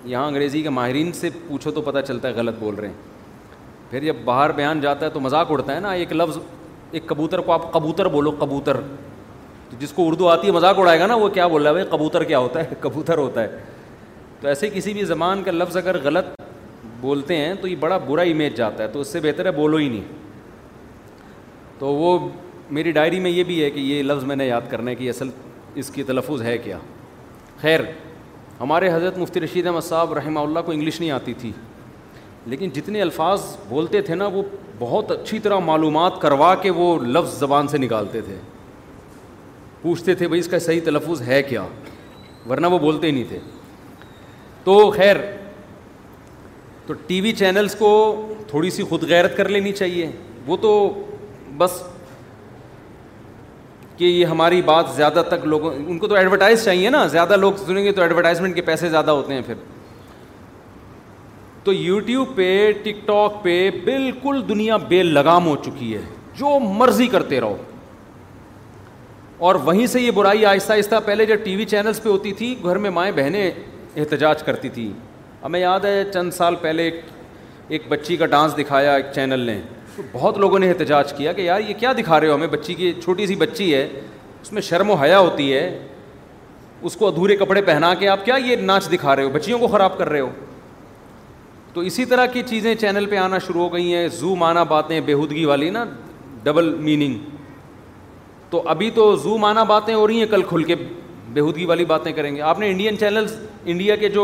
[0.06, 3.08] یہاں انگریزی کے ماہرین سے پوچھو تو پتہ چلتا ہے غلط بول رہے ہیں
[3.90, 6.38] پھر جب باہر بیان جاتا ہے تو مذاق اڑتا ہے نا ایک لفظ
[6.92, 8.78] ایک کبوتر کو آپ کبوتر بولو کبوتر
[9.80, 11.86] جس کو اردو آتی ہے مذاق اڑائے گا نا وہ کیا بول رہا ہے بھائی
[11.92, 13.48] کبوتر کیا ہوتا ہے کبوتر ہوتا ہے
[14.42, 16.26] تو ایسے کسی بھی زبان کا لفظ اگر غلط
[17.00, 19.78] بولتے ہیں تو یہ بڑا برا امیج جاتا ہے تو اس سے بہتر ہے بولو
[19.78, 20.02] ہی نہیں
[21.80, 22.18] تو وہ
[22.78, 25.10] میری ڈائری میں یہ بھی ہے کہ یہ لفظ میں نے یاد کرنا ہے کہ
[25.10, 25.30] اصل
[25.84, 26.78] اس کی تلفظ ہے کیا
[27.62, 27.80] خیر
[28.60, 31.52] ہمارے حضرت مفتی رشید احمد صاحب رحمہ اللہ کو انگلش نہیں آتی تھی
[32.46, 34.42] لیکن جتنے الفاظ بولتے تھے نا وہ
[34.80, 38.36] بہت اچھی طرح معلومات کروا کے وہ لفظ زبان سے نکالتے تھے
[39.82, 41.64] پوچھتے تھے بھائی اس کا صحیح تلفظ ہے کیا
[42.50, 43.40] ورنہ وہ بولتے ہی نہیں تھے
[44.66, 45.16] تو خیر
[46.88, 47.90] تو ٹی وی چینلس کو
[48.48, 50.10] تھوڑی سی خود غیرت کر لینی چاہیے
[50.46, 50.72] وہ تو
[51.58, 51.82] بس
[53.98, 57.54] کہ یہ ہماری بات زیادہ تک لوگوں ان کو تو ایڈورٹائز چاہیے نا زیادہ لوگ
[57.66, 59.54] سنیں گے تو ایڈورٹائزمنٹ کے پیسے زیادہ ہوتے ہیں پھر
[61.64, 66.02] تو یوٹیوب پہ ٹک ٹاک پہ بالکل دنیا بے لگام ہو چکی ہے
[66.40, 67.58] جو مرضی کرتے رہو
[69.48, 72.56] اور وہیں سے یہ برائی آہستہ آہستہ پہلے جب ٹی وی چینلس پہ ہوتی تھی
[72.64, 73.52] گھر میں مائیں بہنیں
[73.98, 74.92] احتجاج کرتی تھی
[75.44, 77.02] ہمیں یاد ہے چند سال پہلے ایک
[77.68, 79.60] ایک بچی کا ڈانس دکھایا ایک چینل نے
[79.96, 82.74] تو بہت لوگوں نے احتجاج کیا کہ یار یہ کیا دکھا رہے ہو ہمیں بچی
[82.74, 83.88] کی چھوٹی سی بچی ہے
[84.42, 85.66] اس میں شرم و حیا ہوتی ہے
[86.88, 89.68] اس کو ادھورے کپڑے پہنا کے آپ کیا یہ ناچ دکھا رہے ہو بچیوں کو
[89.68, 90.30] خراب کر رہے ہو
[91.74, 95.00] تو اسی طرح کی چیزیں چینل پہ آنا شروع ہو گئی ہیں زو مانا باتیں
[95.06, 95.84] بےحودگی والی نا
[96.44, 97.18] ڈبل میننگ
[98.50, 100.76] تو ابھی تو زو مانا باتیں ہو رہی ہیں کل کھل کے
[101.34, 103.36] بےحودگی والی باتیں کریں گے آپ نے انڈین چینلس
[103.66, 104.24] انڈیا کے جو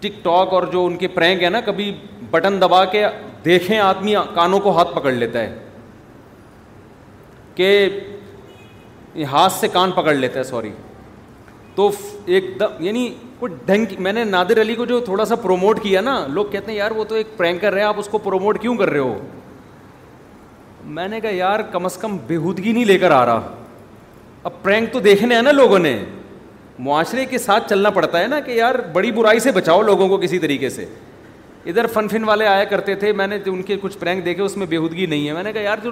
[0.00, 1.92] ٹک ٹاک اور جو ان کے پرینک ہیں نا کبھی
[2.30, 3.04] بٹن دبا کے
[3.44, 5.56] دیکھیں آدمی کانوں کو ہاتھ پکڑ لیتا ہے
[7.54, 7.88] کہ
[9.32, 10.70] ہاتھ سے کان پکڑ لیتا ہے سوری
[11.74, 11.90] تو
[12.26, 13.08] ایک دم یعنی
[13.40, 16.70] کچھ ڈھنگ میں نے نادر علی کو جو تھوڑا سا پروموٹ کیا نا لوگ کہتے
[16.70, 19.18] ہیں یار وہ تو ایک پرینکر ہے آپ اس کو پروموٹ کیوں کر رہے ہو
[20.98, 23.50] میں نے کہا یار کم از کم بےحودگی نہیں لے کر آ رہا
[24.48, 25.96] اب پرینک تو دیکھنے ہیں نا لوگوں نے
[26.84, 30.16] معاشرے کے ساتھ چلنا پڑتا ہے نا کہ یار بڑی برائی سے بچاؤ لوگوں کو
[30.18, 30.84] کسی طریقے سے
[31.70, 34.56] ادھر فن فن والے آیا کرتے تھے میں نے ان کے کچھ پرینک دیکھے اس
[34.56, 35.90] میں بےحودگی نہیں ہے میں نے کہا یار جو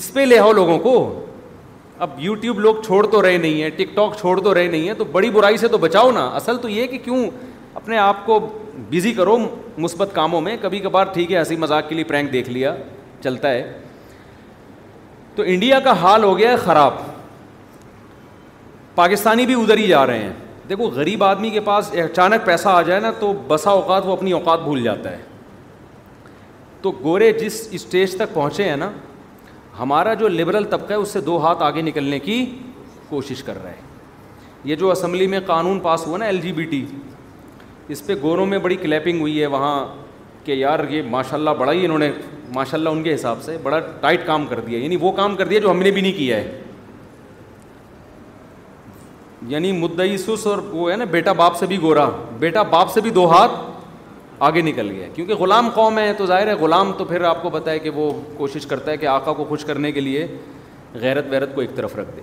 [0.00, 0.96] اس پہ لے آؤ لوگوں کو
[2.06, 4.94] اب یوٹیوب لوگ چھوڑ تو رہے نہیں ہیں ٹک ٹاک چھوڑ تو رہے نہیں ہیں
[4.98, 7.22] تو بڑی برائی سے تو بچاؤ نا اصل تو یہ کہ کیوں
[7.74, 8.38] اپنے آپ کو
[8.90, 9.36] بزی کرو
[9.86, 12.74] مثبت کاموں میں کبھی کبھار ٹھیک ہے ہنسی مذاق کے لیے پرینک دیکھ لیا
[13.22, 13.70] چلتا ہے
[15.36, 16.94] تو انڈیا کا حال ہو گیا ہے خراب
[18.94, 20.32] پاکستانی بھی ادھر ہی جا رہے ہیں
[20.68, 24.32] دیکھو غریب آدمی کے پاس اچانک پیسہ آ جائے نا تو بسا اوقات وہ اپنی
[24.32, 25.22] اوقات بھول جاتا ہے
[26.82, 28.90] تو گورے جس اسٹیج تک پہنچے ہیں نا
[29.78, 32.44] ہمارا جو لبرل طبقہ ہے اس سے دو ہاتھ آگے نکلنے کی
[33.08, 33.82] کوشش کر رہا ہے
[34.64, 36.84] یہ جو اسمبلی میں قانون پاس ہوا نا ایل جی بی ٹی
[37.92, 39.74] اس پہ گوروں میں بڑی کلیپنگ ہوئی ہے وہاں
[40.44, 42.10] کہ یار یہ ماشاء اللہ بڑا ہی انہوں نے
[42.54, 45.46] ماشاء اللہ ان کے حساب سے بڑا ٹائٹ کام کر دیا یعنی وہ کام کر
[45.48, 46.60] دیا جو ہم نے بھی نہیں کیا ہے
[49.48, 52.08] یعنی مدعی سس اور وہ ہے نا بیٹا باپ سے بھی گورا
[52.38, 53.52] بیٹا باپ سے بھی دو ہاتھ
[54.48, 57.50] آگے نکل گیا کیونکہ غلام قوم ہے تو ظاہر ہے غلام تو پھر آپ کو
[57.50, 60.26] پتہ ہے کہ وہ کوشش کرتا ہے کہ آقا کو خوش کرنے کے لیے
[61.00, 62.22] غیرت ویرت کو ایک طرف رکھ دے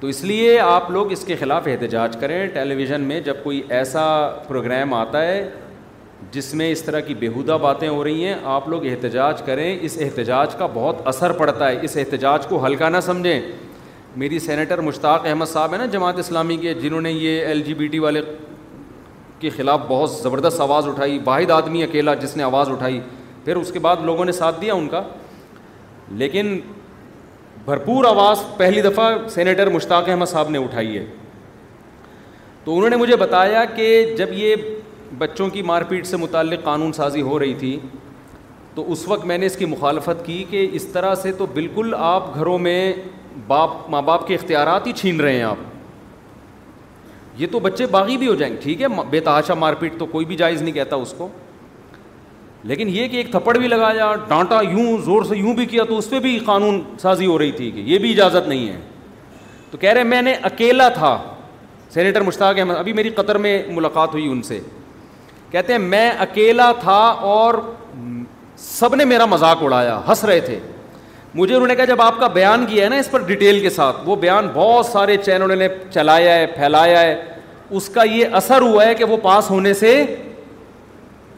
[0.00, 3.62] تو اس لیے آپ لوگ اس کے خلاف احتجاج کریں ٹیلی ویژن میں جب کوئی
[3.78, 4.04] ایسا
[4.48, 5.48] پروگرام آتا ہے
[6.32, 9.96] جس میں اس طرح کی بیہودہ باتیں ہو رہی ہیں آپ لوگ احتجاج کریں اس
[10.00, 13.40] احتجاج کا بہت اثر پڑتا ہے اس احتجاج کو ہلکا نہ سمجھیں
[14.16, 17.74] میری سینیٹر مشتاق احمد صاحب ہیں نا جماعت اسلامی کے جنہوں نے یہ ایل جی
[17.74, 18.20] بی ٹی والے
[19.40, 23.00] کے خلاف بہت زبردست آواز اٹھائی واحد آدمی اکیلا جس نے آواز اٹھائی
[23.44, 25.02] پھر اس کے بعد لوگوں نے ساتھ دیا ان کا
[26.22, 26.58] لیکن
[27.64, 31.04] بھرپور آواز پہلی دفعہ سینیٹر مشتاق احمد صاحب نے اٹھائی ہے
[32.64, 34.54] تو انہوں نے مجھے بتایا کہ جب یہ
[35.18, 37.78] بچوں کی مار پیٹ سے متعلق قانون سازی ہو رہی تھی
[38.74, 41.94] تو اس وقت میں نے اس کی مخالفت کی کہ اس طرح سے تو بالکل
[41.98, 42.92] آپ گھروں میں
[43.46, 45.56] باپ ماں باپ کے اختیارات ہی چھین رہے ہیں آپ
[47.40, 50.06] یہ تو بچے باغی بھی ہو جائیں گے ٹھیک ہے بے تحاشا مار پیٹ تو
[50.06, 51.28] کوئی بھی جائز نہیں کہتا اس کو
[52.68, 55.98] لیکن یہ کہ ایک تھپڑ بھی لگایا ڈانٹا یوں زور سے یوں بھی کیا تو
[55.98, 58.80] اس پہ بھی قانون سازی ہو رہی تھی کہ یہ بھی اجازت نہیں ہے
[59.70, 61.16] تو کہہ رہے میں نے اکیلا تھا
[61.94, 64.58] سینیٹر مشتاق احمد ابھی میری قطر میں ملاقات ہوئی ان سے
[65.50, 66.98] کہتے ہیں میں اکیلا تھا
[67.34, 67.54] اور
[68.58, 70.58] سب نے میرا مذاق اڑایا ہنس رہے تھے
[71.34, 73.70] مجھے انہوں نے کہا جب آپ کا بیان کیا ہے نا اس پر ڈیٹیل کے
[73.70, 75.42] ساتھ وہ بیان بہت سارے چین
[75.94, 77.14] چلایا ہے پھیلایا ہے
[77.76, 79.96] اس کا یہ اثر ہوا ہے کہ وہ پاس ہونے سے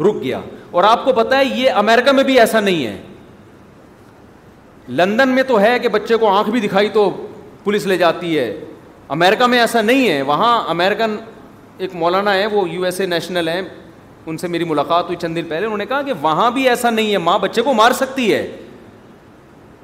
[0.01, 0.41] رک گیا
[0.71, 2.97] اور آپ کو پتا ہے یہ امیرکا میں بھی ایسا نہیں ہے
[4.99, 7.11] لندن میں تو ہے کہ بچے کو آنکھ بھی دکھائی تو
[7.65, 8.53] پولیس لے جاتی ہے
[9.17, 11.17] امیرکا میں ایسا نہیں ہے وہاں امیرکن
[11.79, 13.61] ایک مولانا ہے وہ یو ایس اے نیشنل ہیں
[14.27, 16.91] ان سے میری ملاقات ہوئی چند دن پہلے انہوں نے کہا کہ وہاں بھی ایسا
[16.91, 18.47] نہیں ہے ماں بچے کو مار سکتی ہے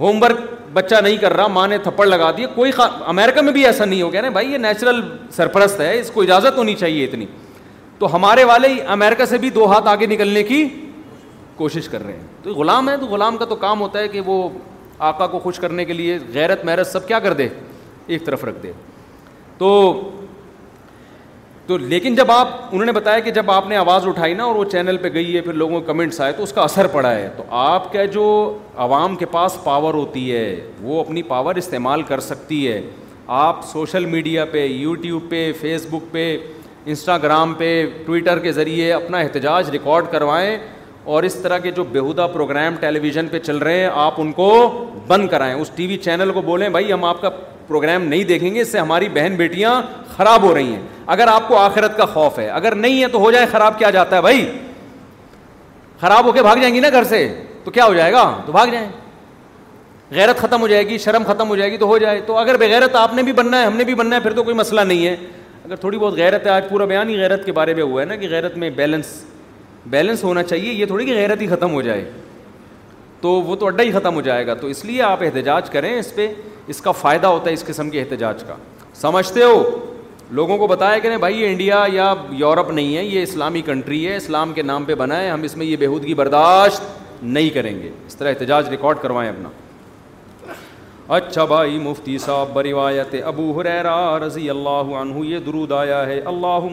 [0.00, 0.40] ہوم ورک
[0.72, 2.84] بچہ نہیں کر رہا ماں نے تھپڑ لگا دیے کوئی خا...
[3.08, 5.00] امیرکا میں بھی ایسا نہیں ہو گیا نا بھائی یہ نیچرل
[5.36, 7.26] سرپرست ہے اس کو اجازت ہونی چاہیے اتنی
[7.98, 10.64] تو ہمارے والے امیرکا سے بھی دو ہاتھ آگے نکلنے کی
[11.56, 14.20] کوشش کر رہے ہیں تو غلام ہے تو غلام کا تو کام ہوتا ہے کہ
[14.24, 14.48] وہ
[15.10, 17.48] آقا کو خوش کرنے کے لیے غیرت محرت سب کیا کر دے
[18.06, 18.72] ایک طرف رکھ دے
[19.58, 19.72] تو
[21.66, 24.54] تو لیکن جب آپ انہوں نے بتایا کہ جب آپ نے آواز اٹھائی نا اور
[24.56, 27.10] وہ چینل پہ گئی ہے پھر لوگوں کے کمنٹس آئے تو اس کا اثر پڑا
[27.14, 28.26] ہے تو آپ کا جو
[28.84, 30.44] عوام کے پاس پاور ہوتی ہے
[30.80, 32.80] وہ اپنی پاور استعمال کر سکتی ہے
[33.38, 36.36] آپ سوشل میڈیا پہ یوٹیوب پہ فیس بک پہ
[36.84, 37.70] انسٹاگرام پہ
[38.04, 40.56] ٹویٹر کے ذریعے اپنا احتجاج ریکارڈ کروائیں
[41.14, 44.32] اور اس طرح کے جو بیہودہ پروگرام ٹیلی ویژن پہ چل رہے ہیں آپ ان
[44.32, 44.48] کو
[45.08, 47.30] بند کرائیں اس ٹی وی چینل کو بولیں بھائی ہم آپ کا
[47.68, 49.80] پروگرام نہیں دیکھیں گے اس سے ہماری بہن بیٹیاں
[50.16, 50.80] خراب ہو رہی ہیں
[51.14, 53.90] اگر آپ کو آخرت کا خوف ہے اگر نہیں ہے تو ہو جائے خراب کیا
[53.90, 54.46] جاتا ہے بھائی
[56.00, 57.26] خراب ہو کے بھاگ جائیں گی نا گھر سے
[57.64, 58.88] تو کیا ہو جائے گا تو بھاگ جائیں
[60.14, 62.56] غیرت ختم ہو جائے گی شرم ختم ہو جائے گی تو ہو جائے تو اگر
[62.56, 64.80] بغیرت آپ نے بھی بننا ہے ہم نے بھی بننا ہے پھر تو کوئی مسئلہ
[64.80, 65.16] نہیں ہے
[65.64, 68.06] اگر تھوڑی بہت غیرت ہے آج پورا بیان ہی غیرت کے بارے میں ہوا ہے
[68.06, 69.06] نا کہ غیرت میں بیلنس
[69.90, 72.04] بیلنس ہونا چاہیے یہ تھوڑی کہ غیرت ہی ختم ہو جائے
[73.20, 75.92] تو وہ تو اڈا ہی ختم ہو جائے گا تو اس لیے آپ احتجاج کریں
[75.98, 76.26] اس پہ
[76.70, 78.54] اس کا فائدہ ہوتا ہے اس قسم کے احتجاج کا
[79.00, 79.62] سمجھتے ہو
[80.38, 84.06] لوگوں کو بتایا کہ نہیں بھائی یہ انڈیا یا یورپ نہیں ہے یہ اسلامی کنٹری
[84.06, 87.74] ہے اسلام کے نام پہ بنا ہے ہم اس میں یہ بےحودگی برداشت نہیں کریں
[87.82, 89.48] گے اس طرح احتجاج ریکارڈ کروائیں اپنا
[91.16, 93.94] اچھا بھائی مفتی صاحب بروایت ابو حریرا
[94.26, 96.66] رضی اللہ عنہ یہ درود آیا ہے اللہ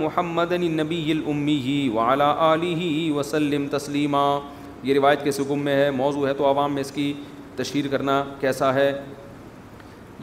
[0.00, 0.52] محمد
[3.16, 4.24] وسلم تسلیمہ
[4.82, 7.12] یہ روایت کے سکم میں ہے موضوع ہے تو عوام میں اس کی
[7.58, 8.90] تشہیر کرنا کیسا ہے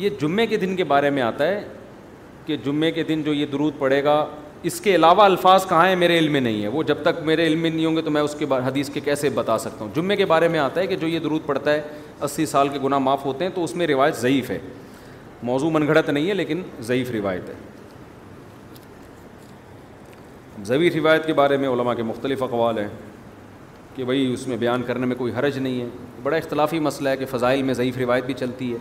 [0.04, 1.64] یہ جمعے کے دن کے بارے میں آتا ہے
[2.46, 4.18] کہ جمعے کے دن جو یہ درود پڑے گا
[4.70, 7.46] اس کے علاوہ الفاظ کہاں ہیں میرے علم میں نہیں ہے وہ جب تک میرے
[7.48, 9.92] علم میں نہیں ہوں گے تو میں اس کے حدیث کے کیسے بتا سکتا ہوں
[9.96, 11.82] جمعے کے بارے میں آتا ہے کہ جو یہ درود پڑتا ہے
[12.26, 14.58] اسی سال کے گناہ معاف ہوتے ہیں تو اس میں روایت ضعیف ہے
[15.52, 17.64] موضوع من گھڑت نہیں ہے لیکن ضعیف روایت ہے
[20.66, 22.88] ضعیف روایت کے بارے میں علماء کے مختلف اقوال ہیں
[23.96, 25.88] کہ بھئی اس میں بیان کرنے میں کوئی حرج نہیں ہے
[26.24, 28.78] بڑا اختلافی مسئلہ ہے کہ فضائل میں ضعیف روایت بھی چلتی ہے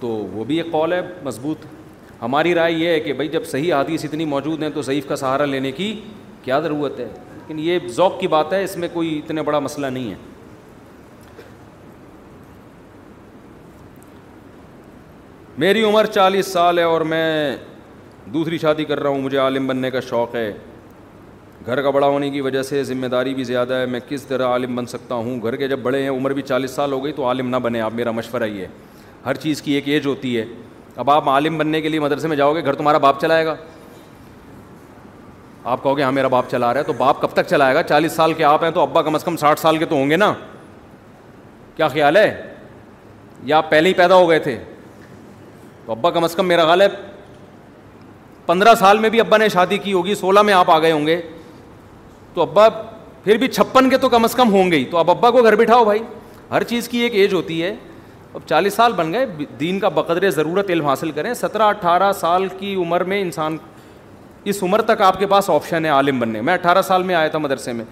[0.00, 1.64] تو وہ بھی ایک قول ہے مضبوط
[2.22, 5.16] ہماری رائے یہ ہے کہ بھئی جب صحیح حادیث اتنی موجود ہیں تو ضعیف کا
[5.16, 5.92] سہارا لینے کی
[6.42, 9.86] کیا ضرورت ہے لیکن یہ ذوق کی بات ہے اس میں کوئی اتنا بڑا مسئلہ
[9.86, 10.14] نہیں ہے
[15.64, 17.56] میری عمر چالیس سال ہے اور میں
[18.34, 20.50] دوسری شادی کر رہا ہوں مجھے عالم بننے کا شوق ہے
[21.66, 24.46] گھر کا بڑا ہونے کی وجہ سے ذمہ داری بھی زیادہ ہے میں کس طرح
[24.52, 27.12] عالم بن سکتا ہوں گھر کے جب بڑے ہیں عمر بھی چالیس سال ہو گئی
[27.16, 28.68] تو عالم نہ بنے آپ میرا مشورہ یہ ہے
[29.26, 30.44] ہر چیز کی ایک ایج ہوتی ہے
[30.96, 33.54] اب آپ عالم بننے کے لیے مدرسے میں جاؤ گے گھر تمہارا باپ چلائے گا
[35.64, 37.82] آپ کہو گے ہاں میرا باپ چلا رہا ہے تو باپ کب تک چلائے گا
[37.82, 40.10] چالیس سال کے آپ ہیں تو ابا کم از کم ساٹھ سال کے تو ہوں
[40.10, 40.32] گے نا
[41.76, 42.30] کیا خیال ہے
[43.44, 44.56] یا آپ پہلے ہی پیدا ہو گئے تھے
[45.86, 46.88] تو ابا کم از کم میرا خیال ہے
[48.46, 51.06] پندرہ سال میں بھی ابا نے شادی کی ہوگی سولہ میں آپ آ گئے ہوں
[51.06, 51.20] گے
[52.34, 52.68] تو ابا
[53.24, 55.42] پھر بھی چھپن کے تو کم از کم ہوں گے ہی تو اب ابا کو
[55.42, 56.02] گھر بٹھاؤ بھائی
[56.50, 57.74] ہر چیز کی ایک ایج ہوتی ہے
[58.34, 59.26] اب چالیس سال بن گئے
[59.60, 63.56] دین کا بقدر ضرورت علم حاصل کریں سترہ اٹھارہ سال کی عمر میں انسان
[64.52, 67.28] اس عمر تک آپ کے پاس آپشن ہے عالم بننے میں اٹھارہ سال میں آیا
[67.34, 67.84] تھا مدرسے میں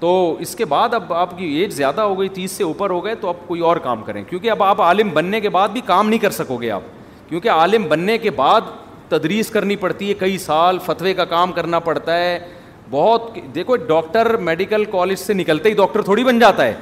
[0.00, 3.04] تو اس کے بعد اب آپ کی ایج زیادہ ہو گئی تیس سے اوپر ہو
[3.04, 5.80] گئے تو اب کوئی اور کام کریں کیونکہ اب آپ عالم بننے کے بعد بھی
[5.86, 6.82] کام نہیں کر سکو گے آپ
[7.28, 8.68] کیونکہ عالم بننے کے بعد
[9.08, 12.38] تدریس کرنی پڑتی ہے کئی سال فتوے کا کام کرنا پڑتا ہے
[12.90, 16.74] بہت دیکھو ڈاکٹر میڈیکل کالج سے نکلتے ہی ڈاکٹر تھوڑی بن جاتا ہے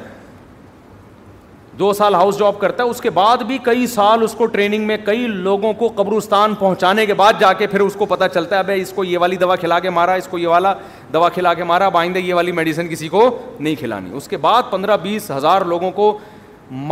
[1.79, 4.87] دو سال ہاؤس جاب کرتا ہے اس کے بعد بھی کئی سال اس کو ٹریننگ
[4.87, 8.59] میں کئی لوگوں کو قبرستان پہنچانے کے بعد جا کے پھر اس کو پتا چلتا
[8.59, 10.73] ہے بھائی اس کو یہ والی دوا کھلا کے مارا اس کو یہ والا
[11.13, 13.29] دوا کھلا کے مارا اب آئندہ یہ والی میڈیسن کسی کو
[13.59, 16.17] نہیں کھلانی اس کے بعد پندرہ بیس ہزار لوگوں کو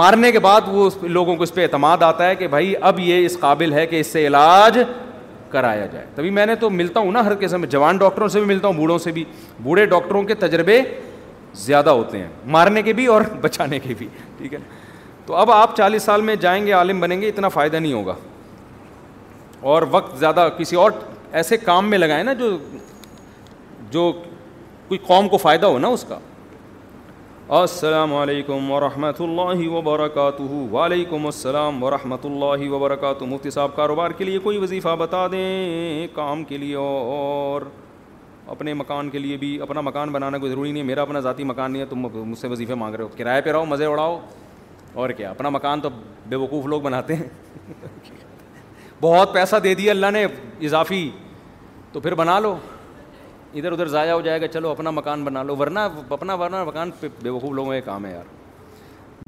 [0.02, 3.24] مارنے کے بعد وہ لوگوں کو اس پہ اعتماد آتا ہے کہ بھائی اب یہ
[3.26, 4.78] اس قابل ہے کہ اس سے علاج
[5.50, 8.38] کرایا جائے تبھی میں نے تو ملتا ہوں نا ہر قسم میں جوان ڈاکٹروں سے
[8.40, 9.24] بھی ملتا ہوں بوڑھوں سے بھی
[9.62, 10.80] بوڑھے ڈاکٹروں کے تجربے
[11.66, 14.08] زیادہ ہوتے ہیں مارنے کے بھی اور بچانے کے بھی
[14.38, 14.82] ٹھیک ہے نا
[15.26, 18.14] تو اب آپ چالیس سال میں جائیں گے عالم بنیں گے اتنا فائدہ نہیں ہوگا
[19.72, 20.90] اور وقت زیادہ کسی اور
[21.40, 22.50] ایسے کام میں لگائیں نا جو
[23.90, 24.12] جو
[24.88, 26.18] کوئی قوم کو فائدہ ہو نا اس کا
[27.52, 30.42] السلام علیکم ورحمۃ اللہ وبرکاتہ
[30.72, 36.44] وعلیکم السلام ورحمۃ اللہ وبرکاتہ مفتی صاحب کاروبار کے لیے کوئی وظیفہ بتا دیں کام
[36.44, 37.62] کے لیے اور
[38.54, 41.44] اپنے مکان کے لیے بھی اپنا مکان بنانا کوئی ضروری نہیں ہے میرا اپنا ذاتی
[41.52, 44.18] مکان نہیں ہے تم مجھ سے وظیفے مانگ رہے ہو کرائے پہ رہو مزے اڑاؤ
[44.94, 45.88] اور کیا اپنا مکان تو
[46.28, 47.28] بے وقوف لوگ بناتے ہیں
[49.00, 51.08] بہت پیسہ دے دیا اللہ نے اضافی
[51.92, 52.56] تو پھر بنا لو
[53.58, 55.78] ادھر ادھر ضائع ہو جائے گا چلو اپنا مکان بنا لو ورنہ
[56.10, 58.24] اپنا ورنہ مکان پہ بے وقوف لوگوں کا کام ہے یار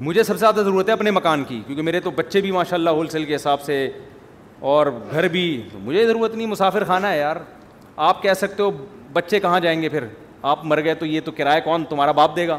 [0.05, 2.77] مجھے سب سے زیادہ ضرورت ہے اپنے مکان کی کیونکہ میرے تو بچے بھی ماشاء
[2.77, 3.77] اللہ ہول سیل کے حساب سے
[4.71, 5.43] اور گھر بھی
[5.83, 7.35] مجھے ضرورت نہیں مسافر خانہ ہے یار
[8.09, 8.69] آپ کہہ سکتے ہو
[9.13, 10.05] بچے کہاں جائیں گے پھر
[10.51, 12.57] آپ مر گئے تو یہ تو کرایہ کون تمہارا باپ دے گا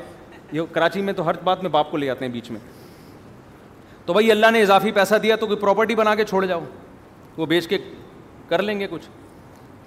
[0.52, 2.60] یہ کراچی میں تو ہر بات میں باپ کو لے جاتے ہیں بیچ میں
[4.06, 6.60] تو بھائی اللہ نے اضافی پیسہ دیا تو کوئی پراپرٹی بنا کے چھوڑ جاؤ
[7.36, 7.78] وہ بیچ کے
[8.48, 9.04] کر لیں گے کچھ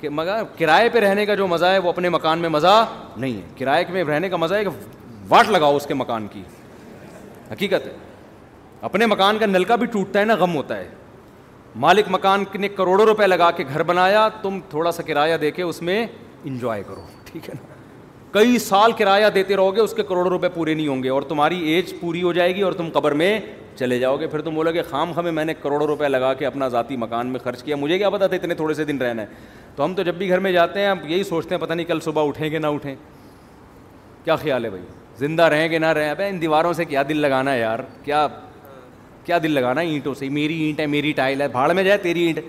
[0.02, 2.86] کہ مگر کرائے پہ رہنے کا جو مزہ ہے وہ اپنے مکان میں مزہ
[3.18, 4.70] نہیں ہے کرائے میں رہنے کا مزہ ہے کہ
[5.30, 6.42] واٹ لگاؤ اس کے مکان کی
[7.52, 7.92] حقیقت ہے
[8.90, 10.88] اپنے مکان کا نلکا بھی ٹوٹتا ہے نا غم ہوتا ہے
[11.84, 15.62] مالک مکان نے کروڑوں روپے لگا کے گھر بنایا تم تھوڑا سا کرایہ دے کے
[15.64, 16.06] اس میں
[16.46, 17.02] انجوائے کرو
[17.32, 17.80] ٹھیک ہے نا
[18.32, 21.22] کئی سال کرایہ دیتے رہو گے اس کے کروڑوں روپے پورے نہیں ہوں گے اور
[21.30, 23.40] تمہاری ایج پوری ہو جائے گی اور تم قبر میں
[23.80, 26.46] چلے جاؤ گے پھر تم بولو گے خام خمیں میں نے کروڑوں روپے لگا کے
[26.46, 29.22] اپنا ذاتی مکان میں خرچ کیا مجھے کیا پتا تھا اتنے تھوڑے سے دن رہنا
[29.22, 29.28] ہے
[29.76, 31.86] تو ہم تو جب بھی گھر میں جاتے ہیں ہم یہی سوچتے ہیں پتہ نہیں
[31.88, 32.94] کل صبح اٹھیں کہ نہ اٹھیں
[34.26, 34.84] کیا خیال ہے بھائی
[35.20, 38.28] زندہ رہیں کہ نہ رہیں ان دیواروں سے کیا دل لگانا ہے یار کیا
[39.26, 41.98] کیا دل لگانا ہے اینٹوں سے میری اینٹ ہے میری ٹائل ہے بھاڑ میں جائے
[42.04, 42.40] تیری اینٹ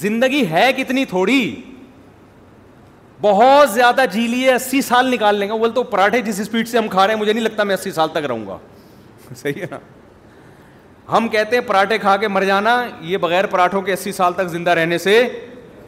[0.00, 1.38] زندگی ہے کتنی تھوڑی
[3.20, 6.78] بہت زیادہ جی لیے اسی سال نکال لیں گے بول تو پراٹھے جس اسپیڈ سے
[6.78, 8.56] ہم کھا رہے ہیں مجھے نہیں لگتا میں اسی سال تک رہوں گا
[9.36, 9.78] صحیح ہے نا
[11.16, 14.46] ہم کہتے ہیں پراٹھے کھا کے مر جانا یہ بغیر پراٹھوں کے اسی سال تک
[14.52, 15.20] زندہ رہنے سے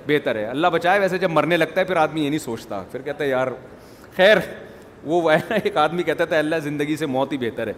[0.07, 3.03] بہتر ہے اللہ بچائے ویسے جب مرنے لگتا ہے پھر آدمی یہ نہیں سوچتا پھر
[3.03, 3.49] کہتا ہے یار
[4.17, 4.37] خیر
[5.05, 5.31] وہ
[5.63, 7.73] ایک آدمی کہتا تھا اللہ زندگی سے موت ہی بہتر ہے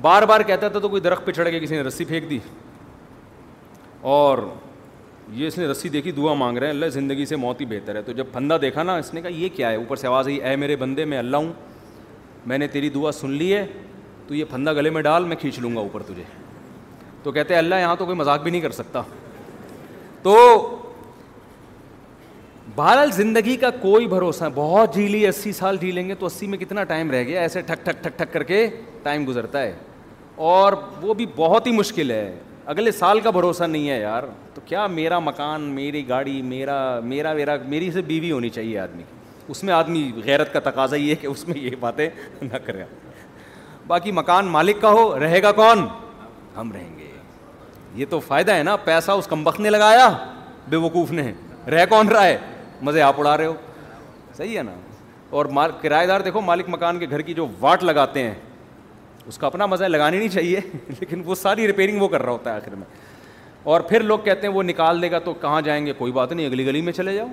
[0.00, 2.38] بار بار کہتا تھا تو کوئی درخت پہ چڑھ کے کسی نے رسی پھینک دی
[4.18, 4.38] اور
[5.34, 7.94] یہ اس نے رسی دیکھی دعا مانگ رہے ہیں اللہ زندگی سے موت ہی بہتر
[7.96, 10.26] ہے تو جب پھندہ دیکھا نا اس نے کہا یہ کیا ہے اوپر سے آواز
[10.28, 11.52] آئی اے میرے بندے میں اللہ ہوں
[12.46, 13.64] میں نے تیری دعا سن لی ہے
[14.26, 16.22] تو یہ پھندا گلے میں ڈال میں کھینچ لوں گا اوپر تجھے
[17.22, 19.02] تو کہتے ہیں اللہ یہاں تو کوئی مذاق بھی نہیں کر سکتا
[20.22, 20.36] تو
[22.74, 26.58] بہرحال زندگی کا کوئی بھروسہ بہت لی اسی سال جی لیں گے تو اسی میں
[26.58, 28.66] کتنا ٹائم رہ گیا ایسے ٹھک ٹھک ٹھک ٹھک کر کے
[29.02, 29.72] ٹائم گزرتا ہے
[30.52, 32.30] اور وہ بھی بہت ہی مشکل ہے
[32.70, 34.22] اگلے سال کا بھروسہ نہیں ہے یار
[34.54, 39.02] تو کیا میرا مکان میری گاڑی میرا میرا میرا میری سے بیوی ہونی چاہیے آدمی
[39.06, 39.20] کی
[39.52, 42.08] اس میں آدمی غیرت کا تقاضا یہ ہے کہ اس میں یہ باتیں
[42.42, 42.84] نہ کرے
[43.86, 45.86] باقی مکان مالک کا ہو رہے گا کون
[46.56, 47.10] ہم رہیں گے
[48.00, 50.08] یہ تو فائدہ ہے نا پیسہ اس کمبخت نے لگایا
[50.68, 51.32] بے وقوف نے
[51.70, 52.36] رہ کون رہا ہے
[52.82, 53.54] مزے آپ اڑا رہے ہو
[54.36, 54.74] صحیح ہے نا
[55.40, 55.46] اور
[55.80, 58.34] کرایہ دار دیکھو مالک مکان کے گھر کی جو واٹ لگاتے ہیں
[59.28, 60.60] اس کا اپنا مزہ لگانی نہیں چاہیے
[61.00, 62.86] لیکن وہ ساری ریپیئرنگ وہ کر رہا ہوتا ہے آخر میں
[63.72, 66.32] اور پھر لوگ کہتے ہیں وہ نکال دے گا تو کہاں جائیں گے کوئی بات
[66.32, 67.26] نہیں اگلی گلی میں چلے جاؤ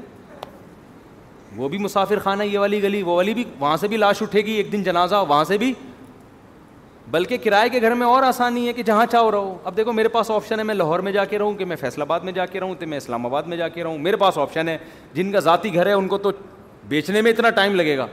[1.55, 4.41] وہ بھی مسافر خانہ یہ والی گلی وہ والی بھی وہاں سے بھی لاش اٹھے
[4.45, 5.73] گی ایک دن جنازہ وہاں سے بھی
[7.11, 10.07] بلکہ کرائے کے گھر میں اور آسانی ہے کہ جہاں چاہو رہو اب دیکھو میرے
[10.09, 12.45] پاس آپشن ہے میں لاہور میں جا کے رہوں کہ میں فیصلہ آباد میں جا
[12.45, 14.77] کے رہوں کہ میں اسلام آباد میں جا کے رہوں میرے پاس آپشن ہے
[15.13, 16.31] جن کا ذاتی گھر ہے ان کو تو
[16.87, 18.07] بیچنے میں اتنا ٹائم لگے گا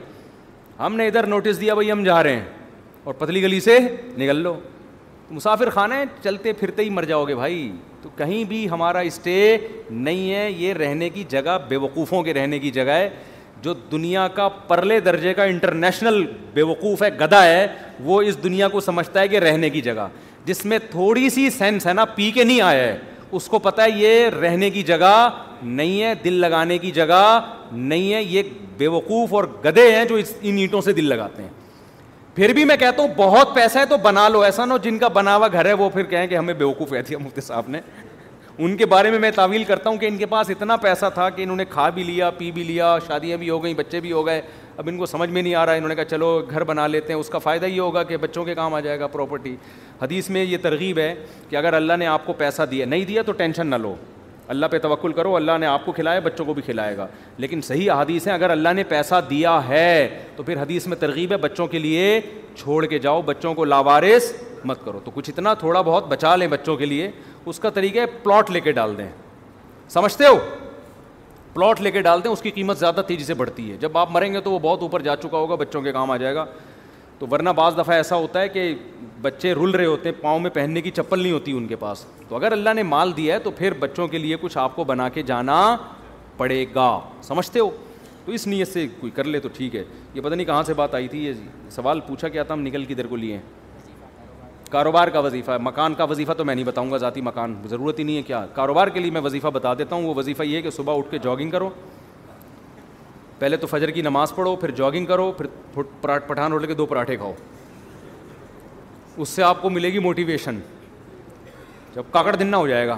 [0.79, 2.56] ہم نے ادھر نوٹس دیا بھائی ہم جا رہے ہیں
[3.07, 3.79] اور پتلی گلی سے
[4.19, 4.55] نکل لو
[5.31, 7.71] مسافر خانے چلتے پھرتے ہی مر جاؤ گے بھائی
[8.03, 9.35] تو کہیں بھی ہمارا اسٹے
[9.91, 13.09] نہیں ہے یہ رہنے کی جگہ بے وقوفوں کے رہنے کی جگہ ہے
[13.63, 16.23] جو دنیا کا پرلے درجے کا انٹرنیشنل
[16.55, 17.67] بے وقوف ہے گدا ہے
[18.05, 20.09] وہ اس دنیا کو سمجھتا ہے کہ رہنے کی جگہ
[20.45, 22.97] جس میں تھوڑی سی سینس ہے نا پی کے نہیں آیا ہے
[23.37, 25.29] اس کو پتہ ہے یہ رہنے کی جگہ
[25.63, 27.21] نہیں ہے دل لگانے کی جگہ
[27.73, 28.43] نہیں ہے یہ
[28.79, 31.49] بے وقوف اور گدے ہیں جو اس ان اینٹوں سے دل لگاتے ہیں
[32.37, 35.09] پھر بھی میں کہتا ہوں بہت پیسہ ہے تو بنا لو ایسا نہ جن کا
[35.13, 37.79] بنا ہوا گھر ہے وہ پھر کہیں کہ ہمیں بیوقوف کہہ دیا مفتی صاحب نے
[38.59, 41.29] ان کے بارے میں میں تعویل کرتا ہوں کہ ان کے پاس اتنا پیسہ تھا
[41.31, 44.13] کہ انہوں نے کھا بھی لیا پی بھی لیا شادیاں بھی ہو گئیں بچے بھی
[44.13, 44.41] ہو گئے
[44.77, 46.87] اب ان کو سمجھ میں نہیں آ رہا ہے انہوں نے کہا چلو گھر بنا
[46.87, 49.55] لیتے ہیں اس کا فائدہ یہ ہوگا کہ بچوں کے کام آ جائے گا پراپرٹی
[50.03, 51.15] حدیث میں یہ ترغیب ہے
[51.49, 53.95] کہ اگر اللہ نے آپ کو پیسہ دیا نہیں دیا تو ٹینشن نہ لو
[54.49, 57.07] اللہ پہ توقل کرو اللہ نے آپ کو کھلایا بچوں کو بھی کھلائے گا
[57.39, 61.33] لیکن صحیح حدیث ہیں اگر اللہ نے پیسہ دیا ہے تو پھر حدیث میں ترغیب
[61.33, 62.21] ہے بچوں کے لیے
[62.59, 64.33] چھوڑ کے جاؤ بچوں کو لاوارث
[64.65, 67.11] مت کرو تو کچھ اتنا تھوڑا بہت بچا لیں بچوں کے لیے
[67.47, 69.09] اس کا طریقہ ہے پلاٹ لے کے ڈال دیں
[69.89, 70.39] سمجھتے ہو
[71.55, 74.11] پلاٹ لے کے ڈال دیں اس کی قیمت زیادہ تیزی سے بڑھتی ہے جب آپ
[74.13, 76.45] مریں گے تو وہ بہت اوپر جا چکا ہوگا بچوں کے کام آ جائے گا
[77.19, 78.73] تو ورنہ بعض دفعہ ایسا ہوتا ہے کہ
[79.23, 82.05] بچے رل رہے ہوتے ہیں پاؤں میں پہننے کی چپل نہیں ہوتی ان کے پاس
[82.29, 84.85] تو اگر اللہ نے مال دیا ہے تو پھر بچوں کے لیے کچھ آپ کو
[84.85, 85.61] بنا کے جانا
[86.37, 87.71] پڑے گا سمجھتے ہو
[88.25, 89.83] تو اس نیت سے کوئی کر لے تو ٹھیک ہے
[90.15, 92.61] یہ پتہ نہیں کہاں سے بات آئی تھی یہ جی۔ سوال پوچھا کیا تھا ہم
[92.63, 93.39] نکل کدھر کو لیے
[94.71, 98.05] کاروبار کا وظیفہ مکان کا وظیفہ تو میں نہیں بتاؤں گا ذاتی مکان ضرورت ہی
[98.05, 100.63] نہیں ہے کیا کاروبار کے لیے میں وظیفہ بتا دیتا ہوں وہ وظیفہ یہ ہے
[100.63, 101.69] کہ صبح اٹھ کے جاگنگ کرو
[103.39, 107.17] پہلے تو فجر کی نماز پڑھو پھر جاگنگ کرو پھر پٹھان اٹھ کے دو پراٹھے
[107.17, 107.33] کھاؤ
[109.23, 110.59] اس سے آپ کو ملے گی موٹیویشن
[111.95, 112.97] جب کاکڑ دن ہو جائے گا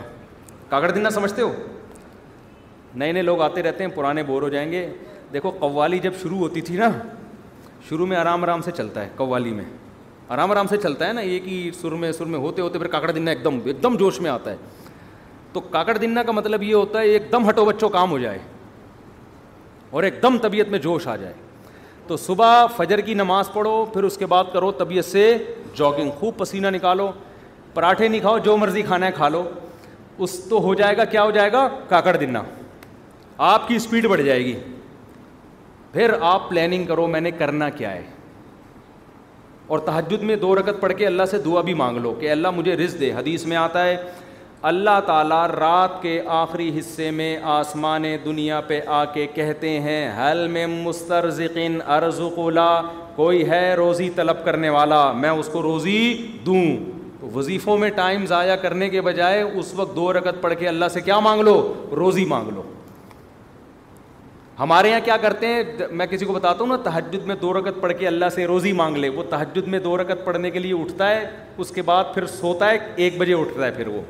[0.69, 1.53] کاکڑ دن سمجھتے ہو
[2.95, 4.86] نئے نئے لوگ آتے رہتے ہیں پرانے بور ہو جائیں گے
[5.32, 6.89] دیکھو قوالی جب شروع ہوتی تھی نا
[7.89, 9.65] شروع میں آرام آرام سے چلتا ہے قوالی میں
[10.35, 12.86] آرام آرام سے چلتا ہے نا یہ کہ سر میں سر میں ہوتے ہوتے پھر
[12.97, 14.57] کاکڑ دنہ ایک دم ایک دم جوش میں آتا ہے
[15.53, 18.39] تو کاکڑ دنہ کا مطلب یہ ہوتا ہے ایک دم ہٹو بچوں کام ہو جائے
[19.90, 21.32] اور ایک دم طبیعت میں جوش آ جائے
[22.09, 25.23] تو صبح فجر کی نماز پڑھو پھر اس کے بعد کرو طبیعت سے
[25.77, 27.11] جاگنگ خوب پسینہ نکالو
[27.75, 29.43] پراٹھے نہیں کھاؤ جو مرضی کھانا ہے کھا لو
[30.27, 32.39] اس تو ہو جائے گا کیا ہو جائے گا کاکڑ دنہ
[33.49, 34.55] آپ کی اسپیڈ بڑھ جائے گی
[35.93, 38.03] پھر آپ پلاننگ کرو میں نے کرنا کیا ہے
[39.75, 42.51] اور تحجد میں دو رکت پڑھ کے اللہ سے دعا بھی مانگ لو کہ اللہ
[42.57, 43.97] مجھے رز دے حدیث میں آتا ہے
[44.67, 50.47] اللہ تعالیٰ رات کے آخری حصے میں آسمان دنیا پہ آ کے کہتے ہیں حل
[50.53, 52.21] میں مسترزقن ارز
[53.17, 56.01] کوئی ہے روزی طلب کرنے والا میں اس کو روزی
[56.47, 56.65] دوں
[57.37, 61.01] وظیفوں میں ٹائم ضائع کرنے کے بجائے اس وقت دو رکت پڑھ کے اللہ سے
[61.01, 61.57] کیا مانگ لو
[61.97, 62.63] روزی مانگ لو
[64.59, 65.63] ہمارے یہاں کیا کرتے ہیں
[65.99, 68.73] میں کسی کو بتاتا ہوں نا تحجد میں دو رکت پڑھ کے اللہ سے روزی
[68.83, 71.27] مانگ لے وہ تہجد میں دو رکت پڑھنے کے لیے اٹھتا ہے
[71.57, 74.01] اس کے بعد پھر سوتا ہے ایک بجے اٹھتا ہے پھر وہ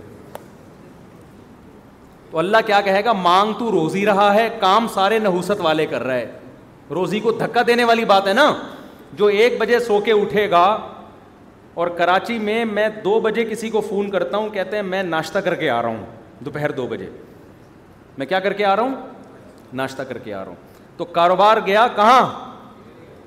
[2.30, 6.02] تو اللہ کیا کہے گا مانگ تو روزی رہا ہے کام سارے نحوست والے کر
[6.06, 6.32] رہا ہے
[6.94, 8.52] روزی کو دھکا دینے والی بات ہے نا
[9.18, 10.64] جو ایک بجے سو کے اٹھے گا
[11.82, 15.38] اور کراچی میں میں دو بجے کسی کو فون کرتا ہوں کہتے ہیں میں ناشتہ
[15.44, 16.05] کر کے آ رہا ہوں
[16.44, 17.09] دوپہر دو بجے
[18.18, 18.94] میں کیا کر کے آ رہا ہوں
[19.82, 22.22] ناشتہ کر کے آ رہا ہوں تو کاروبار گیا کہاں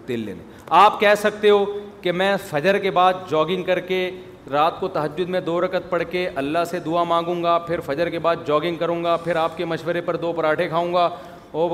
[0.05, 0.43] تیل لینے
[0.79, 1.63] آپ کہہ سکتے ہو
[2.01, 4.09] کہ میں فجر کے بعد جاگنگ کر کے
[4.51, 8.09] رات کو تحجد میں دو رکت پڑھ کے اللہ سے دعا مانگوں گا پھر فجر
[8.09, 11.09] کے بعد جاگنگ کروں گا پھر آپ کے مشورے پر دو پراٹھے کھاؤں گا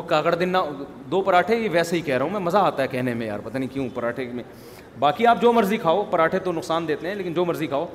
[0.07, 0.57] کاکڑ دن نہ
[1.11, 3.57] دو پراٹھے ویسے ہی کہہ رہا ہوں میں مزہ آتا ہے کہنے میں یار پتہ
[3.57, 4.43] نہیں کیوں پراٹھے میں
[4.99, 7.85] باقی آپ جو مرضی کھاؤ پراٹھے تو نقصان دیتے ہیں لیکن جو مرضی کھاؤ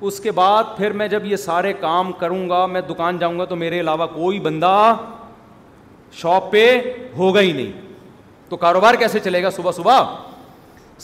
[0.00, 3.44] اس کے بعد پھر میں جب یہ سارے کام کروں گا میں دکان جاؤں گا
[3.44, 4.94] تو میرے علاوہ کوئی بندہ
[6.20, 6.68] شاپ پہ
[7.16, 7.72] ہوگا ہی نہیں
[8.48, 10.16] تو کاروبار کیسے چلے گا صبح صبح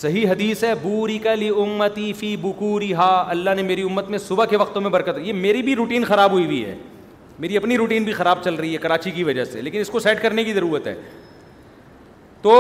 [0.01, 4.45] صحیح حدیث ہے بوری کلی امتی فی بکوری ہا اللہ نے میری امت میں صبح
[4.51, 6.77] کے وقتوں میں برکت یہ میری بھی روٹین خراب ہوئی ہوئی ہے
[7.39, 10.01] میری اپنی روٹین بھی خراب چل رہی ہے کراچی کی وجہ سے لیکن اس کو
[10.01, 10.95] سیٹ کرنے کی ضرورت ہے
[12.43, 12.55] تو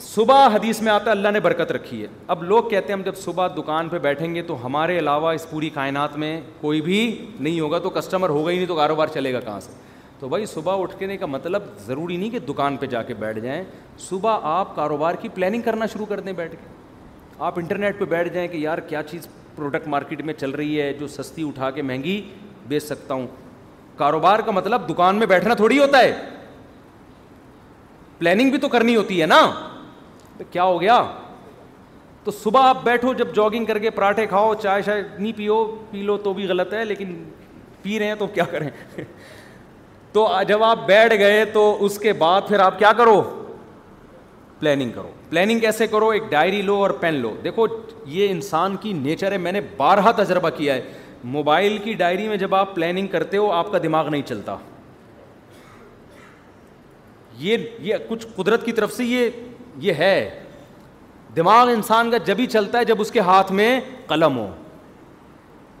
[0.00, 3.04] صبح حدیث میں آتا ہے اللہ نے برکت رکھی ہے اب لوگ کہتے ہیں ہم
[3.04, 7.00] جب صبح دکان پہ بیٹھیں گے تو ہمارے علاوہ اس پوری کائنات میں کوئی بھی
[7.38, 9.70] نہیں ہوگا تو کسٹمر ہوگا ہی نہیں تو کاروبار چلے گا کہاں سے
[10.20, 13.62] تو بھائی صبح اٹھنے کا مطلب ضروری نہیں کہ دکان پہ جا کے بیٹھ جائیں
[14.08, 16.66] صبح آپ کاروبار کی پلاننگ کرنا شروع کر دیں بیٹھ کے
[17.48, 20.92] آپ انٹرنیٹ پہ بیٹھ جائیں کہ یار کیا چیز پروڈکٹ مارکیٹ میں چل رہی ہے
[21.00, 22.20] جو سستی اٹھا کے مہنگی
[22.68, 23.26] بیچ سکتا ہوں
[23.96, 26.12] کاروبار کا مطلب دکان میں بیٹھنا تھوڑی ہوتا ہے
[28.18, 29.40] پلاننگ بھی تو کرنی ہوتی ہے نا
[30.50, 31.02] کیا ہو گیا
[32.24, 36.02] تو صبح آپ بیٹھو جب جاگنگ کر کے پراٹھے کھاؤ چائے شائے نہیں پیو پی
[36.10, 37.16] لو تو بھی غلط ہے لیکن
[37.82, 38.68] پی رہے ہیں تو کیا کریں
[40.18, 43.20] تو جب آپ بیٹھ گئے تو اس کے بعد پھر آپ کیا کرو
[44.60, 47.66] پلاننگ کرو پلاننگ کیسے کرو ایک ڈائری لو اور پین لو دیکھو
[48.14, 50.92] یہ انسان کی نیچر ہے میں نے بارہا تجربہ کیا ہے
[51.36, 54.56] موبائل کی ڈائری میں جب آپ پلاننگ کرتے ہو آپ کا دماغ نہیں چلتا
[57.44, 59.28] یہ یہ کچھ قدرت کی طرف سے یہ
[59.86, 60.14] یہ ہے
[61.36, 63.70] دماغ انسان کا جب ہی چلتا ہے جب اس کے ہاتھ میں
[64.08, 64.46] قلم ہو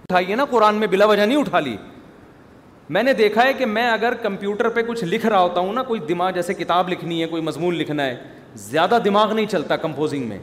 [0.02, 1.76] اٹھائیے نا قرآن میں بلا وجہ نہیں اٹھا لی
[2.88, 5.82] میں نے دیکھا ہے کہ میں اگر کمپیوٹر پہ کچھ لکھ رہا ہوتا ہوں نا
[5.88, 8.16] کوئی دماغ جیسے کتاب لکھنی ہے کوئی مضمون لکھنا ہے
[8.70, 10.38] زیادہ دماغ نہیں چلتا کمپوزنگ میں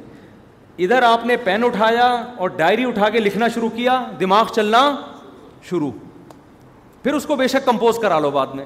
[0.86, 2.08] ادھر آپ نے پین اٹھایا
[2.38, 4.84] اور ڈائری اٹھا کے لکھنا شروع کیا دماغ چلنا
[5.70, 5.92] شروع
[7.04, 8.66] پھر اس کو بے شک کمپوز کرا لو بعد میں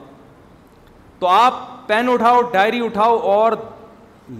[1.20, 1.54] تو آپ
[1.88, 3.52] پین اٹھاؤ ڈائری اٹھاؤ اور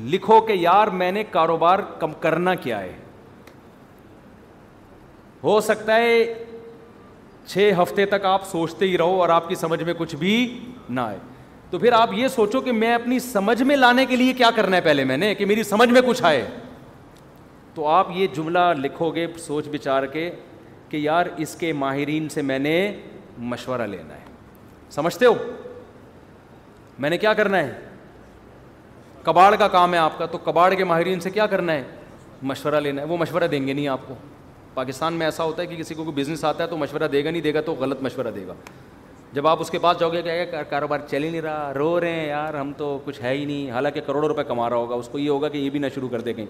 [0.10, 2.92] لکھو کہ یار میں نے کاروبار کم کرنا کیا ہے
[5.44, 6.14] ہو سکتا ہے
[7.52, 10.34] چھ ہفتے تک آپ سوچتے ہی رہو اور آپ کی سمجھ میں کچھ بھی
[10.90, 11.18] نہ آئے
[11.70, 14.76] تو پھر آپ یہ سوچو کہ میں اپنی سمجھ میں لانے کے لیے کیا کرنا
[14.78, 16.46] ہے پہلے میں نے کہ میری سمجھ میں کچھ آئے
[17.74, 20.30] تو آپ یہ جملہ لکھو گے سوچ بچار کے
[20.90, 22.76] کہ یار اس کے ماہرین سے میں نے
[23.52, 24.26] مشورہ لینا ہے
[24.92, 25.34] سمجھتے ہو
[27.04, 27.74] میں نے کیا کرنا ہے
[29.24, 31.84] کباڑ کا کام ہے آپ کا تو کباڑ کے ماہرین سے کیا کرنا ہے
[32.52, 34.16] مشورہ لینا ہے وہ مشورہ دیں گے نہیں آپ کو
[34.80, 37.24] پاکستان میں ایسا ہوتا ہے کہ کسی کو کوئی بزنس آتا ہے تو مشورہ دے
[37.26, 38.54] گا نہیں دے گا تو غلط مشورہ دے گا
[39.34, 42.20] جب آپ اس کے پاس جاؤ گے کہ کاروبار چل ہی نہیں رہا رو رہے
[42.20, 45.10] ہیں یار ہم تو کچھ ہے ہی نہیں حالانکہ کروڑوں روپے کما رہا ہوگا اس
[45.12, 46.46] کو یہ ہوگا کہ یہ بھی نہ شروع کر دے گئیں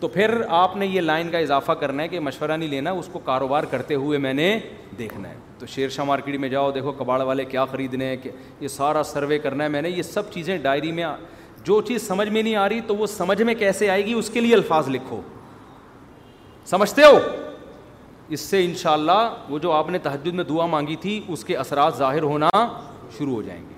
[0.00, 3.08] تو پھر آپ نے یہ لائن کا اضافہ کرنا ہے کہ مشورہ نہیں لینا اس
[3.12, 4.54] کو کاروبار کرتے ہوئے میں نے
[4.98, 8.30] دیکھنا ہے تو شیر شاہ مارکیٹ میں جاؤ دیکھو کباڑ والے کیا خریدنے ہیں کہ
[8.60, 11.04] یہ سارا سروے کرنا ہے میں نے یہ سب چیزیں ڈائری میں
[11.64, 14.30] جو چیز سمجھ میں نہیں آ رہی تو وہ سمجھ میں کیسے آئے گی اس
[14.34, 15.20] کے لیے الفاظ لکھو
[16.70, 17.18] سمجھتے ہو
[18.36, 21.44] اس سے ان شاء اللہ وہ جو آپ نے تحجد میں دعا مانگی تھی اس
[21.44, 22.48] کے اثرات ظاہر ہونا
[23.18, 23.74] شروع ہو جائیں گے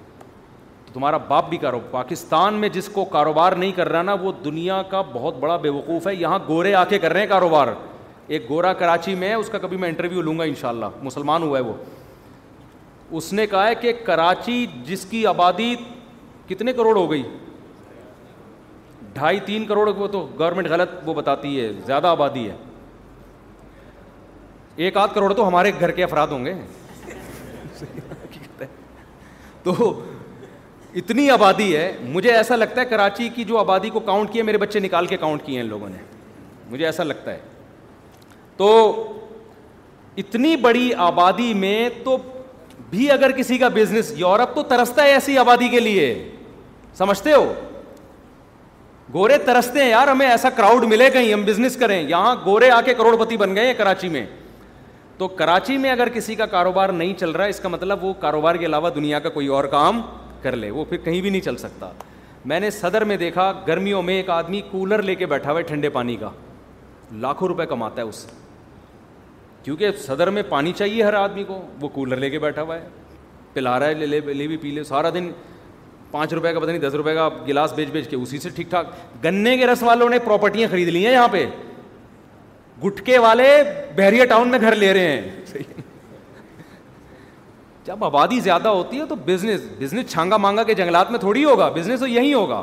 [0.87, 4.33] تو تمہارا باپ بھی کاروبار پاکستان میں جس کو کاروبار نہیں کر رہا نا وہ
[4.45, 7.69] دنیا کا بہت بڑا بے وقوف ہے یہاں گورے آ کے کر رہے ہیں کاروبار
[8.35, 10.87] ایک گورا کراچی میں ہے اس کا کبھی میں انٹرویو لوں گا ان شاء اللہ
[11.03, 11.73] مسلمان ہوا ہے وہ
[13.19, 15.75] اس نے کہا ہے کہ کراچی جس کی آبادی
[16.49, 17.23] کتنے کروڑ ہو گئی
[19.15, 22.57] ڈھائی تین کروڑ وہ تو گورنمنٹ غلط وہ بتاتی ہے زیادہ آبادی ہے
[24.77, 26.55] ایک آدھ کروڑ تو ہمارے گھر کے افراد ہوں گے
[29.63, 29.93] تو
[30.97, 34.59] اتنی آبادی ہے مجھے ایسا لگتا ہے کراچی کی جو آبادی کو کاؤنٹ کیے میرے
[34.59, 35.99] بچے نکال کے کاؤنٹ کیے ہیں ان لوگوں نے
[36.71, 37.39] مجھے ایسا لگتا ہے
[38.57, 38.71] تو
[40.19, 42.17] اتنی بڑی آبادی میں تو
[42.91, 46.07] بھی اگر کسی کا بزنس یورپ تو ترستا ہے ایسی آبادی کے لیے
[46.99, 47.53] سمجھتے ہو
[49.15, 52.81] گورے ترستے ہیں یار ہمیں ایسا کراؤڈ ملے گئی ہم بزنس کریں یہاں گورے آ
[52.85, 54.25] کے کروڑپتی بن گئے ہیں کراچی میں
[55.21, 58.13] تو کراچی میں اگر کسی کا کاروبار نہیں چل رہا ہے اس کا مطلب وہ
[58.21, 60.01] کاروبار کے علاوہ دنیا کا کوئی اور کام
[60.43, 61.91] کر لے وہ پھر کہیں بھی نہیں چل سکتا
[62.51, 65.65] میں نے صدر میں دیکھا گرمیوں میں ایک آدمی کولر لے کے بیٹھا ہوا ہے
[65.71, 66.31] ٹھنڈے پانی کا
[67.25, 68.31] لاکھوں روپے کماتا ہے اس سے
[69.63, 72.87] کیونکہ صدر میں پانی چاہیے ہر آدمی کو وہ کولر لے کے بیٹھا ہوا ہے
[73.55, 75.31] پلا رہا ہے لے لے لے بھی پی لے سارا دن
[76.11, 78.71] پانچ روپے کا پتہ نہیں دس روپے کا گلاس بیچ بیچ کے اسی سے ٹھیک
[78.71, 78.87] ٹھاک
[79.25, 81.45] گنے کے رس والوں نے پراپرٹیاں خرید لی ہیں یہاں پہ
[82.85, 83.49] گٹکے والے
[83.97, 85.63] بحریہ ٹاؤن میں گھر لے رہے ہیں
[87.85, 91.69] جب آبادی زیادہ ہوتی ہے تو بزنس بزنس چھانگا مانگا کے جنگلات میں تھوڑی ہوگا
[91.77, 92.63] بزنس تو یہی ہوگا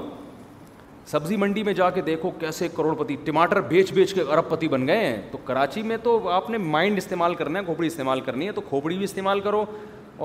[1.12, 4.68] سبزی منڈی میں جا کے دیکھو کیسے کروڑ پتی ٹماٹر بیچ بیچ کے ارب پتی
[4.68, 8.22] بن گئے ہیں تو کراچی میں تو آپ نے مائنڈ استعمال کرنا ہے کھوپڑی استعمال
[8.22, 9.64] کرنی ہے تو کھوپڑی بھی استعمال کرو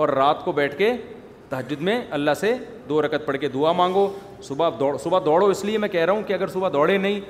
[0.01, 0.91] اور رات کو بیٹھ کے
[1.49, 2.55] تحجد میں اللہ سے
[2.89, 4.09] دو رکت پڑھ کے دعا مانگو
[4.49, 7.21] صبح دوڑ صبح دوڑو اس لیے میں کہہ رہا ہوں کہ اگر صبح دوڑے نہیں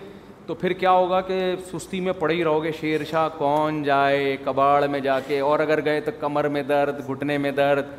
[0.47, 1.39] تو پھر کیا ہوگا کہ
[1.73, 5.59] سستی میں پڑے ہی رہو گے شیر شاہ کون جائے کباڑ میں جا کے اور
[5.60, 7.90] اگر گئے تو کمر میں درد گھٹنے میں درد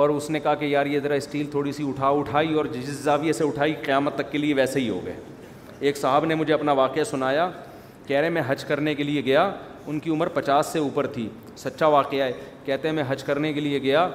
[0.00, 2.88] اور اس نے کہا کہ یار یہ ذرا اسٹیل تھوڑی سی اٹھا اٹھائی اور جس
[3.04, 5.14] زاویے سے اٹھائی قیامت تک کے لیے ویسے ہی ہو گئے
[5.80, 7.48] ایک صاحب نے مجھے اپنا واقعہ سنایا
[8.06, 9.50] کہہ رہے میں حج کرنے کے لیے گیا
[9.86, 12.32] ان کی عمر پچاس سے اوپر تھی سچا واقعہ ہے
[12.64, 14.08] کہتے ہیں میں حج کرنے کے لیے گیا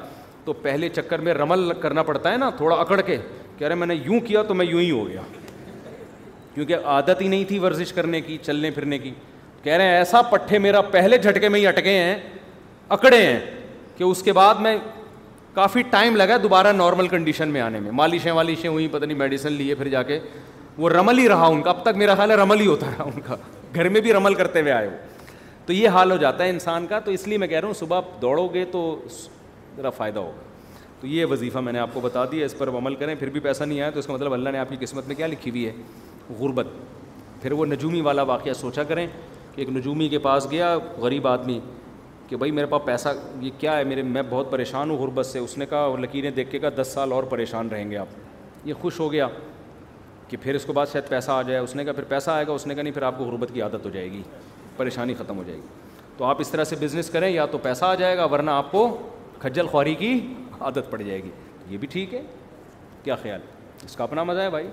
[0.45, 3.17] تو پہلے چکر میں رمل کرنا پڑتا ہے نا تھوڑا اکڑ کے
[3.57, 5.21] کہہ رہے میں نے یوں کیا تو میں یوں ہی ہو گیا
[6.57, 9.09] کیونکہ عادت ہی نہیں تھی ورزش کرنے کی چلنے پھرنے کی
[9.63, 12.15] کہہ رہے ہیں ایسا پٹھے میرا پہلے جھٹکے میں ہی اٹکے ہیں
[12.95, 13.39] اکڑے ہیں
[13.97, 14.75] کہ اس کے بعد میں
[15.55, 19.53] کافی ٹائم لگا دوبارہ نارمل کنڈیشن میں آنے میں مالشیں والشیں ہوئیں پتہ نہیں میڈیسن
[19.53, 20.19] لیے پھر جا کے
[20.77, 23.03] وہ رمل ہی رہا ان کا اب تک میرا خیال ہے رمل ہی ہوتا رہا
[23.13, 23.35] ان کا
[23.75, 24.95] گھر میں بھی رمل کرتے ہوئے آئے وہ
[25.65, 27.73] تو یہ حال ہو جاتا ہے انسان کا تو اس لیے میں کہہ رہا ہوں
[27.79, 28.83] صبح دوڑو گے تو
[29.77, 30.43] ذرا فائدہ ہوگا
[31.01, 33.39] تو یہ وظیفہ میں نے آپ کو بتا دیا اس پر عمل کریں پھر بھی
[33.39, 35.51] پیسہ نہیں آیا تو اس کا مطلب اللہ نے آپ کی قسمت میں کیا لکھی
[35.51, 35.71] ہوئی ہے
[36.39, 36.67] غربت
[37.41, 39.05] پھر وہ نجومی والا واقعہ سوچا کریں
[39.55, 41.59] کہ ایک نجومی کے پاس گیا غریب آدمی
[42.27, 43.09] کہ بھائی میرے پاس پیسہ
[43.41, 46.29] یہ کیا ہے میرے میں بہت پریشان ہوں غربت سے اس نے کہا اور لکیریں
[46.35, 49.27] دیکھ کے کہا دس سال اور پریشان رہیں گے آپ یہ خوش ہو گیا
[50.27, 52.47] کہ پھر اس کے بعد شاید پیسہ آ جائے اس نے کہا پھر پیسہ آئے
[52.47, 54.21] گا اس نے کہا نہیں پھر آپ کو غربت کی عادت ہو جائے گی
[54.77, 55.67] پریشانی ختم ہو جائے گی
[56.17, 58.71] تو آپ اس طرح سے بزنس کریں یا تو پیسہ آ جائے گا ورنہ آپ
[58.71, 58.85] کو
[59.39, 60.13] کھجل خواری کی
[60.59, 61.29] عادت پڑ جائے گی
[61.69, 62.21] یہ بھی ٹھیک ہے
[63.03, 63.39] کیا خیال
[63.85, 64.67] اس کا اپنا مزہ ہے بھائی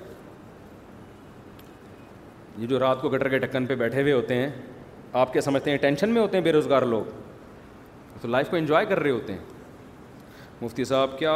[2.58, 4.48] یہ جو رات کو گٹر کے ٹکن پہ بیٹھے ہوئے ہوتے ہیں
[5.22, 7.04] آپ کیا سمجھتے ہیں ٹینشن میں ہوتے ہیں بے روزگار لوگ
[8.20, 9.52] تو لائف کو انجوائے کر رہے ہوتے ہیں
[10.62, 11.32] مفتی صاحب کیا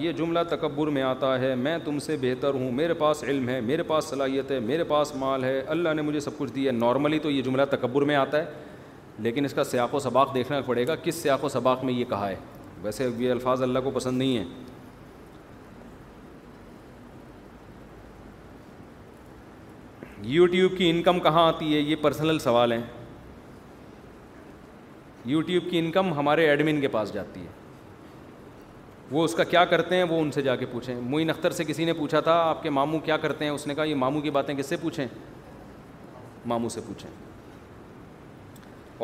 [0.00, 3.60] یہ جملہ تکبر میں آتا ہے میں تم سے بہتر ہوں میرے پاس علم ہے
[3.60, 6.76] میرے پاس صلاحیت ہے میرے پاس مال ہے اللہ نے مجھے سب کچھ دیا ہے
[6.76, 10.60] نارملی تو یہ جملہ تکبر میں آتا ہے لیکن اس کا سیاق و سباق دیکھنا
[10.66, 12.36] پڑے گا کس سیاق و سباق میں یہ کہا ہے
[12.82, 14.44] ویسے یہ الفاظ اللہ کو پسند نہیں ہیں
[20.28, 22.80] یوٹیوب کی انکم کہاں آتی ہے یہ پرسنل سوال ہیں
[25.30, 27.54] یوٹیوب کی انکم ہمارے ایڈمن کے پاس جاتی ہے
[29.10, 31.64] وہ اس کا کیا کرتے ہیں وہ ان سے جا کے پوچھیں معین اختر سے
[31.64, 34.20] کسی نے پوچھا تھا آپ کے ماموں کیا کرتے ہیں اس نے کہا یہ ماموں
[34.20, 35.06] کی باتیں کس سے پوچھیں
[36.54, 37.10] ماموں سے پوچھیں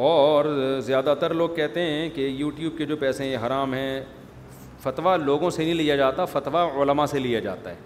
[0.08, 0.44] اور
[0.86, 4.02] زیادہ تر لوگ کہتے ہیں کہ یوٹیوب کے جو پیسے ہیں یہ حرام ہیں
[4.82, 7.76] فتویٰ لوگوں سے نہیں لیا جاتا فتویٰ علماء سے لیا جاتا ہے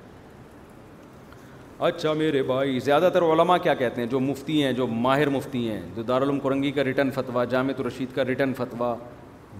[1.85, 5.69] اچھا میرے بھائی زیادہ تر علماء کیا کہتے ہیں جو مفتی ہیں جو ماہر مفتی
[5.71, 8.95] ہیں جو دارالعلوم کرنگی کا ریٹرن فتویٰ جامع الرشید کا ریٹرن فتویٰ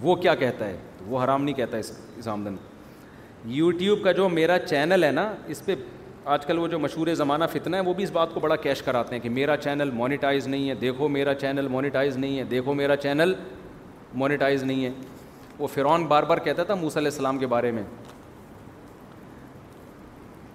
[0.01, 0.77] وہ کیا کہتا ہے
[1.07, 1.79] وہ حرام نہیں کہتا ہے
[2.19, 2.55] اس آمدن
[3.55, 5.75] یوٹیوب کا جو میرا چینل ہے نا اس پہ
[6.35, 8.81] آج کل وہ جو مشہور زمانہ فتنہ ہے وہ بھی اس بات کو بڑا کیش
[8.83, 12.73] کراتے ہیں کہ میرا چینل مانیٹائز نہیں ہے دیکھو میرا چینل مانیٹائز نہیں ہے دیکھو
[12.73, 13.33] میرا چینل
[14.15, 14.91] مونیٹائز نہیں ہے
[15.59, 17.83] وہ فرعون بار بار کہتا تھا علیہ السلام کے بارے میں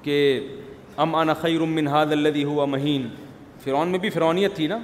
[0.03, 0.17] کہ
[1.01, 3.07] ام انا خیر من حاد الدی ہوا مہین
[3.65, 4.79] فرعون میں بھی فرعونیت تھی نا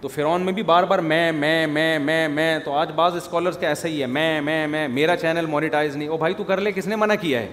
[0.00, 3.56] تو فرعون میں بھی بار بار میں میں میں میں میں تو آج بعض اسکالرس
[3.60, 6.60] کا ایسا ہی ہے میں میں میں میرا چینل مونیٹائز نہیں او بھائی تو کر
[6.60, 7.48] لے کس نے منع کیا ہے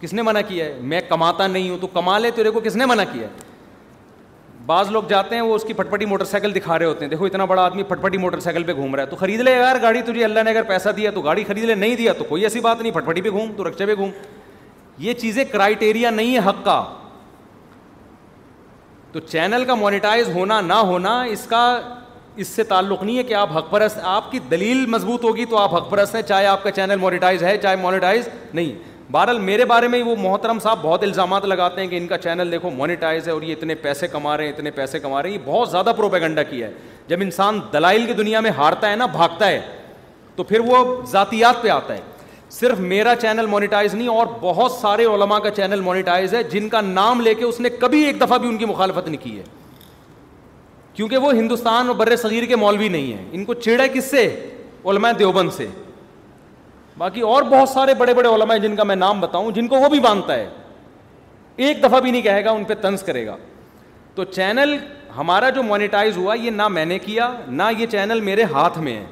[0.00, 2.76] کس نے منع کیا ہے میں کماتا نہیں ہوں تو کما لے تیرے کو کس
[2.76, 3.46] نے منع کیا ہے
[4.66, 7.24] بعض لوگ جاتے ہیں وہ اس کی پٹوٹی موٹر سائیکل دکھا رہے ہوتے ہیں دیکھو
[7.26, 10.02] اتنا بڑا آدمی پٹپٹی موٹر سائیکل پہ گھوم رہا ہے تو خرید لے یار گاڑی
[10.06, 12.60] تجھے اللہ نے اگر پیسہ دیا تو گاڑی خرید لے نہیں دیا تو کوئی ایسی
[12.60, 14.10] بات نہیں پٹپٹی پہ گھوم تو رکشے پہ گھوم
[14.98, 16.82] یہ چیزیں کرائیٹیریا نہیں ہے حق کا
[19.12, 21.60] تو چینل کا مونیٹائز ہونا نہ ہونا اس کا
[22.42, 25.56] اس سے تعلق نہیں ہے کہ آپ حق پرست آپ کی دلیل مضبوط ہوگی تو
[25.56, 28.72] آپ حق پرست ہیں چاہے آپ کا چینل مونیٹائز ہے چاہے مونیٹائز نہیں
[29.12, 32.52] بہرحال میرے بارے میں وہ محترم صاحب بہت الزامات لگاتے ہیں کہ ان کا چینل
[32.52, 35.36] دیکھو مونیٹائز ہے اور یہ اتنے پیسے کما رہے ہیں اتنے پیسے کما رہے ہیں
[35.38, 36.72] یہ بہت زیادہ پروپیگنڈا کیا ہے
[37.08, 39.60] جب انسان دلائل کی دنیا میں ہارتا ہے نا بھاگتا ہے
[40.36, 42.00] تو پھر وہ ذاتیات پہ آتا ہے
[42.50, 46.80] صرف میرا چینل مونیٹائز نہیں اور بہت سارے علماء کا چینل مونیٹائز ہے جن کا
[46.80, 49.42] نام لے کے اس نے کبھی ایک دفعہ بھی ان کی مخالفت نہیں کی ہے
[50.94, 54.24] کیونکہ وہ ہندوستان اور بر صغیر کے مولوی نہیں ہیں ان کو چیڑا کس سے
[54.86, 55.66] علماء دیوبند سے
[56.98, 59.76] باقی اور بہت سارے بڑے بڑے علماء ہیں جن کا میں نام بتاؤں جن کو
[59.80, 60.48] وہ بھی مانتا ہے
[61.66, 63.36] ایک دفعہ بھی نہیں کہے گا ان پہ طنز کرے گا
[64.14, 64.76] تو چینل
[65.16, 68.92] ہمارا جو مونیٹائز ہوا یہ نہ میں نے کیا نہ یہ چینل میرے ہاتھ میں
[68.96, 69.04] ہے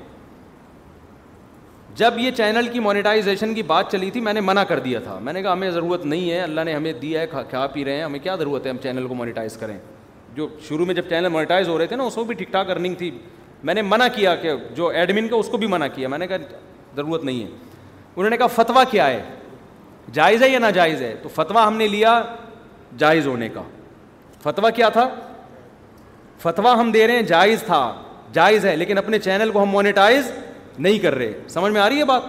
[1.98, 5.18] جب یہ چینل کی مانیٹائزیشن کی بات چلی تھی میں نے منع کر دیا تھا
[5.22, 7.94] میں نے کہا ہمیں ضرورت نہیں ہے اللہ نے ہمیں دیا ہے کھا پی رہے
[7.96, 9.76] ہیں ہمیں کیا ضرورت ہے ہم چینل کو مانیٹائز کریں
[10.34, 12.70] جو شروع میں جب چینل مانیٹائز ہو رہے تھے نا اس کو بھی ٹھیک ٹھاک
[12.70, 13.10] ارننگ تھی
[13.64, 16.26] میں نے منع کیا کہ جو ایڈمن کا اس کو بھی منع کیا میں نے
[16.26, 16.36] کہا
[16.96, 17.48] ضرورت نہیں ہے
[18.16, 19.22] انہوں نے کہا فتویٰ کیا ہے
[20.12, 22.20] جائز ہے یا ناجائز ہے تو فتویٰ ہم نے لیا
[22.98, 23.62] جائز ہونے کا
[24.42, 25.08] فتویٰ کیا تھا
[26.42, 27.80] فتویٰ ہم دے رہے ہیں جائز تھا
[28.32, 30.30] جائز ہے لیکن اپنے چینل کو ہم مانیٹائز
[30.78, 32.22] نہیں کر رہے سمجھ میں آ رہی ہے بات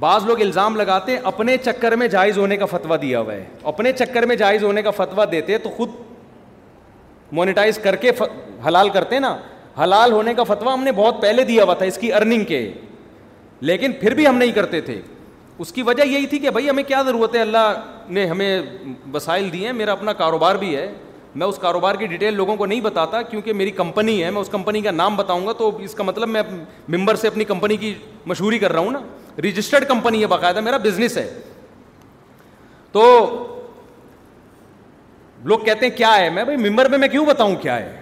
[0.00, 3.92] بعض لوگ الزام لگاتے اپنے چکر میں جائز ہونے کا فتویٰ دیا ہوا ہے اپنے
[3.92, 5.88] چکر میں جائز ہونے کا فتویٰ دیتے تو خود
[7.38, 8.10] مونیٹائز کر کے
[8.66, 9.36] حلال کرتے نا
[9.82, 12.62] حلال ہونے کا فتویٰ ہم نے بہت پہلے دیا ہوا تھا اس کی ارننگ کے
[13.70, 15.00] لیکن پھر بھی ہم نہیں کرتے تھے
[15.62, 17.72] اس کی وجہ یہی تھی کہ بھائی ہمیں کیا ضرورت ہے اللہ
[18.18, 18.60] نے ہمیں
[19.14, 20.86] وسائل دیے ہیں میرا اپنا کاروبار بھی ہے
[21.34, 24.48] میں اس کاروبار کی ڈیٹیل لوگوں کو نہیں بتاتا کیونکہ میری کمپنی ہے میں اس
[24.52, 26.42] کمپنی کا نام بتاؤں گا تو اس کا مطلب میں
[26.96, 27.92] ممبر سے اپنی کمپنی کی
[28.26, 28.98] مشہوری کر رہا ہوں نا
[29.46, 31.28] رجسٹرڈ کمپنی ہے باقاعدہ میرا بزنس ہے
[32.92, 33.04] تو
[35.44, 37.96] لوگ کہتے ہیں کیا ہے میں بھائی ممبر میں میں کیوں بتاؤں کیا ہے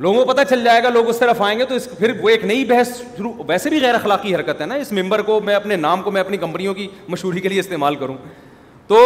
[0.00, 2.28] لوگوں کو پتہ چل جائے گا لوگ اس طرف آئیں گے تو اس پھر وہ
[2.28, 5.54] ایک نئی بحث شروع ویسے بھی غیر اخلاقی حرکت ہے نا اس ممبر کو میں
[5.54, 8.16] اپنے نام کو میں اپنی کمپنیوں کی مشہوری کے لیے استعمال کروں
[8.86, 8.98] تو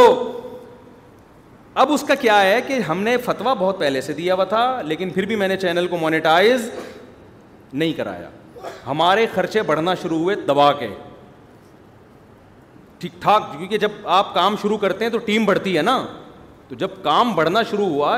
[1.81, 4.65] اب اس کا کیا ہے کہ ہم نے فتوا بہت پہلے سے دیا ہوا تھا
[4.87, 6.71] لیکن پھر بھی میں نے چینل کو مانیٹائز
[7.73, 8.29] نہیں کرایا
[8.87, 10.89] ہمارے خرچے بڑھنا شروع ہوئے دبا کے
[12.99, 15.99] ٹھیک ٹھاک کیونکہ جب آپ کام شروع کرتے ہیں تو ٹیم بڑھتی ہے نا
[16.69, 18.17] تو جب کام بڑھنا شروع ہوا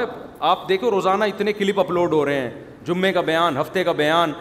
[0.50, 2.50] آپ دیکھو روزانہ اتنے کلپ اپلوڈ ہو رہے ہیں
[2.86, 4.32] جمعے کا بیان ہفتے کا بیان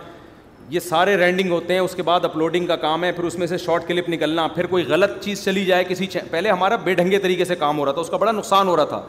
[0.69, 3.47] یہ سارے رینڈنگ ہوتے ہیں اس کے بعد اپلوڈنگ کا کام ہے پھر اس میں
[3.47, 7.19] سے شارٹ کلپ نکلنا پھر کوئی غلط چیز چلی جائے کسی پہلے ہمارا بے ڈھنگے
[7.19, 9.01] طریقے سے کام ہو رہا تھا اس کا بڑا نقصان ہو رہا تھا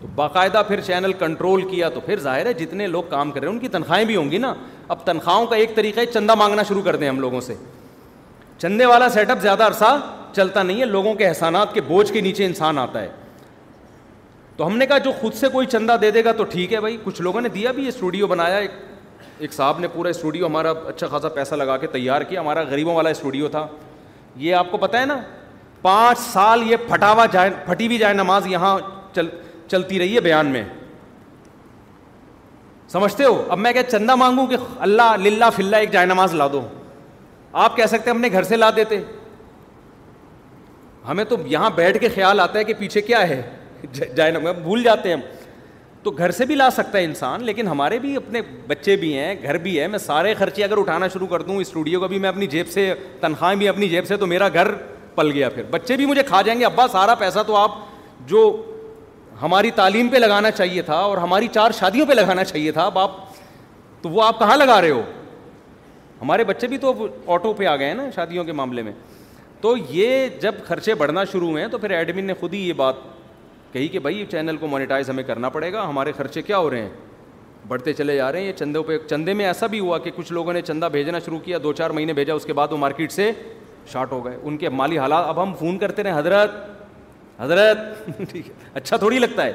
[0.00, 3.48] تو باقاعدہ پھر چینل کنٹرول کیا تو پھر ظاہر ہے جتنے لوگ کام کر رہے
[3.48, 4.52] ہیں ان کی تنخواہیں بھی ہوں گی نا
[4.88, 7.54] اب تنخواہوں کا ایک طریقہ ہے چندہ مانگنا شروع کر دیں ہم لوگوں سے
[8.60, 9.98] چندے والا سیٹ اپ زیادہ عرصہ
[10.36, 13.08] چلتا نہیں ہے لوگوں کے احسانات کے بوجھ کے نیچے انسان آتا ہے
[14.56, 16.80] تو ہم نے کہا جو خود سے کوئی چندہ دے دے گا تو ٹھیک ہے
[16.80, 18.70] بھائی کچھ لوگوں نے دیا بھی یہ اسٹوڈیو بنایا ایک
[19.42, 22.94] ایک صاحب نے پورا اسٹوڈیو ہمارا اچھا خاصا پیسہ لگا کے تیار کیا ہمارا غریبوں
[22.94, 23.66] والا اسٹوڈیو تھا
[24.42, 25.16] یہ آپ کو پتہ ہے نا
[25.86, 27.24] پانچ سال یہ پھٹاوا
[27.64, 28.78] پھٹی ہوئی جائے نماز یہاں
[29.14, 29.28] چل
[29.70, 30.62] چلتی رہی ہے بیان میں
[32.92, 34.56] سمجھتے ہو اب میں کیا چندہ مانگوں کہ
[34.86, 36.60] اللہ للہ فلّہ ایک جائے نماز لا دو
[37.64, 39.00] آپ کہہ سکتے اپنے گھر سے لا دیتے
[41.08, 43.42] ہمیں تو یہاں بیٹھ کے خیال آتا ہے کہ پیچھے کیا ہے
[44.16, 45.22] جائے نماز بھول جاتے ہیں ہم
[46.04, 49.34] تو گھر سے بھی لا سکتا ہے انسان لیکن ہمارے بھی اپنے بچے بھی ہیں
[49.42, 52.28] گھر بھی ہے میں سارے خرچے اگر اٹھانا شروع کر دوں اسٹوڈیو کا بھی میں
[52.28, 54.70] اپنی جیب سے تنخواہیں بھی اپنی جیب سے تو میرا گھر
[55.14, 57.72] پل گیا پھر بچے بھی مجھے کھا جائیں گے ابا سارا پیسہ تو آپ
[58.28, 58.42] جو
[59.42, 62.98] ہماری تعلیم پہ لگانا چاہیے تھا اور ہماری چار شادیوں پہ لگانا چاہیے تھا اب
[62.98, 63.12] آپ
[64.02, 65.02] تو وہ آپ کہاں لگا رہے ہو
[66.22, 66.92] ہمارے بچے بھی تو
[67.34, 68.92] آٹو پہ آ گئے ہیں نا شادیوں کے معاملے میں
[69.60, 72.72] تو یہ جب خرچے بڑھنا شروع ہوئے ہیں تو پھر ایڈمن نے خود ہی یہ
[72.76, 72.94] بات
[73.72, 76.80] کہی کہ بھائی چینل کو مانیٹائز ہمیں کرنا پڑے گا ہمارے خرچے کیا ہو رہے
[76.82, 76.88] ہیں
[77.68, 80.32] بڑھتے چلے جا رہے ہیں یہ چندوں پہ چندے میں ایسا بھی ہوا کہ کچھ
[80.32, 83.12] لوگوں نے چندہ بھیجنا شروع کیا دو چار مہینے بھیجا اس کے بعد وہ مارکیٹ
[83.12, 83.30] سے
[83.92, 86.50] شارٹ ہو گئے ان کے مالی حالات اب ہم فون کرتے رہے حضرت
[87.38, 89.52] حضرت ٹھیک ہے اچھا تھوڑی لگتا ہے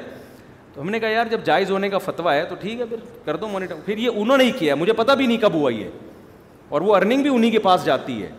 [0.74, 2.98] تو ہم نے کہا یار جب جائز ہونے کا فتویٰ ہے تو ٹھیک ہے پھر
[3.24, 5.72] کر دو مانیٹر پھر یہ انہوں نے ہی کیا مجھے پتہ بھی نہیں کب ہوا
[5.72, 5.88] یہ
[6.68, 8.30] اور وہ ارننگ بھی انہیں کے پاس جاتی ہے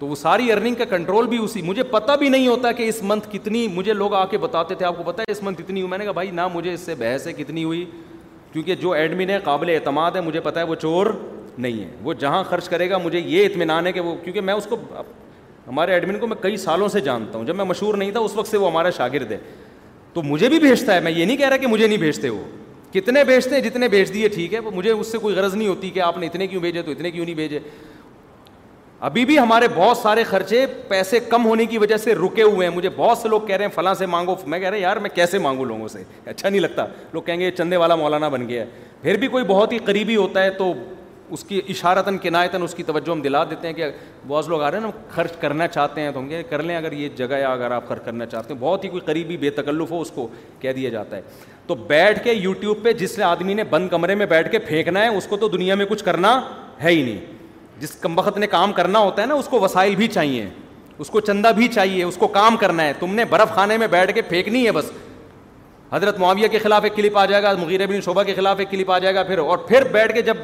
[0.00, 3.02] تو وہ ساری ارننگ کا کنٹرول بھی اسی مجھے پتہ بھی نہیں ہوتا کہ اس
[3.06, 5.80] منتھ کتنی مجھے لوگ آ کے بتاتے تھے آپ کو پتا ہے اس منتھ اتنی
[5.80, 7.84] ہوئی میں نے کہا بھائی نہ مجھے اس سے بحث ہے کتنی ہوئی
[8.52, 11.06] کیونکہ جو ایڈمن ہے قابل اعتماد ہے مجھے پتا ہے وہ چور
[11.58, 14.54] نہیں ہے وہ جہاں خرچ کرے گا مجھے یہ اطمینان ہے کہ وہ کیونکہ میں
[14.54, 14.76] اس کو
[15.66, 18.36] ہمارے ایڈمن کو میں کئی سالوں سے جانتا ہوں جب میں مشہور نہیں تھا اس
[18.36, 19.38] وقت سے وہ ہمارا شاگرد ہے
[20.14, 22.42] تو مجھے بھی بھیجتا ہے میں یہ نہیں کہہ رہا کہ مجھے نہیں بھیجتے وہ
[22.92, 25.68] کتنے بھیجتے ہیں جتنے بھیج دیے ٹھیک ہے وہ مجھے اس سے کوئی غرض نہیں
[25.68, 27.58] ہوتی کہ آپ نے اتنے کیوں بھیجے تو اتنے کیوں نہیں بھیجے
[29.08, 32.74] ابھی بھی ہمارے بہت سارے خرچے پیسے کم ہونے کی وجہ سے رکے ہوئے ہیں
[32.76, 35.10] مجھے بہت سے لوگ کہہ رہے ہیں فلاں سے مانگو میں کہہ رہے یار میں
[35.14, 38.48] کیسے مانگوں لوگوں سے اچھا نہیں لگتا لوگ کہیں گے یہ چندے والا مولانا بن
[38.48, 38.66] گیا ہے
[39.02, 40.72] پھر بھی کوئی بہت ہی قریبی ہوتا ہے تو
[41.36, 43.90] اس کی اشارتاً کنایتاً اس کی توجہ ہم دلا دیتے ہیں کہ
[44.28, 46.76] بہت لوگ آ رہے ہیں نا خرچ کرنا چاہتے ہیں تو ہم کہ کر لیں
[46.76, 49.50] اگر یہ جگہ ہے اگر آپ خرچ کرنا چاہتے ہیں بہت ہی کوئی قریبی بے
[49.62, 50.26] تکلف ہو اس کو
[50.60, 51.20] کہہ دیا جاتا ہے
[51.66, 55.08] تو بیٹھ کے یوٹیوب پہ جس آدمی نے بند کمرے میں بیٹھ کے پھینکنا ہے
[55.16, 56.38] اس کو تو دنیا میں کچھ کرنا
[56.84, 57.38] ہے ہی نہیں
[57.80, 60.48] جس کم وقت نے کام کرنا ہوتا ہے نا اس کو وسائل بھی چاہیے
[61.02, 63.86] اس کو چندہ بھی چاہیے اس کو کام کرنا ہے تم نے برف خانے میں
[63.90, 64.90] بیٹھ کے پھینکنی ہے بس
[65.92, 68.70] حضرت معاویہ کے خلاف ایک کلپ آ جائے گا مغیر بن شعبہ کے خلاف ایک
[68.70, 70.36] کلپ آ جائے گا پھر اور پھر بیٹھ کے جب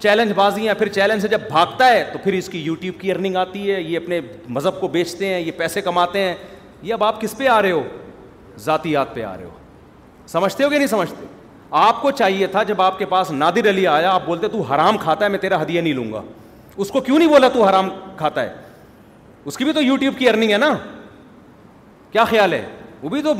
[0.00, 3.12] چیلنج بازی یا پھر چیلنج سے جب بھاگتا ہے تو پھر اس کی یوٹیوب کی
[3.12, 4.20] ارننگ آتی ہے یہ اپنے
[4.56, 6.34] مذہب کو بیچتے ہیں یہ پیسے کماتے ہیں
[6.82, 7.82] یہ اب آپ کس پہ آ رہے ہو
[8.64, 9.50] ذاتیات پہ آ رہے ہو
[10.28, 11.26] سمجھتے ہو کہ نہیں سمجھتے
[11.86, 14.96] آپ کو چاہیے تھا جب آپ کے پاس نادر علی آیا آپ بولتے تو حرام
[15.02, 16.20] کھاتا ہے میں تیرا ہدیہ نہیں لوں گا
[16.80, 18.52] اس کو کیوں نہیں بولا تو حرام کھاتا ہے
[19.44, 20.72] اس کی بھی تو یو ٹیوب کی ارننگ ہے نا
[22.12, 22.64] کیا خیال ہے
[23.02, 23.32] وہ بھی تو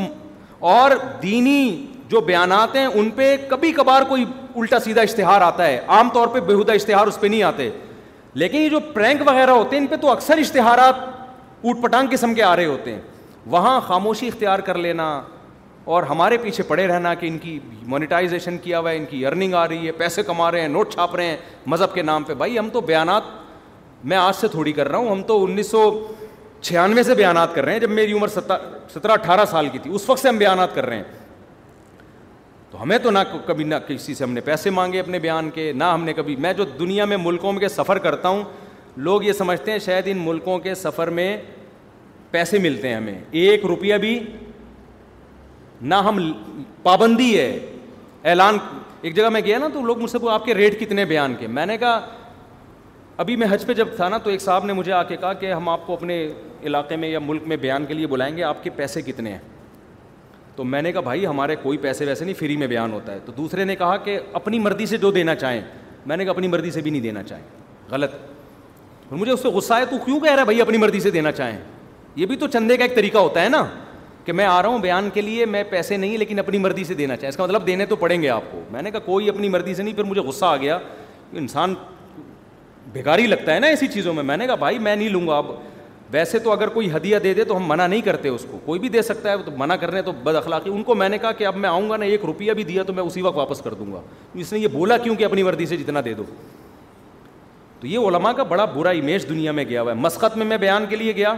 [0.70, 0.90] اور
[1.22, 6.08] دینی جو بیانات ہیں ان پہ کبھی کبھار کوئی الٹا سیدھا اشتہار آتا ہے عام
[6.14, 7.70] طور پہ بےحدہ اشتہار اس پہ نہیں آتے
[8.42, 10.98] لیکن یہ جو پرینک وغیرہ ہوتے ہیں ان پہ تو اکثر اشتہارات
[11.64, 13.00] اوٹ پٹانگ قسم کے آ رہے ہوتے ہیں
[13.50, 15.06] وہاں خاموشی اختیار کر لینا
[15.84, 17.58] اور ہمارے پیچھے پڑے رہنا کہ ان کی
[17.92, 20.92] مونیٹائزیشن کیا ہوا ہے ان کی ارننگ آ رہی ہے پیسے کما رہے ہیں نوٹ
[20.94, 21.36] چھاپ رہے ہیں
[21.66, 23.24] مذہب کے نام پہ بھائی ہم تو بیانات
[24.10, 25.82] میں آج سے تھوڑی کر رہا ہوں ہم تو انیس سو
[26.60, 28.28] چھیانوے سے بیانات کر رہے ہیں جب میری عمر
[28.92, 31.04] سترہ اٹھارہ سال کی تھی اس وقت سے ہم بیانات کر رہے ہیں
[32.70, 35.70] تو ہمیں تو نہ کبھی نہ کسی سے ہم نے پیسے مانگے اپنے بیان کے
[35.76, 38.42] نہ ہم نے کبھی میں جو دنیا میں ملکوں کے سفر کرتا ہوں
[39.08, 41.36] لوگ یہ سمجھتے ہیں شاید ان ملکوں کے سفر میں
[42.30, 44.18] پیسے ملتے ہیں ہمیں ایک روپیہ بھی
[45.82, 46.18] نہ ہم
[46.82, 47.50] پابندی ہے
[48.30, 48.56] اعلان
[49.02, 51.34] ایک جگہ میں گیا نا تو لوگ مجھ سے وہ آپ کے ریٹ کتنے بیان
[51.38, 52.00] کے میں نے کہا
[53.22, 55.32] ابھی میں حج پہ جب تھا نا تو ایک صاحب نے مجھے آ کے کہا
[55.40, 56.16] کہ ہم آپ کو اپنے
[56.66, 59.38] علاقے میں یا ملک میں بیان کے لیے بلائیں گے آپ کے پیسے کتنے ہیں
[60.56, 63.18] تو میں نے کہا بھائی ہمارے کوئی پیسے ویسے نہیں فری میں بیان ہوتا ہے
[63.26, 65.60] تو دوسرے نے کہا کہ اپنی مرضی سے جو دینا چاہیں
[66.06, 67.44] میں نے کہا اپنی مرضی سے بھی نہیں دینا چاہیں
[67.90, 68.14] غلط
[69.12, 71.32] مجھے اس سے غصہ ہے تو کیوں کہہ رہا ہے بھائی اپنی مرضی سے دینا
[71.32, 71.58] چاہیں
[72.16, 73.64] یہ بھی تو چندے کا ایک طریقہ ہوتا ہے نا
[74.24, 76.94] کہ میں آ رہا ہوں بیان کے لیے میں پیسے نہیں لیکن اپنی مرضی سے
[76.94, 79.28] دینا چاہیں اس کا مطلب دینے تو پڑیں گے آپ کو میں نے کہا کوئی
[79.28, 80.78] اپنی مرضی سے نہیں پھر مجھے غصہ آ گیا
[81.40, 81.74] انسان
[82.92, 85.36] بھگاری لگتا ہے نا ایسی چیزوں میں میں نے کہا بھائی میں نہیں لوں گا
[85.38, 85.46] اب
[86.12, 88.80] ویسے تو اگر کوئی ہدیہ دے دے تو ہم منع نہیں کرتے اس کو کوئی
[88.80, 91.32] بھی دے سکتا ہے تو منع کرنے تو بد اخلاقی ان کو میں نے کہا
[91.38, 93.60] کہ اب میں آؤں گا نا ایک روپیہ بھی دیا تو میں اسی وقت واپس
[93.62, 94.00] کر دوں گا
[94.34, 96.22] اس نے یہ بولا کیوں کہ اپنی مرضی سے جتنا دے دو
[97.80, 100.56] تو یہ علماء کا بڑا برا امیج دنیا میں گیا ہوا ہے مسقط میں میں
[100.56, 101.34] بیان کے لیے گیا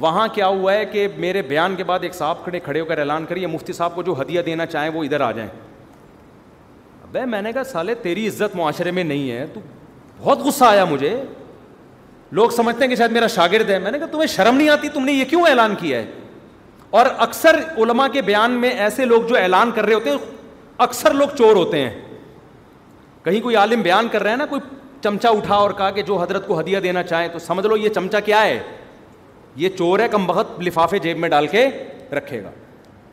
[0.00, 2.98] وہاں کیا ہوا ہے کہ میرے بیان کے بعد ایک صاحب کھڑے کھڑے ہو کر
[2.98, 5.48] اعلان کریے مفتی صاحب کو جو ہدیہ دینا چاہیں وہ ادھر آ جائیں
[7.02, 9.60] اب میں نے کہا سالے تیری عزت معاشرے میں نہیں ہے تو
[10.20, 11.16] بہت غصہ آیا مجھے
[12.36, 14.88] لوگ سمجھتے ہیں کہ شاید میرا شاگرد ہے میں نے کہا تمہیں شرم نہیں آتی
[14.94, 16.06] تم نے یہ کیوں اعلان کیا ہے
[17.00, 20.16] اور اکثر علماء کے بیان میں ایسے لوگ جو اعلان کر رہے ہوتے ہیں
[20.86, 22.00] اکثر لوگ چور ہوتے ہیں
[23.24, 24.60] کہیں کوئی عالم بیان کر رہے ہیں نا کوئی
[25.02, 27.88] چمچا اٹھا اور کہا کہ جو حضرت کو ہدیہ دینا چاہیں تو سمجھ لو یہ
[27.94, 28.58] چمچا کیا ہے
[29.56, 31.66] یہ چور ہے کم بہت لفافے جیب میں ڈال کے
[32.16, 32.50] رکھے گا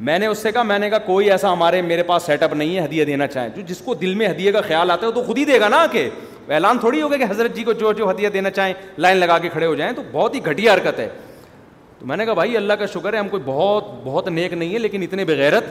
[0.07, 2.53] میں نے اس سے کہا میں نے کہا کوئی ایسا ہمارے میرے پاس سیٹ اپ
[2.53, 5.11] نہیں ہے ہدیہ دینا چاہیں جو جس کو دل میں ہدیہ کا خیال آتا ہے
[5.11, 6.09] وہ تو خود ہی دے گا نا کہ
[6.53, 9.49] اعلان تھوڑی ہوگا کہ حضرت جی کو جو جو ہدیہ دینا چاہیں لائن لگا کے
[9.49, 11.07] کھڑے ہو جائیں تو بہت ہی گھٹیا حرکت ہے
[11.99, 14.73] تو میں نے کہا بھائی اللہ کا شکر ہے ہم کوئی بہت بہت نیک نہیں
[14.73, 15.65] ہے لیکن اتنے بغیرت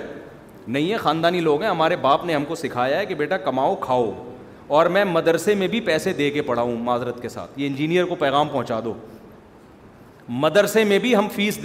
[0.67, 3.75] نہیں ہے خاندانی لوگ ہیں ہمارے باپ نے ہم کو سکھایا ہے کہ بیٹا کماؤ
[3.81, 4.11] کھاؤ
[4.79, 8.15] اور میں مدرسے میں بھی پیسے دے کے پڑھاؤں معذرت کے ساتھ یہ انجینئر کو
[8.19, 8.93] پیغام پہنچا دو
[10.39, 11.59] مدرسے میں بھی ہم فیس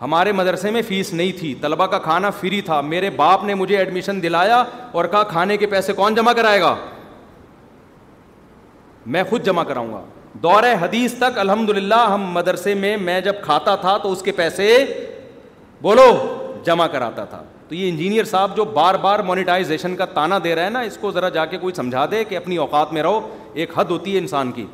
[0.00, 3.76] ہمارے مدرسے میں فیس نہیں تھی طلبا کا کھانا فری تھا میرے باپ نے مجھے
[3.78, 4.62] ایڈمیشن دلایا
[4.92, 6.74] اور کہا کھانے کے پیسے کون جمع کرائے گا
[9.14, 10.02] میں خود جمع کراؤں گا
[10.42, 14.32] دور حدیث تک الحمد للہ ہم مدرسے میں میں جب کھاتا تھا تو اس کے
[14.36, 14.70] پیسے
[15.82, 16.06] بولو
[16.66, 20.64] جمع کراتا تھا تو یہ انجینئر صاحب جو بار بار مانیٹائزیشن کا تانا دے رہا
[20.64, 23.20] ہے نا اس کو ذرا جا کے کوئی سمجھا دے کہ اپنی اوقات میں رہو
[23.52, 24.66] ایک حد ہوتی ہے انسان کی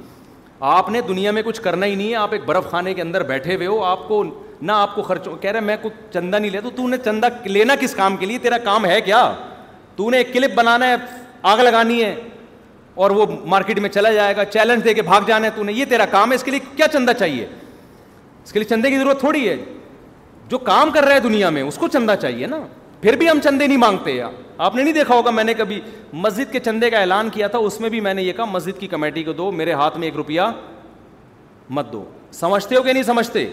[0.68, 3.22] آپ نے دنیا میں کچھ کرنا ہی نہیں ہے آپ ایک برف خانے کے اندر
[3.26, 4.22] بیٹھے ہوئے ہو آپ کو
[4.62, 7.74] نہ آپ کو خرچ کہہ رہے میں کچھ چندہ نہیں لیا تو نے چندہ لینا
[7.80, 9.22] کس کام کے لیے تیرا کام ہے کیا
[9.96, 10.96] تو نے ایک کلپ بنانا ہے
[11.52, 12.14] آگ لگانی ہے
[13.04, 15.72] اور وہ مارکیٹ میں چلا جائے گا چیلنج دے کے بھاگ جانا ہے تو نے
[15.72, 17.46] یہ تیرا کام ہے اس کے لیے کیا چندہ چاہیے
[18.44, 19.56] اس کے لیے چندے کی ضرورت تھوڑی ہے
[20.48, 22.58] جو کام کر رہا ہے دنیا میں اس کو چندہ چاہیے نا
[23.00, 24.32] پھر بھی ہم چندے نہیں مانگتے یار
[24.62, 25.80] آپ نے نہیں دیکھا ہوگا میں نے کبھی
[26.12, 28.78] مسجد کے چندے کا اعلان کیا تھا اس میں بھی میں نے یہ کہا مسجد
[28.80, 30.40] کی کمیٹی کو دو میرے ہاتھ میں ایک روپیہ
[31.78, 32.02] مت دو
[32.40, 33.46] سمجھتے ہو کہ نہیں سمجھتے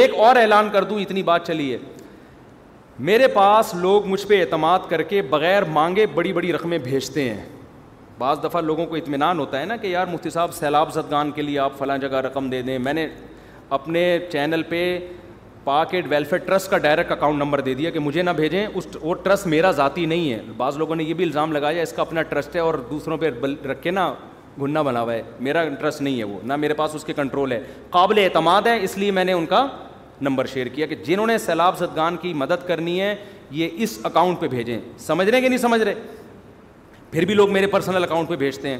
[0.00, 1.78] ایک اور اعلان کر دوں اتنی بات چلی ہے
[3.10, 7.44] میرے پاس لوگ مجھ پہ اعتماد کر کے بغیر مانگے بڑی بڑی رقمیں بھیجتے ہیں
[8.18, 11.42] بعض دفعہ لوگوں کو اطمینان ہوتا ہے نا کہ یار مفتی صاحب سیلاب زدگان کے
[11.42, 13.06] لیے آپ فلاں جگہ رقم دے دیں میں نے
[13.78, 14.02] اپنے
[14.32, 14.82] چینل پہ
[15.64, 19.14] پاکٹ ویلفیئر ٹرسٹ کا ڈائریکٹ اکاؤنٹ نمبر دے دیا کہ مجھے نہ بھیجیں اس وہ
[19.22, 22.22] ٹرسٹ میرا ذاتی نہیں ہے بعض لوگوں نے یہ بھی الزام لگایا اس کا اپنا
[22.28, 23.30] ٹرسٹ ہے اور دوسروں پہ
[23.70, 24.12] رکھ کے نہ
[24.60, 27.52] گھننا بنا ہوا ہے میرا ٹرسٹ نہیں ہے وہ نہ میرے پاس اس کے کنٹرول
[27.52, 27.60] ہے
[27.90, 29.66] قابل اعتماد ہے اس لیے میں نے ان کا
[30.20, 33.14] نمبر شیئر کیا کہ جنہوں نے سیلاب زدگان کی مدد کرنی ہے
[33.50, 35.94] یہ اس اکاؤنٹ پہ بھیجیں سمجھ رہے کہ نہیں سمجھ رہے
[37.10, 38.78] پھر بھی لوگ میرے پرسنل اکاؤنٹ پہ بھیجتے ہیں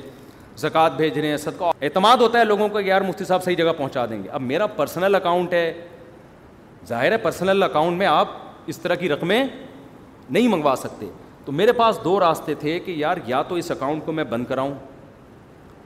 [0.59, 3.73] زکوٰۃ بھیج رہے ہیں صدقہ اعتماد ہوتا ہے لوگوں کو یار مفتی صاحب صحیح جگہ
[3.77, 5.73] پہنچا دیں گے اب میرا پرسنل اکاؤنٹ ہے
[6.89, 8.29] ظاہر ہے پرسنل اکاؤنٹ میں آپ
[8.69, 9.45] اس طرح کی رقمیں
[10.31, 11.09] نہیں منگوا سکتے
[11.45, 14.47] تو میرے پاس دو راستے تھے کہ یار یا تو اس اکاؤنٹ کو میں بند
[14.49, 14.75] کراؤں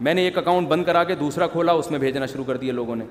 [0.00, 2.72] میں نے ایک اکاؤنٹ بند کرا کے دوسرا کھولا اس میں بھیجنا شروع کر دیا
[2.72, 3.04] لوگوں نے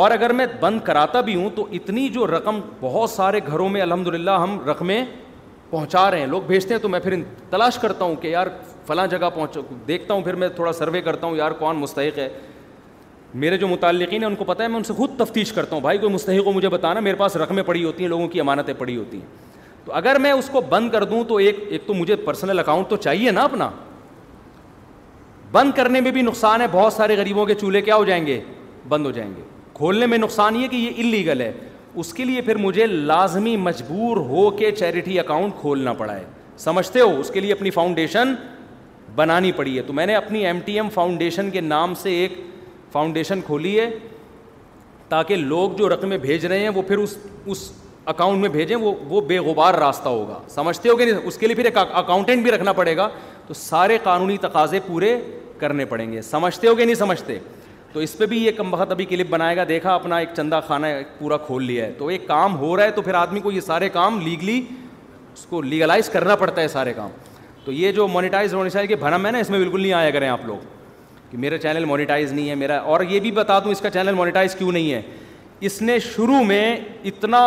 [0.00, 3.80] اور اگر میں بند کراتا بھی ہوں تو اتنی جو رقم بہت سارے گھروں میں
[3.82, 5.04] الحمد للہ ہم رقمیں
[5.70, 7.14] پہنچا رہے ہیں لوگ بھیجتے ہیں تو میں پھر
[7.50, 8.46] تلاش کرتا ہوں کہ یار
[8.86, 9.58] فلاں جگہ پہنچ
[9.88, 12.28] دیکھتا ہوں پھر میں تھوڑا سروے کرتا ہوں یار کون مستحق ہے
[13.34, 15.82] میرے جو متعلقین ہیں ان کو پتہ ہے میں ان سے خود تفتیش کرتا ہوں
[15.82, 18.74] بھائی کوئی مستحق کو مجھے بتانا میرے پاس رقمیں پڑی ہوتی ہیں لوگوں کی امانتیں
[18.78, 19.54] پڑی ہوتی ہیں
[19.84, 22.88] تو اگر میں اس کو بند کر دوں تو ایک ایک تو مجھے پرسنل اکاؤنٹ
[22.88, 23.70] تو چاہیے نا اپنا
[25.52, 28.40] بند کرنے میں بھی نقصان ہے بہت سارے غریبوں کے چولہے کیا ہو جائیں گے
[28.88, 29.42] بند ہو جائیں گے
[29.74, 31.52] کھولنے میں نقصان یہ کہ یہ انلیگل ہے
[32.00, 36.24] اس کے لیے پھر مجھے لازمی مجبور ہو کے چیریٹی اکاؤنٹ کھولنا پڑا ہے
[36.58, 38.34] سمجھتے ہو اس کے لیے اپنی فاؤنڈیشن
[39.16, 42.32] بنانی پڑی ہے تو میں نے اپنی ایم ٹی ایم فاؤنڈیشن کے نام سے ایک
[42.92, 43.88] فاؤنڈیشن کھولی ہے
[45.08, 47.70] تاکہ لوگ جو رقمیں بھیج رہے ہیں وہ پھر اس اس
[48.10, 51.46] اکاؤنٹ میں بھیجیں وہ وہ بے غبار راستہ ہوگا سمجھتے ہو گے نہیں اس کے
[51.46, 53.08] لیے پھر ایک اکاؤنٹنٹ بھی رکھنا پڑے گا
[53.46, 55.16] تو سارے قانونی تقاضے پورے
[55.58, 57.38] کرنے پڑیں گے سمجھتے ہو گے نہیں سمجھتے
[57.92, 60.60] تو اس پہ بھی یہ کم بہت ابھی کلپ بنائے گا دیکھا اپنا ایک چندہ
[60.66, 60.86] خانہ
[61.18, 63.60] پورا کھول لیا ہے تو ایک کام ہو رہا ہے تو پھر آدمی کو یہ
[63.60, 64.60] سارے کام لیگلی
[65.32, 67.08] اس کو لیگلائز کرنا پڑتا ہے سارے کام
[67.64, 70.10] تو یہ جو مونیٹائز مونیٹائز چاہیے کہ بھرم ہے نا اس میں بالکل نہیں آیا
[70.10, 70.58] کریں آپ لوگ
[71.30, 74.14] کہ میرا چینل مونیٹائز نہیں ہے میرا اور یہ بھی بتا دوں اس کا چینل
[74.14, 75.00] مونیٹائز کیوں نہیں ہے
[75.68, 76.76] اس نے شروع میں
[77.06, 77.40] اتنا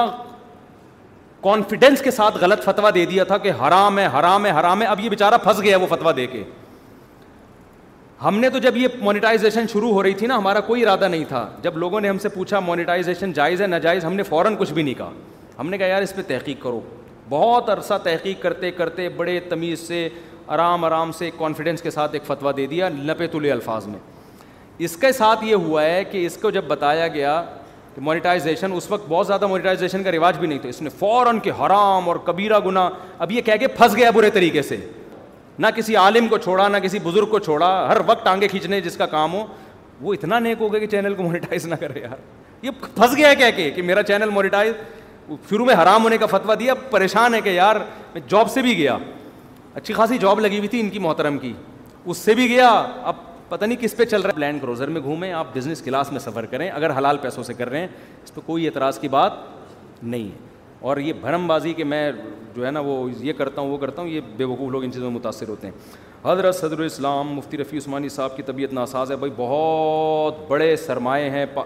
[1.43, 4.87] کانفیڈینس کے ساتھ غلط فتویٰ دے دیا تھا کہ حرام ہے حرام ہے حرام ہے
[4.87, 6.43] اب یہ بیچارہ پھنس گیا وہ فتوا دے کے
[8.23, 11.23] ہم نے تو جب یہ مونیٹائزیشن شروع ہو رہی تھی نا ہمارا کوئی ارادہ نہیں
[11.27, 14.73] تھا جب لوگوں نے ہم سے پوچھا مونیٹائزیشن جائز ہے ناجائز ہم نے فوراً کچھ
[14.73, 15.09] بھی نہیں کہا
[15.59, 16.79] ہم نے کہا یار اس پہ تحقیق کرو
[17.29, 20.07] بہت عرصہ تحقیق کرتے کرتے بڑے تمیز سے
[20.47, 23.99] آرام آرام سے ایک کانفیڈنس کے ساتھ ایک فتویٰ دے دیا لپیت الفاظ میں
[24.85, 27.41] اس کے ساتھ یہ ہوا ہے کہ اس کو جب بتایا گیا
[27.95, 31.39] کہ مونیٹائزیشن اس وقت بہت زیادہ مونیٹائزیشن کا رواج بھی نہیں تھا اس نے فوراً
[31.43, 32.89] کہ حرام اور کبیرہ گنا
[33.19, 34.77] اب یہ کہہ کے پھنس گیا برے طریقے سے
[35.59, 38.97] نہ کسی عالم کو چھوڑا نہ کسی بزرگ کو چھوڑا ہر وقت آنگے کھینچنے جس
[38.97, 39.45] کا کام ہو
[40.01, 43.29] وہ اتنا نیک ہو گیا کہ چینل کو مونیٹائز نہ کرے یار یہ پھنس گیا
[43.29, 44.73] ہے کہہ کے کہ میرا چینل مونیٹائز
[45.49, 47.75] شروع میں حرام ہونے کا فتویٰ دیا پریشان ہے کہ یار
[48.13, 48.97] میں جاب سے بھی گیا
[49.75, 51.51] اچھی خاصی جاب لگی ہوئی تھی ان کی محترم کی
[52.05, 52.67] اس سے بھی گیا
[53.03, 53.15] اب
[53.49, 56.19] پتہ نہیں کس پہ چل رہا ہے لینڈ کروزر میں گھومیں آپ بزنس کلاس میں
[56.19, 57.87] سفر کریں اگر حلال پیسوں سے کر رہے ہیں
[58.23, 59.31] اس پہ کوئی اعتراض کی بات
[60.03, 60.51] نہیں ہے
[60.89, 62.11] اور یہ بھرم بازی کہ میں
[62.55, 64.91] جو ہے نا وہ یہ کرتا ہوں وہ کرتا ہوں یہ بے وقوف لوگ ان
[64.91, 65.73] چیزوں میں متاثر ہوتے ہیں
[66.25, 71.29] حضرت صدر الاسلام مفتی رفیع عثمانی صاحب کی طبیعت ناساز ہے بھائی بہت بڑے سرمایے
[71.29, 71.61] ہیں پا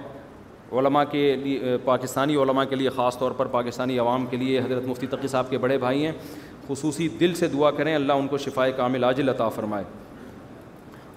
[0.79, 4.85] علماء کے لیے پاکستانی علماء کے لیے خاص طور پر پاکستانی عوام کے لیے حضرت
[4.88, 6.11] مفتی تقی صاحب کے بڑے بھائی ہیں
[6.68, 9.84] خصوصی دل سے دعا کریں اللہ ان کو شفائے کامل عاجل لطا فرمائے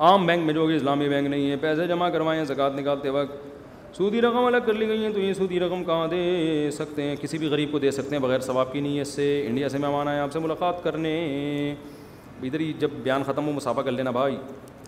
[0.09, 3.94] عام بینک میں جو کہ اسلامی بینک نہیں ہے پیسے جمع کروائیں زکوٰۃ نکالتے وقت
[3.97, 7.16] سودی رقم الگ کر لی گئی ہیں تو یہ سودی رقم کہاں دے سکتے ہیں
[7.20, 9.68] کسی بھی غریب کو دے سکتے ہیں بغیر ثواب کی نہیں ہے اس سے انڈیا
[9.68, 11.14] سے مہمان آئے آپ سے ملاقات کرنے
[12.43, 14.36] ادھر ہی جب بیان ختم ہو مسافہ کر لینا بھائی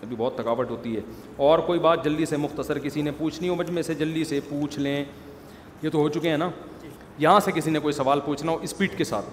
[0.03, 1.01] ابھی بہت تھکاوٹ ہوتی ہے
[1.49, 4.79] اور کوئی بات جلدی سے مختصر کسی نے پوچھنی ہو مجمے سے جلدی سے پوچھ
[4.79, 5.03] لیں
[5.83, 6.49] یہ تو ہو چکے ہیں نا
[6.83, 9.25] جی۔ یہاں سے کسی نے کوئی سوال پوچھنا ہو اسپیڈ کے ساتھ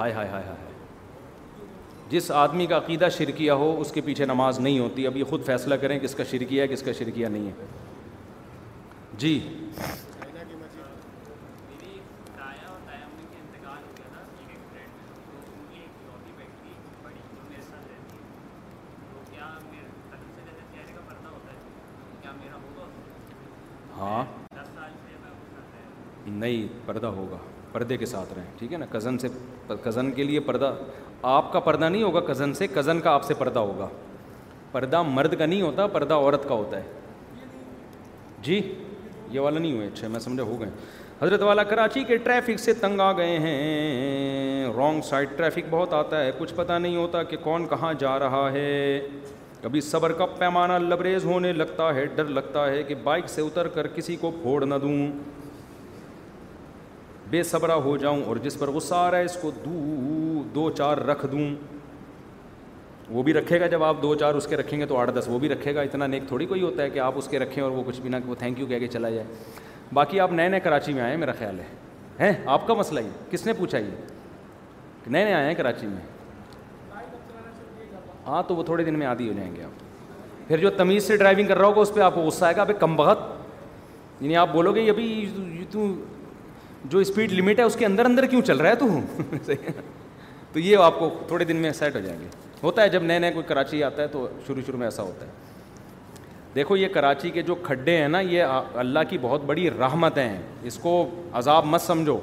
[0.00, 0.54] ہائے ہائے ہائے ہائے
[2.10, 5.44] جس آدمی کا عقیدہ شرکیہ ہو اس کے پیچھے نماز نہیں ہوتی اب یہ خود
[5.46, 7.66] فیصلہ کریں کس کا شرکیہ ہے کس کا شرکیہ نہیں ہے
[9.18, 9.38] جی
[24.00, 24.24] ہاں
[26.40, 27.36] نہیں پردہ ہوگا
[27.72, 29.28] پردے کے ساتھ رہیں ٹھیک ہے نا کزن سے
[29.82, 30.72] کزن کے لیے پردہ
[31.36, 33.88] آپ کا پردہ نہیں ہوگا کزن سے کزن کا آپ سے پردہ ہوگا
[34.72, 37.38] پردہ مرد کا نہیں ہوتا پردہ عورت کا ہوتا ہے
[38.42, 38.60] جی
[39.30, 40.70] یہ والا نہیں ہوئے اچھا میں سمجھا ہو گئے
[41.22, 46.22] حضرت والا کراچی کے ٹریفک سے تنگ آ گئے ہیں رانگ سائڈ ٹریفک بہت آتا
[46.24, 48.66] ہے کچھ پتہ نہیں ہوتا کہ کون کہاں جا رہا ہے
[49.62, 53.68] کبھی صبر کا پیمانہ لبریز ہونے لگتا ہے ڈر لگتا ہے کہ بائک سے اتر
[53.74, 54.94] کر کسی کو پھوڑ نہ دوں
[57.30, 60.70] بے صبرہ ہو جاؤں اور جس پر غصہ آ رہا ہے اس کو دو دو
[60.76, 61.48] چار رکھ دوں
[63.16, 65.28] وہ بھی رکھے گا جب آپ دو چار اس کے رکھیں گے تو آٹھ دس
[65.28, 67.62] وہ بھی رکھے گا اتنا نیک تھوڑی کوئی ہوتا ہے کہ آپ اس کے رکھیں
[67.64, 69.24] اور وہ کچھ بھی نہ وہ تھینک یو کہہ کے چلا جائے
[69.94, 71.64] باقی آپ نئے نئے کراچی میں آئے ہیں میرا خیال ہے
[72.20, 73.90] ہیں آپ کا مسئلہ یہ کس نے پوچھا یہ
[75.08, 76.06] نئے نئے آئے ہیں کراچی میں
[78.26, 81.16] ہاں تو وہ تھوڑے دن میں عادی ہو جائیں گے آپ پھر جو تمیز سے
[81.16, 83.18] ڈرائیونگ کر رہا ہوگا اس پہ آپ کو غصہ آئے گا کم بہت
[84.20, 85.92] یعنی آپ بولو گے ابھی تو
[86.88, 89.00] جو اسپیڈ لمٹ ہے اس کے اندر اندر کیوں چل رہا ہے تو
[90.52, 92.26] تو یہ آپ کو تھوڑے دن میں سیٹ ہو جائیں گے
[92.62, 95.26] ہوتا ہے جب نئے نئے کوئی کراچی آتا ہے تو شروع شروع میں ایسا ہوتا
[95.26, 95.30] ہے
[96.54, 98.44] دیکھو یہ کراچی کے جو کھڈے ہیں نا یہ
[98.78, 100.94] اللہ کی بہت بڑی رحمتیں ہیں اس کو
[101.40, 102.18] عذاب مت سمجھو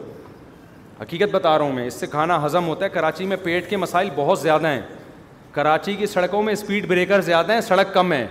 [1.02, 3.78] حقیقت بتا رہا ہوں میں اس سے کھانا ہضم ہوتا ہے کراچی میں پیٹ کے
[3.78, 4.82] مسائل بہت زیادہ ہیں
[5.52, 8.26] کراچی کی سڑکوں میں اسپیڈ بریکر زیادہ ہیں سڑک کم ہے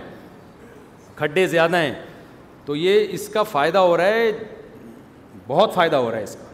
[1.15, 1.93] کھڈے زیادہ ہیں
[2.65, 4.31] تو یہ اس کا فائدہ ہو رہا ہے
[5.47, 6.45] بہت فائدہ ہو رہا ہے اس کا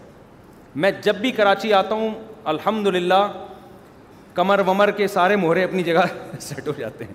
[0.83, 2.11] میں جب بھی کراچی آتا ہوں
[2.53, 3.21] الحمد للہ
[4.33, 6.05] کمر ومر کے سارے مہرے اپنی جگہ
[6.41, 7.13] سیٹ ہو جاتے ہیں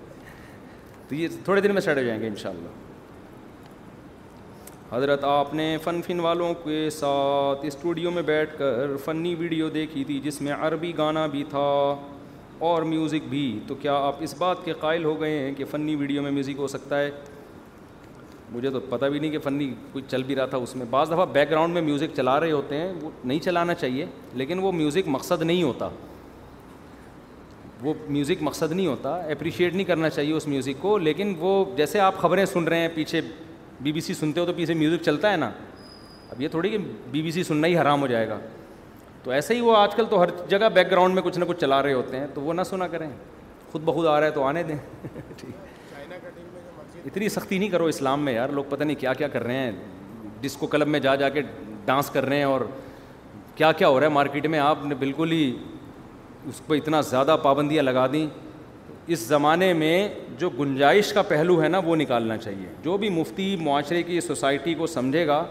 [1.07, 2.85] تو یہ تھوڑے دن میں سیٹ ہو جائیں گے ان شاء اللہ
[4.95, 10.03] حضرت آپ نے فن فن والوں کے ساتھ اسٹوڈیو میں بیٹھ کر فنی ویڈیو دیکھی
[10.03, 11.59] تھی جس میں عربی گانا بھی تھا
[12.69, 15.95] اور میوزک بھی تو کیا آپ اس بات کے قائل ہو گئے ہیں کہ فنی
[15.95, 17.11] ویڈیو میں میوزک ہو سکتا ہے
[18.53, 21.11] مجھے تو پتہ بھی نہیں کہ فنی کوئی چل بھی رہا تھا اس میں بعض
[21.11, 24.05] دفعہ بیک گراؤنڈ میں میوزک چلا رہے ہوتے ہیں وہ نہیں چلانا چاہیے
[24.41, 25.89] لیکن وہ میوزک مقصد نہیں ہوتا
[27.81, 31.99] وہ میوزک مقصد نہیں ہوتا اپریشیٹ نہیں کرنا چاہیے اس میوزک کو لیکن وہ جیسے
[31.99, 33.21] آپ خبریں سن رہے ہیں پیچھے
[33.83, 35.49] بی بی سی سنتے ہو تو پیچھے میوزک چلتا ہے نا
[36.29, 36.77] اب یہ تھوڑی کہ
[37.11, 38.39] بی بی سی سننا ہی حرام ہو جائے گا
[39.23, 41.59] تو ایسے ہی وہ آج کل تو ہر جگہ بیک گراؤنڈ میں کچھ نہ کچھ
[41.61, 43.09] چلا رہے ہوتے ہیں تو وہ نہ سنا کریں
[43.71, 44.75] خود بخود آ رہا ہے تو آنے دیں
[45.37, 45.51] ٹھیک
[47.05, 49.71] اتنی سختی نہیں کرو اسلام میں یار لوگ پتہ نہیں کیا کیا کر رہے ہیں
[50.41, 51.41] جس کو کلب میں جا جا کے
[51.85, 52.61] ڈانس کر رہے ہیں اور
[53.55, 55.51] کیا کیا ہو رہا ہے مارکیٹ میں آپ نے بالکل ہی
[56.49, 58.25] اس پہ اتنا زیادہ پابندیاں لگا دیں
[59.13, 60.07] اس زمانے میں
[60.39, 64.73] جو گنجائش کا پہلو ہے نا وہ نکالنا چاہیے جو بھی مفتی معاشرے کی سوسائٹی
[64.81, 65.43] کو سمجھے گا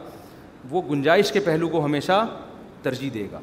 [0.70, 2.24] وہ گنجائش کے پہلو کو ہمیشہ
[2.82, 3.40] ترجیح دے گا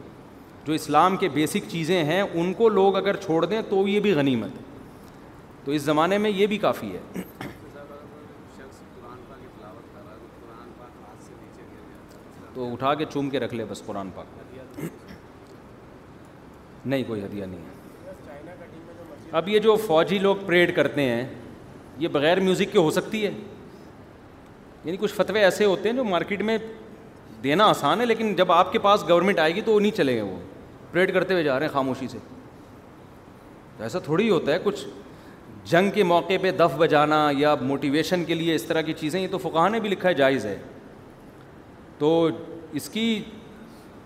[0.68, 4.14] جو اسلام کے بیسک چیزیں ہیں ان کو لوگ اگر چھوڑ دیں تو یہ بھی
[4.18, 4.64] غنیمت ہے
[5.66, 7.22] تو اس زمانے میں یہ بھی کافی ہے
[12.56, 14.80] تو اٹھا کے چوم کے رکھ لے بس قرآن پاک
[16.86, 18.14] نہیں کوئی ہدیہ نہیں ہے
[19.38, 21.26] اب یہ جو فوجی لوگ پریڈ کرتے ہیں
[22.00, 23.32] یہ بغیر میوزک کے ہو سکتی ہے
[24.84, 26.58] یعنی کچھ فتوے ایسے ہوتے ہیں جو مارکیٹ میں
[27.44, 30.18] دینا آسان ہے لیکن جب آپ کے پاس گورنمنٹ آئے گی تو وہ نہیں چلے
[30.20, 30.36] گا وہ
[30.92, 32.18] پریڈ کرتے ہوئے جا رہے ہیں خاموشی سے
[33.78, 34.86] تو ایسا تھوڑی ہوتا ہے کچھ
[35.72, 39.28] جنگ کے موقع پہ دف بجانا یا موٹیویشن کے لیے اس طرح کی چیزیں یہ
[39.32, 40.58] تو فقہ نے بھی لکھا ہے جائز ہے
[42.00, 42.28] تو
[42.80, 43.14] اس کی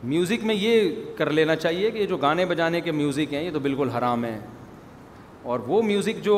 [0.10, 3.52] میوزک میں یہ کر لینا چاہیے کہ یہ جو گانے بجانے کے میوزک ہیں یہ
[3.53, 4.40] تو بالکل حرام ہیں
[5.52, 6.38] اور وہ میوزک جو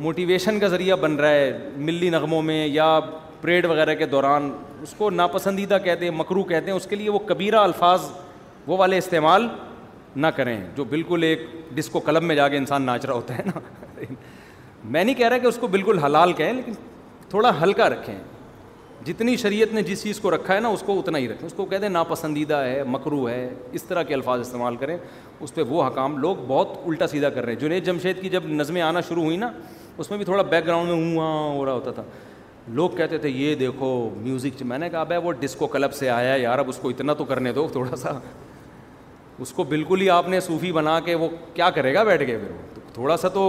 [0.00, 1.52] موٹیویشن کا ذریعہ بن رہا ہے
[1.86, 2.98] ملی نغموں میں یا
[3.40, 4.50] پریڈ وغیرہ کے دوران
[4.82, 8.10] اس کو ناپسندیدہ کہتے ہیں مکرو کہتے ہیں اس کے لیے وہ کبیرہ الفاظ
[8.66, 9.46] وہ والے استعمال
[10.16, 11.40] نہ کریں جو بالکل ایک
[11.74, 13.60] ڈسکو کلب میں جا کے انسان ناچ رہا ہوتا ہے نا
[14.84, 16.72] میں نہیں کہہ رہا کہ اس کو بالکل حلال کہیں لیکن
[17.30, 18.14] تھوڑا ہلکا رکھیں
[19.06, 21.52] جتنی شریعت نے جس چیز کو رکھا ہے نا اس کو اتنا ہی رکھیں اس
[21.56, 23.42] کو کہہ دیں ناپسندیدہ ہے مکرو ہے
[23.78, 24.96] اس طرح کے الفاظ استعمال کریں
[25.40, 28.46] اس پہ وہ حکام لوگ بہت الٹا سیدھا کر رہے ہیں جنید جمشید کی جب
[28.48, 29.50] نظمیں آنا شروع ہوئی نا
[29.98, 32.02] اس میں بھی تھوڑا بیک گراؤنڈ میں ہوں ہاں ہو رہا ہوتا تھا
[32.78, 33.88] لوگ کہتے تھے یہ دیکھو
[34.22, 36.88] میوزک میں نے کہا بھائی وہ ڈسکو کلب سے آیا ہے یار اب اس کو
[36.88, 38.18] اتنا تو کرنے دو تھوڑا سا
[39.44, 42.36] اس کو بالکل ہی آپ نے صوفی بنا کے وہ کیا کرے گا بیٹھ کے
[42.38, 43.48] پھر وہ تھوڑا سا تو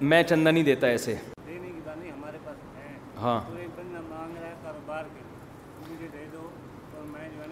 [0.00, 1.14] میں چندہ نہیں دیتا ایسے
[3.20, 3.40] ہاں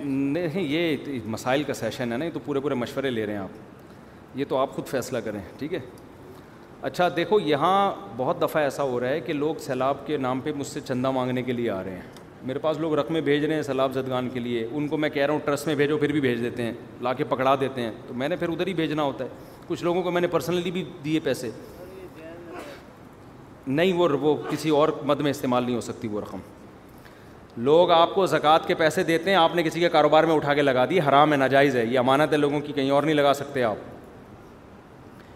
[0.05, 3.41] نہیں یہ مسائل کا سیشن ہے نا یہ تو پورے پورے مشورے لے رہے ہیں
[3.41, 5.79] آپ یہ تو آپ خود فیصلہ کریں ٹھیک ہے
[6.87, 10.53] اچھا دیکھو یہاں بہت دفعہ ایسا ہو رہا ہے کہ لوگ سیلاب کے نام پہ
[10.57, 12.03] مجھ سے چندہ مانگنے کے لیے آ رہے ہیں
[12.47, 15.27] میرے پاس لوگ رقمیں بھیج رہے ہیں سیلاب زدگان کے لیے ان کو میں کہہ
[15.27, 17.91] رہا ہوں ٹرسٹ میں بھیجو پھر بھی بھیج دیتے ہیں لا کے پکڑا دیتے ہیں
[18.07, 20.71] تو میں نے پھر ادھر ہی بھیجنا ہوتا ہے کچھ لوگوں کو میں نے پرسنلی
[20.71, 21.51] بھی دیے پیسے
[23.69, 26.39] نہیں وہ وہ کسی اور مد میں استعمال نہیں ہو سکتی وہ رقم
[27.65, 30.55] لوگ آپ کو زکوٰۃ کے پیسے دیتے ہیں آپ نے کسی کے کاروبار میں اٹھا
[30.55, 33.15] کے لگا دی حرام ہے ناجائز ہے یہ امانت ہے لوگوں کی کہیں اور نہیں
[33.15, 33.77] لگا سکتے آپ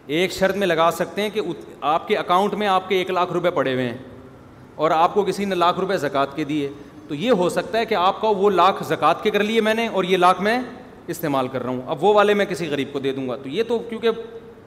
[0.07, 1.41] ایک شرط میں لگا سکتے ہیں کہ
[1.95, 3.97] آپ کے اکاؤنٹ میں آپ کے ایک لاکھ روپے پڑے ہوئے ہیں
[4.85, 6.71] اور آپ کو کسی نے لاکھ روپے زکوٰۃ کے دیے
[7.09, 9.75] تو یہ ہو سکتا ہے کہ آپ کا وہ لاکھ زکوٰۃ کے کر لیے میں
[9.75, 10.59] نے اور یہ لاکھ میں
[11.13, 13.49] استعمال کر رہا ہوں اب وہ والے میں کسی غریب کو دے دوں گا تو
[13.49, 14.11] یہ تو کیونکہ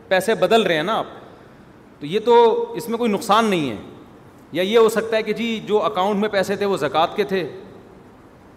[0.08, 1.06] پیسے بدل رہے ہیں نا آپ
[2.04, 2.36] تو یہ تو
[2.76, 3.76] اس میں کوئی نقصان نہیں ہے
[4.52, 7.24] یا یہ ہو سکتا ہے کہ جی جو اکاؤنٹ میں پیسے تھے وہ زکوٰۃ کے
[7.28, 7.44] تھے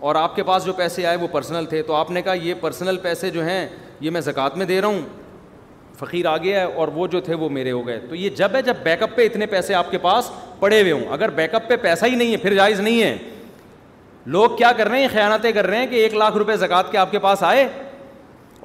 [0.06, 2.54] اور آپ کے پاس جو پیسے آئے وہ پرسنل تھے تو آپ نے کہا یہ
[2.60, 3.66] پرسنل پیسے جو ہیں
[4.00, 5.00] یہ میں زکوٰۃ میں دے رہا ہوں
[5.98, 8.54] فقیر آ گیا ہے اور وہ جو تھے وہ میرے ہو گئے تو یہ جب
[8.54, 11.54] ہے جب بیک اپ پہ اتنے پیسے آپ کے پاس پڑے ہوئے ہوں اگر بیک
[11.54, 13.16] اپ پہ پیسہ ہی نہیں ہے پھر جائز نہیں ہے
[14.36, 16.98] لوگ کیا کر رہے ہیں خیالاتیں کر رہے ہیں کہ ایک لاکھ روپے زکوٰۃ کے
[16.98, 17.66] آپ کے پاس آئے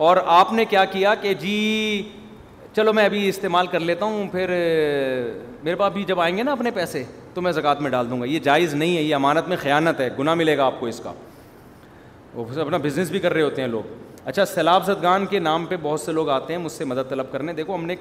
[0.10, 1.58] اور آپ نے کیا کیا کہ جی
[2.76, 4.49] چلو میں ابھی استعمال کر لیتا ہوں پھر
[5.64, 7.03] میرے پاس بھی جب آئیں گے نا اپنے پیسے
[7.34, 9.99] تو میں زکوٰۃ میں ڈال دوں گا یہ جائز نہیں ہے یہ امانت میں خیانت
[10.02, 11.14] ہے گناہ ملے گا آپ کو اس کا
[12.34, 13.91] وہ اپنا بزنس بھی کر رہے ہوتے ہیں لوگ
[14.26, 17.31] اچھا سیلاب زدگان کے نام پہ بہت سے لوگ آتے ہیں مجھ سے مدد طلب
[17.31, 17.95] کرنے دیکھو ہم نے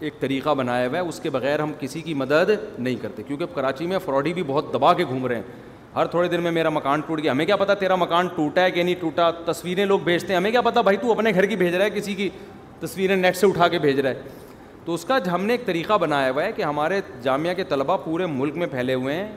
[0.00, 3.46] ایک طریقہ بنایا ہوا ہے اس کے بغیر ہم کسی کی مدد نہیں کرتے کیونکہ
[3.54, 5.42] کراچی میں فراڈی بھی بہت دبا کے گھوم رہے ہیں
[5.94, 8.70] ہر تھوڑے دیر میں میرا مکان ٹوٹ گیا ہمیں کیا پتا تیرا مکان ٹوٹا ہے
[8.70, 11.56] کہ نہیں ٹوٹا تصویریں لوگ بھیجتے ہیں ہمیں کیا پتا بھائی تو اپنے گھر کی
[11.56, 12.28] بھیج رہا ہے کسی کی
[12.80, 14.22] تصویریں نیٹ سے اٹھا کے بھیج رہا ہے
[14.84, 17.96] تو اس کا ہم نے ایک طریقہ بنایا ہوا ہے کہ ہمارے جامعہ کے طلباء
[18.04, 19.30] پورے ملک میں پھیلے ہوئے ہیں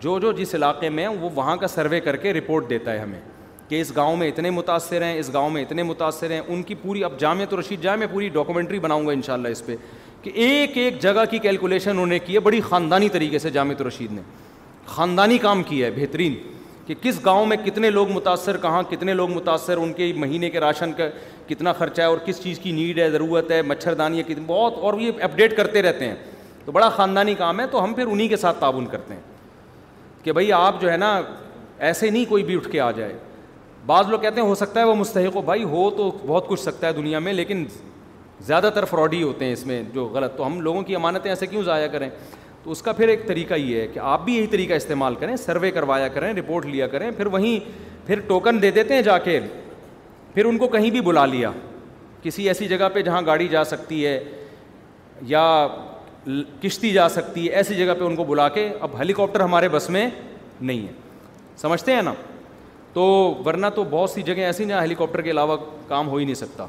[0.00, 3.20] جو جو جس علاقے میں وہ وہاں کا سروے کر کے رپورٹ دیتا ہے ہمیں
[3.68, 6.74] کہ اس گاؤں میں اتنے متاثر ہیں اس گاؤں میں اتنے متاثر ہیں ان کی
[6.82, 9.64] پوری اب جامعہ تو رشید جائے میں پوری ڈاکومنٹری بناؤں گا ان شاء اللہ اس
[9.66, 9.76] پہ
[10.22, 13.82] کہ ایک ایک جگہ کی کیلکولیشن انہوں نے کی ہے بڑی خاندانی طریقے سے جامعہ
[13.86, 14.20] رشید نے
[14.94, 16.34] خاندانی کام کیا ہے بہترین
[16.86, 20.60] کہ کس گاؤں میں کتنے لوگ متاثر کہاں کتنے لوگ متاثر ان کے مہینے کے
[20.60, 21.08] راشن کا
[21.48, 24.74] کتنا خرچہ ہے اور کس چیز کی نیڈ ہے ضرورت ہے مچھردانی ہے کتنی بہت
[24.84, 26.14] اور یہ اپڈیٹ کرتے رہتے ہیں
[26.64, 29.20] تو بڑا خاندانی کام ہے تو ہم پھر انہیں کے ساتھ تعاون کرتے ہیں
[30.22, 31.20] کہ بھائی آپ جو ہے نا
[31.88, 33.16] ایسے نہیں کوئی بھی اٹھ کے آ جائے
[33.86, 36.60] بعض لوگ کہتے ہیں ہو سکتا ہے وہ مستحق ہو بھائی ہو تو بہت کچھ
[36.60, 37.64] سکتا ہے دنیا میں لیکن
[38.46, 41.46] زیادہ تر فراڈی ہوتے ہیں اس میں جو غلط تو ہم لوگوں کی امانتیں ایسے
[41.46, 42.08] کیوں ضائع کریں
[42.64, 45.34] تو اس کا پھر ایک طریقہ یہ ہے کہ آپ بھی یہی طریقہ استعمال کریں
[45.36, 47.70] سروے کروایا کریں رپورٹ لیا کریں پھر وہیں
[48.06, 49.38] پھر ٹوکن دے دیتے ہیں جا کے
[50.36, 51.50] پھر ان کو کہیں بھی بلا لیا
[52.22, 54.18] کسی ایسی جگہ پہ جہاں گاڑی جا سکتی ہے
[55.26, 55.42] یا
[56.62, 59.68] کشتی جا سکتی ہے ایسی جگہ پہ ان کو بلا کے اب ہیلی کاپٹر ہمارے
[59.72, 60.08] بس میں
[60.60, 60.92] نہیں ہے
[61.60, 62.12] سمجھتے ہیں نا
[62.92, 63.02] تو
[63.46, 65.56] ورنہ تو بہت سی جگہیں ایسی نہ ہیلی کاپٹر کے علاوہ
[65.88, 66.66] کام ہو ہی نہیں سکتا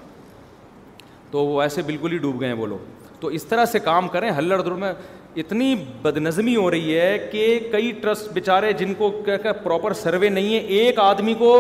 [1.31, 4.07] تو وہ ایسے بالکل ہی ڈوب گئے ہیں وہ لوگ تو اس طرح سے کام
[4.15, 4.94] کریں ہلڑ میں
[5.41, 5.73] اتنی
[6.03, 10.53] بدنظمی ہو رہی ہے کہ کئی ٹرسٹ بےچارے جن کو کہہ کہ پراپر سروے نہیں
[10.53, 11.51] ہے ایک آدمی کو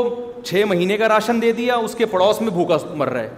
[0.45, 3.29] چھ مہینے کا راشن دے دیا اس کے پڑوس میں بھوکا مر رہا ہے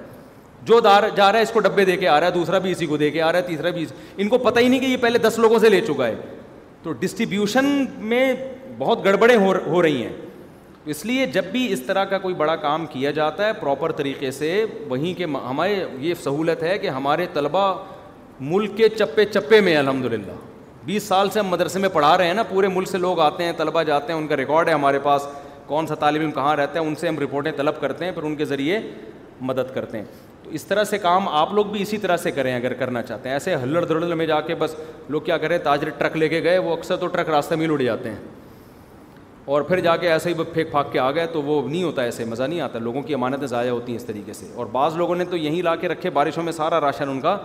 [0.69, 2.71] جو دار جا رہا ہے اس کو ڈبے دے کے آ رہا ہے دوسرا بھی
[2.71, 4.79] اسی کو دے کے آ رہا ہے تیسرا بھی اسی ان کو پتہ ہی نہیں
[4.79, 6.15] کہ یہ پہلے دس لوگوں سے لے چکا ہے
[6.83, 7.65] تو ڈسٹریبیوشن
[8.09, 8.33] میں
[8.77, 10.11] بہت گڑبڑیں ہو ہو رہی ہیں
[10.93, 14.31] اس لیے جب بھی اس طرح کا کوئی بڑا کام کیا جاتا ہے پراپر طریقے
[14.31, 17.71] سے وہیں کے ہمارے یہ سہولت ہے کہ ہمارے طلبہ
[18.41, 20.31] ملک کے چپے چپے میں الحمد للہ
[20.85, 23.43] بیس سال سے ہم مدرسے میں پڑھا رہے ہیں نا پورے ملک سے لوگ آتے
[23.43, 25.27] ہیں طلبہ جاتے ہیں ان کا ریکارڈ ہے ہمارے پاس
[25.67, 28.23] کون سا طالب علم کہاں رہتا ہے ان سے ہم رپورٹیں طلب کرتے ہیں پھر
[28.23, 28.79] ان کے ذریعے
[29.41, 30.05] مدد کرتے ہیں
[30.43, 33.29] تو اس طرح سے کام آپ لوگ بھی اسی طرح سے کریں اگر کرنا چاہتے
[33.29, 34.75] ہیں ایسے ہلڑ دھل میں جا کے بس
[35.09, 37.73] لوگ کیا کریں تاجر ٹرک لے کے گئے وہ اکثر تو ٹرک راستے میں ہی
[37.73, 38.17] اڑ جاتے ہیں
[39.45, 42.01] اور پھر جا کے ایسے ہی پھینک پھاک کے آ گئے تو وہ نہیں ہوتا
[42.03, 44.97] ایسے مزہ نہیں آتا لوگوں کی امانتیں ضائع ہوتی ہیں اس طریقے سے اور بعض
[44.97, 47.37] لوگوں نے تو یہیں لا کے رکھے بارشوں میں سارا راشن ان کا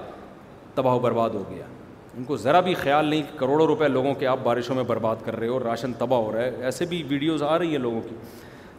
[0.75, 1.65] تباہ و برباد ہو گیا
[2.19, 5.25] ان کو ذرا بھی خیال نہیں کہ کروڑوں روپے لوگوں کے آپ بارشوں میں برباد
[5.25, 8.01] کر رہے ہو راشن تباہ ہو رہا ہے ایسے بھی ویڈیوز آ رہی ہیں لوگوں
[8.09, 8.15] کی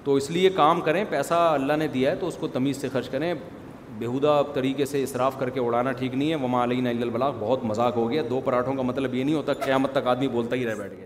[0.04, 2.90] تو اس لیے کام کریں پیسہ اللہ نے دیا ہے تو اس کو تمیز سے
[2.94, 3.34] خرچ کریں
[3.98, 7.98] بیہودہ طریقے سے اصراف کر کے اڑانا ٹھیک نہیں ہے وما علی البلاغ بہت مذاق
[7.98, 10.76] ہو گیا دو پراٹھوں کا مطلب یہ نہیں ہوتا قیامت تک آدمی بولتا ہی رہ
[10.76, 11.06] بیٹھ گیا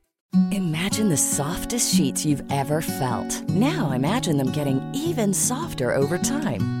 [0.51, 5.31] Imagine the softest sheet you ever felt them imagining even
[6.27, 6.80] time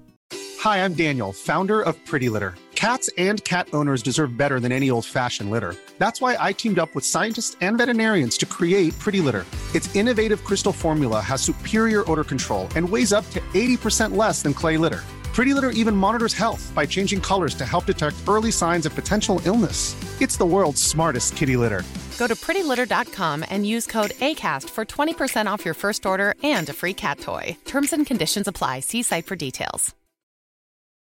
[0.63, 2.53] Hi, I'm Daniel, founder of Pretty Litter.
[2.75, 5.73] Cats and cat owners deserve better than any old-fashioned litter.
[5.97, 9.43] That's why I teamed up with scientists and veterinarians to create Pretty Litter.
[9.73, 14.53] Its innovative crystal formula has superior odor control and weighs up to 80% less than
[14.53, 15.01] clay litter.
[15.37, 19.41] Pretty Litter even monitors health by changing colors to help detect early signs of potential
[19.45, 19.79] illness.
[20.21, 21.81] It's the world's smartest kitty litter.
[22.19, 26.77] Go to prettylitter.com and use code ACAST for 20% off your first order and a
[26.81, 27.57] free cat toy.
[27.65, 28.81] Terms and conditions apply.
[28.81, 29.89] See site for details.